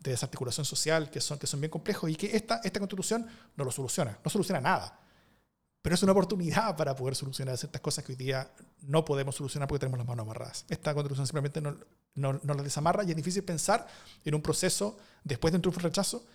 de 0.09 0.13
desarticulación 0.13 0.65
social, 0.65 1.09
que 1.09 1.21
son, 1.21 1.37
que 1.37 1.47
son 1.47 1.59
bien 1.59 1.71
complejos 1.71 2.09
y 2.09 2.15
que 2.15 2.35
esta, 2.35 2.61
esta 2.63 2.79
constitución 2.79 3.27
no 3.55 3.63
lo 3.63 3.71
soluciona, 3.71 4.17
no 4.23 4.29
soluciona 4.29 4.61
nada. 4.61 4.99
Pero 5.81 5.93
es 5.93 6.01
una 6.01 6.13
oportunidad 6.13 6.75
para 6.75 6.95
poder 6.95 7.15
solucionar 7.15 7.57
ciertas 7.57 7.79
cosas 7.79 8.03
que 8.03 8.13
hoy 8.13 8.15
día 8.15 8.51
no 8.81 9.05
podemos 9.05 9.35
solucionar 9.35 9.67
porque 9.67 9.81
tenemos 9.81 9.99
las 9.99 10.07
manos 10.07 10.23
amarradas. 10.23 10.65
Esta 10.67 10.93
constitución 10.95 11.27
simplemente 11.27 11.61
no, 11.61 11.77
no, 12.15 12.39
no 12.41 12.53
las 12.55 12.63
desamarra 12.63 13.03
y 13.03 13.11
es 13.11 13.15
difícil 13.15 13.43
pensar 13.43 13.85
en 14.23 14.33
un 14.33 14.41
proceso 14.41 14.97
después 15.23 15.51
de 15.51 15.57
un 15.57 15.61
triunfo 15.61 15.81
rechazo 15.81 16.25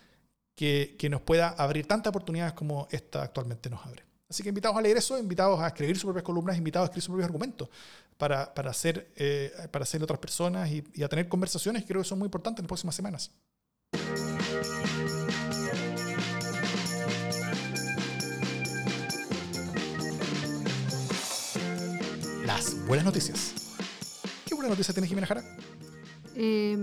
que, 0.54 0.94
que, 0.98 1.08
nos 1.08 1.22
pueda 1.22 1.48
abrir 1.48 1.88
tantas 1.88 2.10
oportunidades 2.10 2.52
como 2.52 2.86
esta 2.92 3.22
actualmente 3.22 3.68
nos 3.70 3.84
abre. 3.84 4.04
Así 4.28 4.44
que 4.44 4.50
invitados 4.50 4.76
a 4.76 4.82
leer 4.82 4.98
eso, 4.98 5.18
invitados 5.18 5.58
a 5.58 5.66
escribir 5.66 5.96
sus 5.96 6.04
propias 6.04 6.22
columnas, 6.22 6.56
invitados 6.56 6.86
a 6.86 6.88
escribir 6.90 7.02
sus 7.02 7.08
propios 7.08 7.26
argumentos 7.26 7.68
para, 8.16 8.54
para, 8.54 8.70
hacer, 8.70 9.10
eh, 9.16 9.52
para 9.72 9.82
hacer 9.82 10.00
otras 10.00 10.20
personas 10.20 10.70
y, 10.70 10.84
y 10.94 11.02
a 11.02 11.08
tener 11.08 11.28
conversaciones 11.28 11.82
que 11.82 11.88
creo 11.88 12.02
que 12.02 12.08
son 12.08 12.20
muy 12.20 12.26
importantes 12.26 12.60
en 12.60 12.66
las 12.66 12.68
próximas 12.68 12.94
semanas. 12.94 13.32
Buenas 22.86 23.06
noticias. 23.06 23.76
¿Qué 24.46 24.54
buena 24.54 24.68
noticia 24.68 24.92
tienes, 24.92 25.08
Jimena 25.08 25.26
Jara? 25.26 25.42
Eh, 26.34 26.76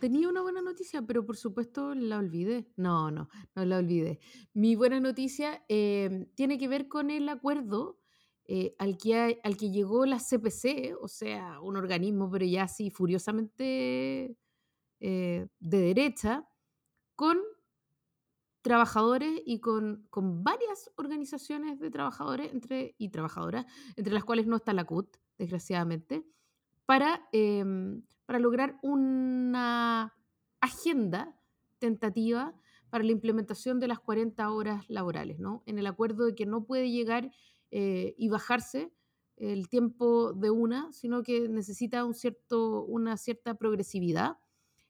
tenía 0.00 0.28
una 0.28 0.40
buena 0.40 0.62
noticia, 0.62 1.02
pero 1.02 1.26
por 1.26 1.36
supuesto 1.36 1.94
la 1.94 2.18
olvidé. 2.18 2.72
No, 2.76 3.10
no, 3.10 3.28
no 3.54 3.64
la 3.64 3.78
olvidé. 3.78 4.20
Mi 4.54 4.74
buena 4.74 5.00
noticia 5.00 5.64
eh, 5.68 6.28
tiene 6.34 6.56
que 6.56 6.66
ver 6.66 6.88
con 6.88 7.10
el 7.10 7.28
acuerdo 7.28 7.98
eh, 8.46 8.74
al, 8.78 8.96
que, 8.96 9.38
al 9.42 9.56
que 9.56 9.70
llegó 9.70 10.06
la 10.06 10.18
CPC, 10.18 10.96
o 11.00 11.08
sea, 11.08 11.60
un 11.60 11.76
organismo, 11.76 12.30
pero 12.30 12.44
ya 12.46 12.64
así 12.64 12.90
furiosamente 12.90 14.36
eh, 15.00 15.46
de 15.60 15.78
derecha, 15.78 16.48
con 17.14 17.38
trabajadores 18.62 19.42
y 19.44 19.60
con, 19.60 20.06
con, 20.08 20.44
varias 20.44 20.90
organizaciones 20.96 21.80
de 21.80 21.90
trabajadores 21.90 22.52
entre, 22.52 22.94
y 22.96 23.10
trabajadoras, 23.10 23.66
entre 23.96 24.14
las 24.14 24.24
cuales 24.24 24.46
no 24.46 24.56
está 24.56 24.72
la 24.72 24.84
CUT, 24.84 25.16
desgraciadamente, 25.36 26.24
para, 26.86 27.28
em, 27.32 28.02
para 28.24 28.38
lograr 28.38 28.78
una 28.82 30.14
agenda 30.60 31.36
tentativa 31.78 32.54
para 32.88 33.04
la 33.04 33.12
implementación 33.12 33.80
de 33.80 33.88
las 33.88 33.98
40 33.98 34.50
horas 34.50 34.88
laborales, 34.88 35.38
¿no? 35.38 35.62
En 35.66 35.78
el 35.78 35.86
acuerdo 35.86 36.26
de 36.26 36.34
que 36.34 36.46
no 36.46 36.64
puede 36.64 36.90
llegar 36.90 37.32
eh, 37.70 38.14
y 38.16 38.28
bajarse 38.28 38.92
el 39.36 39.68
tiempo 39.68 40.34
de 40.34 40.50
una, 40.50 40.92
sino 40.92 41.22
que 41.22 41.48
necesita 41.48 42.04
un 42.04 42.14
cierto, 42.14 42.84
una 42.84 43.16
cierta 43.16 43.54
progresividad. 43.54 44.36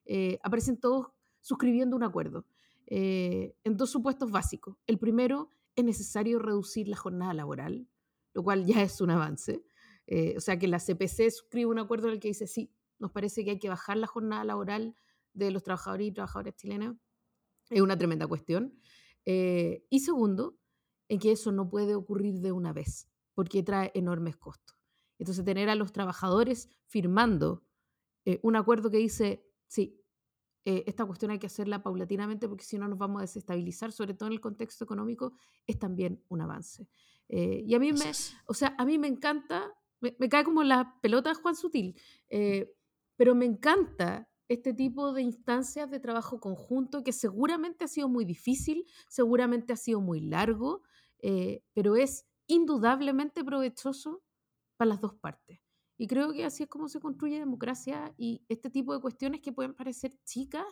Eh, 0.04 0.38
aparecen 0.42 0.78
todos 0.78 1.06
suscribiendo 1.40 1.96
un 1.96 2.02
acuerdo 2.02 2.44
eh, 2.86 3.56
en 3.64 3.76
dos 3.76 3.90
supuestos 3.90 4.30
básicos. 4.30 4.76
El 4.86 4.98
primero, 4.98 5.50
es 5.74 5.84
necesario 5.84 6.38
reducir 6.38 6.88
la 6.88 6.96
jornada 6.96 7.32
laboral, 7.32 7.88
lo 8.34 8.42
cual 8.42 8.66
ya 8.66 8.82
es 8.82 9.00
un 9.00 9.10
avance. 9.10 9.64
Eh, 10.06 10.34
o 10.36 10.40
sea, 10.40 10.58
que 10.58 10.68
la 10.68 10.78
CPC 10.78 11.30
suscribe 11.30 11.70
un 11.70 11.78
acuerdo 11.78 12.08
en 12.08 12.14
el 12.14 12.20
que 12.20 12.28
dice, 12.28 12.46
sí, 12.46 12.74
nos 12.98 13.10
parece 13.12 13.44
que 13.44 13.52
hay 13.52 13.58
que 13.58 13.68
bajar 13.68 13.96
la 13.96 14.06
jornada 14.06 14.44
laboral 14.44 14.94
de 15.32 15.50
los 15.50 15.62
trabajadores 15.62 16.08
y 16.08 16.12
trabajadoras 16.12 16.54
chilenas. 16.56 16.96
Es 17.70 17.80
una 17.80 17.96
tremenda 17.96 18.26
cuestión. 18.26 18.78
Eh, 19.24 19.86
y 19.88 20.00
segundo, 20.00 20.58
en 21.08 21.18
que 21.18 21.32
eso 21.32 21.52
no 21.52 21.68
puede 21.68 21.94
ocurrir 21.94 22.40
de 22.40 22.52
una 22.52 22.72
vez, 22.72 23.08
porque 23.34 23.62
trae 23.62 23.90
enormes 23.94 24.36
costos. 24.36 24.76
Entonces, 25.18 25.44
tener 25.44 25.68
a 25.68 25.74
los 25.74 25.92
trabajadores 25.92 26.68
firmando 26.86 27.64
un 28.42 28.54
acuerdo 28.54 28.88
que 28.88 28.98
dice, 28.98 29.44
sí, 29.66 30.01
eh, 30.64 30.84
esta 30.86 31.04
cuestión 31.04 31.32
hay 31.32 31.38
que 31.38 31.46
hacerla 31.46 31.82
paulatinamente 31.82 32.48
porque 32.48 32.64
si 32.64 32.78
no 32.78 32.86
nos 32.86 32.98
vamos 32.98 33.18
a 33.18 33.22
desestabilizar, 33.22 33.90
sobre 33.92 34.14
todo 34.14 34.28
en 34.28 34.34
el 34.34 34.40
contexto 34.40 34.84
económico, 34.84 35.32
es 35.66 35.78
también 35.78 36.22
un 36.28 36.40
avance. 36.40 36.88
Eh, 37.28 37.64
y 37.66 37.74
a 37.74 37.78
mí 37.78 37.92
me, 37.92 38.12
o 38.46 38.54
sea, 38.54 38.74
a 38.78 38.84
mí 38.84 38.98
me 38.98 39.08
encanta, 39.08 39.72
me, 40.00 40.28
cae 40.28 40.44
como 40.44 40.62
la 40.62 40.98
pelota 41.00 41.30
de 41.30 41.36
Juan 41.36 41.56
Sutil, 41.56 41.98
eh, 42.28 42.72
pero 43.16 43.34
me 43.34 43.44
encanta 43.44 44.28
este 44.48 44.74
tipo 44.74 45.12
de 45.12 45.22
instancias 45.22 45.90
de 45.90 45.98
trabajo 45.98 46.38
conjunto 46.38 47.02
que 47.02 47.12
seguramente 47.12 47.84
ha 47.84 47.88
sido 47.88 48.08
muy 48.08 48.24
difícil, 48.24 48.84
seguramente 49.08 49.72
ha 49.72 49.76
sido 49.76 50.00
muy 50.00 50.20
largo, 50.20 50.82
pero 51.72 51.94
es 51.94 52.26
indudablemente 52.48 53.44
provechoso 53.44 54.22
para 54.76 54.90
las 54.90 55.00
dos 55.00 55.14
partes. 55.14 55.61
Y 56.02 56.08
creo 56.08 56.32
que 56.32 56.44
así 56.44 56.64
es 56.64 56.68
como 56.68 56.88
se 56.88 56.98
construye 56.98 57.38
democracia 57.38 58.12
y 58.18 58.42
este 58.48 58.70
tipo 58.70 58.92
de 58.92 59.00
cuestiones 59.00 59.40
que 59.40 59.52
pueden 59.52 59.72
parecer 59.72 60.18
chicas, 60.24 60.64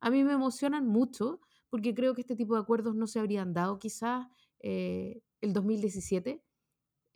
a 0.00 0.08
mí 0.08 0.24
me 0.24 0.32
emocionan 0.32 0.86
mucho 0.86 1.40
porque 1.68 1.94
creo 1.94 2.14
que 2.14 2.22
este 2.22 2.36
tipo 2.36 2.54
de 2.54 2.62
acuerdos 2.62 2.94
no 2.94 3.06
se 3.06 3.18
habrían 3.18 3.52
dado 3.52 3.78
quizás 3.78 4.28
eh, 4.60 5.20
el 5.42 5.52
2017 5.52 6.42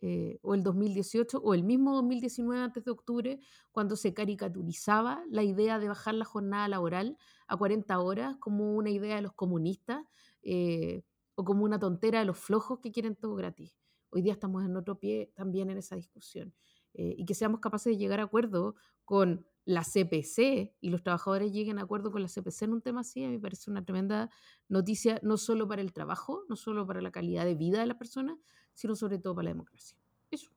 eh, 0.01 0.37
o 0.43 0.53
el 0.53 0.61
2018 0.61 1.39
o 1.39 1.55
el 1.55 1.63
mismo 1.63 1.95
2019 1.95 2.61
antes 2.61 2.85
de 2.85 2.91
octubre, 2.91 3.39
cuando 3.71 3.95
se 3.95 4.13
caricaturizaba 4.13 5.23
la 5.27 5.41
idea 5.41 5.79
de 5.79 5.87
bajar 5.87 6.13
la 6.13 6.25
jornada 6.25 6.67
laboral 6.67 7.17
a 7.47 7.57
40 7.57 7.99
horas 7.99 8.37
como 8.37 8.75
una 8.75 8.91
idea 8.91 9.15
de 9.15 9.23
los 9.23 9.33
comunistas 9.33 10.05
eh, 10.43 11.01
o 11.33 11.43
como 11.43 11.63
una 11.63 11.79
tontera 11.79 12.19
de 12.19 12.25
los 12.25 12.37
flojos 12.37 12.81
que 12.81 12.91
quieren 12.91 13.15
todo 13.15 13.33
gratis. 13.33 13.75
Hoy 14.11 14.21
día 14.21 14.33
estamos 14.33 14.63
en 14.63 14.77
otro 14.77 14.99
pie 14.99 15.31
también 15.33 15.71
en 15.71 15.79
esa 15.79 15.95
discusión. 15.95 16.53
Eh, 16.99 17.13
y 17.15 17.25
que 17.25 17.35
seamos 17.35 17.59
capaces 17.59 17.93
de 17.93 17.97
llegar 17.97 18.19
a 18.19 18.23
acuerdo 18.23 18.75
con 19.05 19.45
la 19.65 19.83
CPC 19.83 20.75
y 20.81 20.89
los 20.89 21.03
trabajadores 21.03 21.51
lleguen 21.51 21.77
a 21.77 21.83
acuerdo 21.83 22.11
con 22.11 22.23
la 22.23 22.27
CPC 22.27 22.63
en 22.63 22.73
un 22.73 22.81
tema 22.81 23.01
así, 23.01 23.23
a 23.23 23.27
mí 23.27 23.35
me 23.35 23.39
parece 23.39 23.69
una 23.69 23.85
tremenda 23.85 24.31
noticia, 24.67 25.19
no 25.21 25.37
solo 25.37 25.67
para 25.67 25.83
el 25.83 25.93
trabajo, 25.93 26.43
no 26.49 26.55
solo 26.55 26.87
para 26.87 27.01
la 27.01 27.11
calidad 27.11 27.45
de 27.45 27.53
vida 27.53 27.79
de 27.79 27.85
las 27.85 27.97
personas, 27.97 28.39
sino 28.73 28.95
sobre 28.95 29.19
todo 29.19 29.35
para 29.35 29.43
la 29.43 29.51
democracia. 29.51 29.95
Eso. 30.31 30.49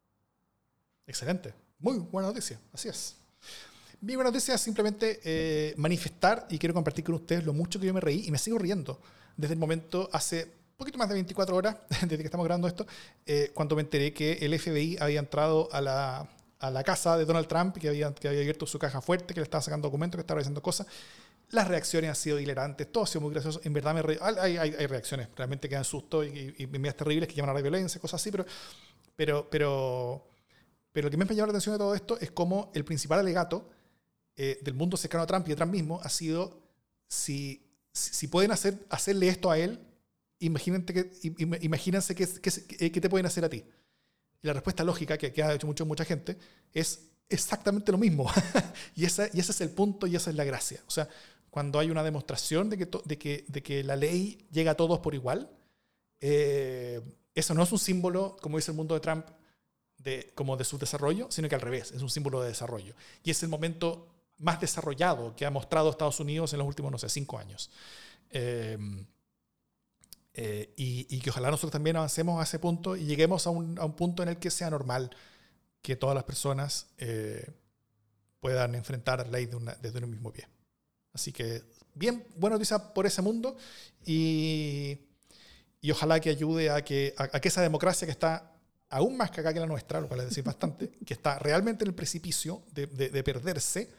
Excelente. 1.07 1.55
Muy 1.78 1.99
buena 1.99 2.28
noticia. 2.28 2.59
Así 2.72 2.88
es. 2.88 3.18
Mi 4.01 4.14
buena 4.14 4.30
noticia 4.30 4.55
es 4.55 4.61
simplemente 4.62 5.20
eh, 5.24 5.74
manifestar 5.76 6.47
y 6.49 6.59
quiero 6.59 6.72
compartir 6.72 7.05
con 7.05 7.16
ustedes 7.16 7.45
lo 7.45 7.53
mucho 7.53 7.78
que 7.78 7.86
yo 7.86 7.93
me 7.93 8.01
reí 8.01 8.26
y 8.26 8.30
me 8.30 8.38
sigo 8.38 8.57
riendo 8.57 8.99
desde 9.36 9.55
el 9.55 9.61
momento 9.61 10.09
hace 10.12 10.60
poquito 10.81 10.99
más 10.99 11.09
de 11.09 11.14
24 11.14 11.57
horas 11.57 11.76
desde 12.03 12.18
que 12.18 12.24
estamos 12.24 12.45
grabando 12.45 12.66
esto, 12.66 12.87
eh, 13.26 13.53
cuando 13.55 13.76
me 13.76 13.83
enteré 13.83 14.12
que 14.12 14.33
el 14.41 14.59
FBI 14.59 14.97
había 15.01 15.20
entrado 15.20 15.68
a 15.72 15.81
la, 15.81 16.28
a 16.59 16.70
la 16.70 16.83
casa 16.83 17.16
de 17.16 17.24
Donald 17.24 17.47
Trump, 17.47 17.76
que 17.76 17.89
había, 17.89 18.12
que 18.14 18.28
había 18.28 18.41
abierto 18.41 18.66
su 18.66 18.78
caja 18.78 19.01
fuerte, 19.01 19.33
que 19.35 19.41
le 19.41 19.45
estaba 19.45 19.62
sacando 19.62 19.89
documentos, 19.89 20.16
que 20.16 20.22
estaba 20.22 20.37
realizando 20.37 20.62
cosas. 20.62 20.87
Las 21.51 21.68
reacciones 21.68 22.11
han 22.11 22.16
sido 22.16 22.41
hilarantes, 22.41 22.91
todo 22.91 23.05
ha 23.05 23.07
sido 23.07 23.20
muy 23.20 23.33
gracioso. 23.33 23.61
En 23.64 23.72
verdad 23.72 23.95
me 23.95 24.18
hay, 24.20 24.57
hay, 24.57 24.74
hay, 24.78 24.87
reacciones 24.87 25.28
realmente 25.37 25.68
que 25.68 25.74
dan 25.74 25.85
susto 25.85 26.24
y, 26.24 26.55
y, 26.59 26.66
medidas 26.66 26.97
terribles 26.97 27.28
que 27.28 27.35
llaman 27.35 27.51
a 27.51 27.55
la 27.55 27.62
violencia, 27.62 28.01
cosas 28.01 28.20
así, 28.20 28.31
pero, 28.31 28.47
pero, 29.16 29.49
pero, 29.51 30.24
pero 30.93 31.07
lo 31.07 31.11
que 31.11 31.16
me 31.16 31.24
ha 31.24 31.26
llamado 31.26 31.47
la 31.47 31.53
atención 31.53 31.74
de 31.74 31.78
todo 31.78 31.95
esto 31.95 32.18
es 32.20 32.31
cómo 32.31 32.70
el 32.74 32.85
principal 32.85 33.18
alegato 33.18 33.68
eh, 34.37 34.59
del 34.62 34.74
mundo 34.74 34.97
cercano 34.97 35.24
a 35.24 35.26
Trump 35.26 35.47
y 35.47 35.51
de 35.51 35.57
Trump 35.57 35.72
mismo 35.72 36.01
ha 36.03 36.09
sido 36.09 36.62
si, 37.09 37.66
si 37.93 38.28
pueden 38.28 38.53
hacer, 38.53 38.78
hacerle 38.89 39.28
esto 39.28 39.51
a 39.51 39.59
él, 39.59 39.78
imagínate 40.41 40.93
que, 40.93 41.12
imagínense 41.61 42.14
qué, 42.14 42.26
qué, 42.91 43.01
te 43.01 43.09
pueden 43.09 43.26
hacer 43.26 43.45
a 43.45 43.49
ti. 43.49 43.64
Y 44.43 44.47
la 44.47 44.55
respuesta 44.55 44.84
lógica, 44.84 45.16
que, 45.16 45.32
que 45.32 45.43
ha 45.43 45.55
hecho 45.55 45.66
mucho, 45.66 45.86
mucha 45.86 46.05
gente, 46.05 46.36
es 46.72 47.11
exactamente 47.28 47.93
lo 47.93 47.99
mismo. 47.99 48.30
y, 48.97 49.05
ese, 49.05 49.30
y 49.32 49.41
ese 49.41 49.53
es 49.53 49.61
el 49.61 49.70
punto 49.70 50.07
y 50.07 50.16
esa 50.16 50.30
es 50.30 50.36
la 50.36 50.45
gracia. 50.45 50.80
O 50.86 50.91
sea, 50.91 51.09
cuando 51.51 51.78
hay 51.78 51.91
una 51.91 52.03
demostración 52.03 52.70
de 52.70 52.78
que, 52.78 52.88
de 53.05 53.18
que, 53.18 53.45
de 53.49 53.62
que 53.62 53.84
la 53.84 53.97
ley 53.97 54.47
llega 54.51 54.72
a 54.72 54.76
todos 54.76 55.01
por 55.01 55.14
igual, 55.14 55.51
eh, 56.20 57.01
eso 57.34 57.55
no 57.55 57.62
es 57.62 57.72
un 57.72 57.78
símbolo, 57.78 58.36
como 58.41 58.57
dice 58.57 58.70
el 58.70 58.76
mundo 58.76 58.95
de 58.95 59.01
Trump, 59.01 59.26
de, 59.99 60.32
como 60.34 60.57
de 60.57 60.64
su 60.64 60.78
desarrollo, 60.78 61.28
sino 61.30 61.49
que 61.49 61.55
al 61.55 61.61
revés, 61.61 61.93
es 61.93 62.03
un 62.03 62.11
símbolo 62.11 62.41
de 62.41 62.49
desarrollo. 62.49 62.95
Y 63.22 63.30
es 63.30 63.43
el 63.43 63.49
momento 63.49 64.09
más 64.38 64.61
desarrollado 64.61 65.36
que 65.36 65.45
ha 65.45 65.51
mostrado 65.51 65.91
Estados 65.91 66.18
Unidos 66.20 66.53
en 66.53 66.61
los 66.61 66.68
últimos, 66.68 66.91
no 66.91 66.99
sé, 66.99 67.09
cinco 67.09 67.38
años. 67.38 67.70
Eh, 68.30 68.78
eh, 70.35 70.72
y, 70.76 71.18
que 71.20 71.31
ojalá 71.31 71.51
nosotros 71.51 71.72
también 71.72 71.97
avancemos 71.97 72.41
a 72.41 72.45
ese 72.45 72.59
punto 72.59 72.97
y 72.97 73.05
lleguemos 73.05 73.47
a 73.47 73.51
un, 73.51 73.74
punto 73.97 74.22
en 74.22 74.28
el 74.28 74.37
que 74.39 74.51
sea 74.51 74.70
normal 74.70 75.11
que 75.83 75.97
todas 75.97 76.14
las 76.14 76.24
personas 76.24 76.87
eh, 76.99 77.51
puedan 78.39 78.74
enfrentar 78.74 79.18
la 79.26 79.31
ley 79.33 79.47
de 79.47 79.59
desde 79.83 79.99
un 79.99 80.11
mismo 80.11 80.33
pie. 80.33 80.47
Así 81.12 81.33
que, 81.33 81.62
bien, 81.95 82.24
buena 82.37 82.55
noticia 82.55 82.78
por 82.95 83.07
ese 83.07 83.22
mundo 83.22 83.57
y, 84.07 84.99
y 85.81 85.91
ojalá 85.91 86.20
que 86.20 86.31
ayude 86.31 86.70
a 86.70 86.83
que, 86.85 87.14
a, 87.16 87.41
que 87.41 87.49
esa 87.49 87.62
democracia 87.62 88.07
que 88.07 88.12
está 88.12 88.53
aún 88.89 89.16
más 89.16 89.31
cagada 89.31 89.53
que 89.53 89.61
la 89.61 89.66
nuestra, 89.66 90.01
lo 90.01 90.09
cual 90.09 90.20
es 90.20 90.28
decir 90.28 90.45
bastante, 90.45 90.91
que 91.07 91.14
está 91.14 91.39
realmente 91.39 91.85
en 91.85 91.89
el 91.89 91.95
precipicio 91.95 92.62
de, 92.72 92.87
de, 92.87 93.22
perderse, 93.24 93.91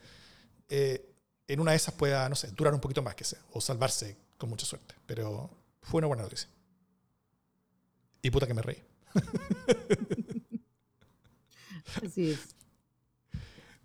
eh, 0.70 1.14
en 1.48 1.60
una 1.60 1.72
de 1.72 1.78
esas 1.78 1.94
pueda, 1.94 2.28
no 2.30 2.36
sé, 2.36 2.48
durar 2.52 2.74
un 2.74 2.80
poquito 2.80 3.02
más 3.02 3.16
que 3.16 3.26
sea, 3.26 3.40
o 3.52 3.60
salvarse 3.60 4.16
con 4.38 4.50
mucha 4.50 4.66
suerte. 4.66 4.96
Pero 5.06 5.61
fue 5.82 6.00
una 6.00 6.08
buena 6.08 6.24
noticia. 6.24 6.50
Y 8.22 8.30
puta 8.30 8.48
que 8.48 8.54
me 8.54 8.62
reí. 8.62 8.82
Así 12.06 12.32
es. 12.32 12.40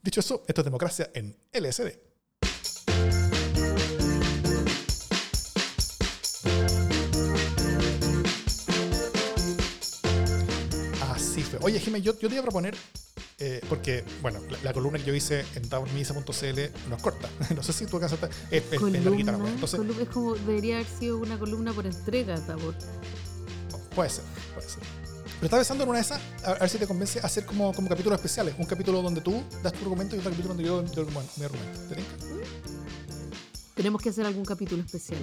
Dicho 0.02 0.20
eso, 0.20 0.44
esto 0.46 0.60
es 0.60 0.64
democracia 0.64 1.10
en 1.14 1.36
LSD. 1.52 1.98
Así 11.10 11.42
fue. 11.42 11.58
Oye, 11.62 11.80
Jiménez, 11.80 12.04
yo, 12.04 12.18
yo 12.18 12.28
te 12.28 12.34
iba 12.34 12.40
a 12.40 12.42
proponer 12.42 12.76
eh, 13.38 13.60
porque, 13.68 14.02
bueno, 14.22 14.40
la, 14.62 14.72
columna 14.72 14.98
que 14.98 15.04
yo 15.04 15.14
hice 15.14 15.44
en 15.54 15.68
taurmisa.cl 15.68 16.88
no 16.88 16.96
es 16.96 17.02
corta. 17.02 17.28
no 17.54 17.62
sé 17.62 17.72
si 17.74 17.84
tú 17.84 17.98
acá 17.98 18.06
Es, 18.50 18.62
es, 18.72 18.80
columna, 18.80 19.38
Entonces, 19.46 19.80
es 20.00 20.08
como, 20.08 20.34
debería 20.36 20.76
haber 20.76 20.86
sido 20.86 21.18
una 21.18 21.38
columna 21.38 21.72
por 21.72 21.86
entrega, 21.86 22.34
Tabor. 22.46 22.74
Puede 23.94 24.08
ser, 24.08 24.24
puede 24.54 24.68
ser. 24.68 24.82
Pero 25.38 25.44
estaba 25.44 25.60
pensando 25.60 25.84
en 25.84 25.90
una 25.90 25.98
de 25.98 26.04
esas, 26.04 26.20
a, 26.44 26.54
ver 26.54 26.68
si 26.70 26.78
te 26.78 26.86
convence 26.86 27.20
hacer 27.20 27.44
como, 27.44 27.74
como 27.74 27.90
capítulos 27.90 28.18
especiales. 28.18 28.54
Un 28.58 28.64
capítulo 28.64 29.02
donde 29.02 29.20
tú 29.20 29.42
das 29.62 29.74
tu 29.74 29.82
argumento 29.82 30.16
y 30.16 30.18
otro 30.20 30.30
capítulo 30.30 30.54
donde 30.54 30.64
yo 30.64 30.82
doy 30.82 31.06
mi 31.36 31.44
argumento. 31.44 31.94
Tenemos 33.74 34.00
que 34.00 34.08
hacer 34.08 34.24
algún 34.24 34.46
capítulo 34.46 34.82
especial. 34.82 35.20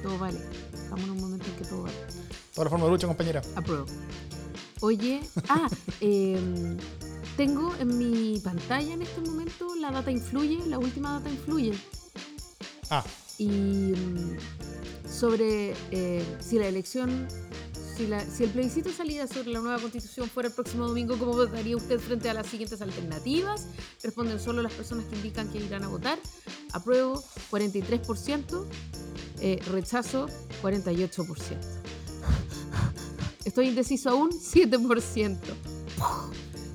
Todo 0.00 0.16
vale. 0.16 0.38
Estamos 0.72 1.04
en 1.04 1.10
un 1.10 1.20
momento 1.20 1.46
en 1.46 1.56
que 1.56 1.64
todo 1.64 1.82
vale. 1.82 1.96
Toda 2.54 2.66
la 2.66 2.70
forma 2.70 2.84
de 2.84 2.90
lucha, 2.92 3.08
compañera. 3.08 3.42
Apruebo. 3.56 3.86
Oye, 4.80 5.22
ah, 5.48 5.68
eh, 6.00 6.76
tengo 7.36 7.74
en 7.78 7.98
mi 7.98 8.38
pantalla 8.40 8.92
en 8.92 9.02
este 9.02 9.20
momento 9.20 9.74
la 9.76 9.90
data 9.90 10.10
influye, 10.10 10.58
la 10.66 10.78
última 10.78 11.12
data 11.12 11.30
influye. 11.30 11.72
Ah. 12.90 13.04
Y 13.38 13.46
mm, 13.46 14.36
sobre 15.08 15.74
eh, 15.90 16.24
si 16.40 16.58
la 16.58 16.68
elección, 16.68 17.26
si, 17.96 18.06
la, 18.06 18.20
si 18.20 18.44
el 18.44 18.50
plebiscito 18.50 18.90
de 18.90 18.94
salida 18.94 19.26
sobre 19.26 19.50
la 19.50 19.60
nueva 19.60 19.78
constitución 19.78 20.28
fuera 20.28 20.48
el 20.48 20.54
próximo 20.54 20.86
domingo, 20.86 21.18
¿cómo 21.18 21.32
votaría 21.32 21.76
usted 21.76 21.98
frente 21.98 22.28
a 22.28 22.34
las 22.34 22.46
siguientes 22.46 22.82
alternativas? 22.82 23.66
Responden 24.02 24.38
solo 24.38 24.62
las 24.62 24.72
personas 24.72 25.06
que 25.06 25.16
indican 25.16 25.48
que 25.50 25.58
irán 25.58 25.84
a 25.84 25.88
votar. 25.88 26.18
Apruebo 26.72 27.22
43%, 27.50 28.66
eh, 29.40 29.60
rechazo 29.70 30.28
48%. 30.62 31.56
Estoy 33.44 33.68
indeciso 33.68 34.10
aún 34.10 34.30
7%. 34.30 35.38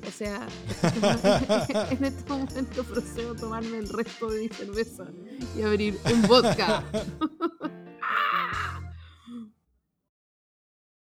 O 0.08 0.10
sea, 0.10 0.48
en 1.90 2.04
este 2.04 2.30
momento 2.30 2.82
procedo 2.82 3.32
a 3.32 3.36
tomarme 3.36 3.76
el 3.76 3.88
resto 3.90 4.30
de 4.30 4.40
mi 4.40 4.48
cerveza 4.48 5.04
y 5.54 5.62
abrir 5.62 5.98
un 6.10 6.22
vodka. 6.22 6.82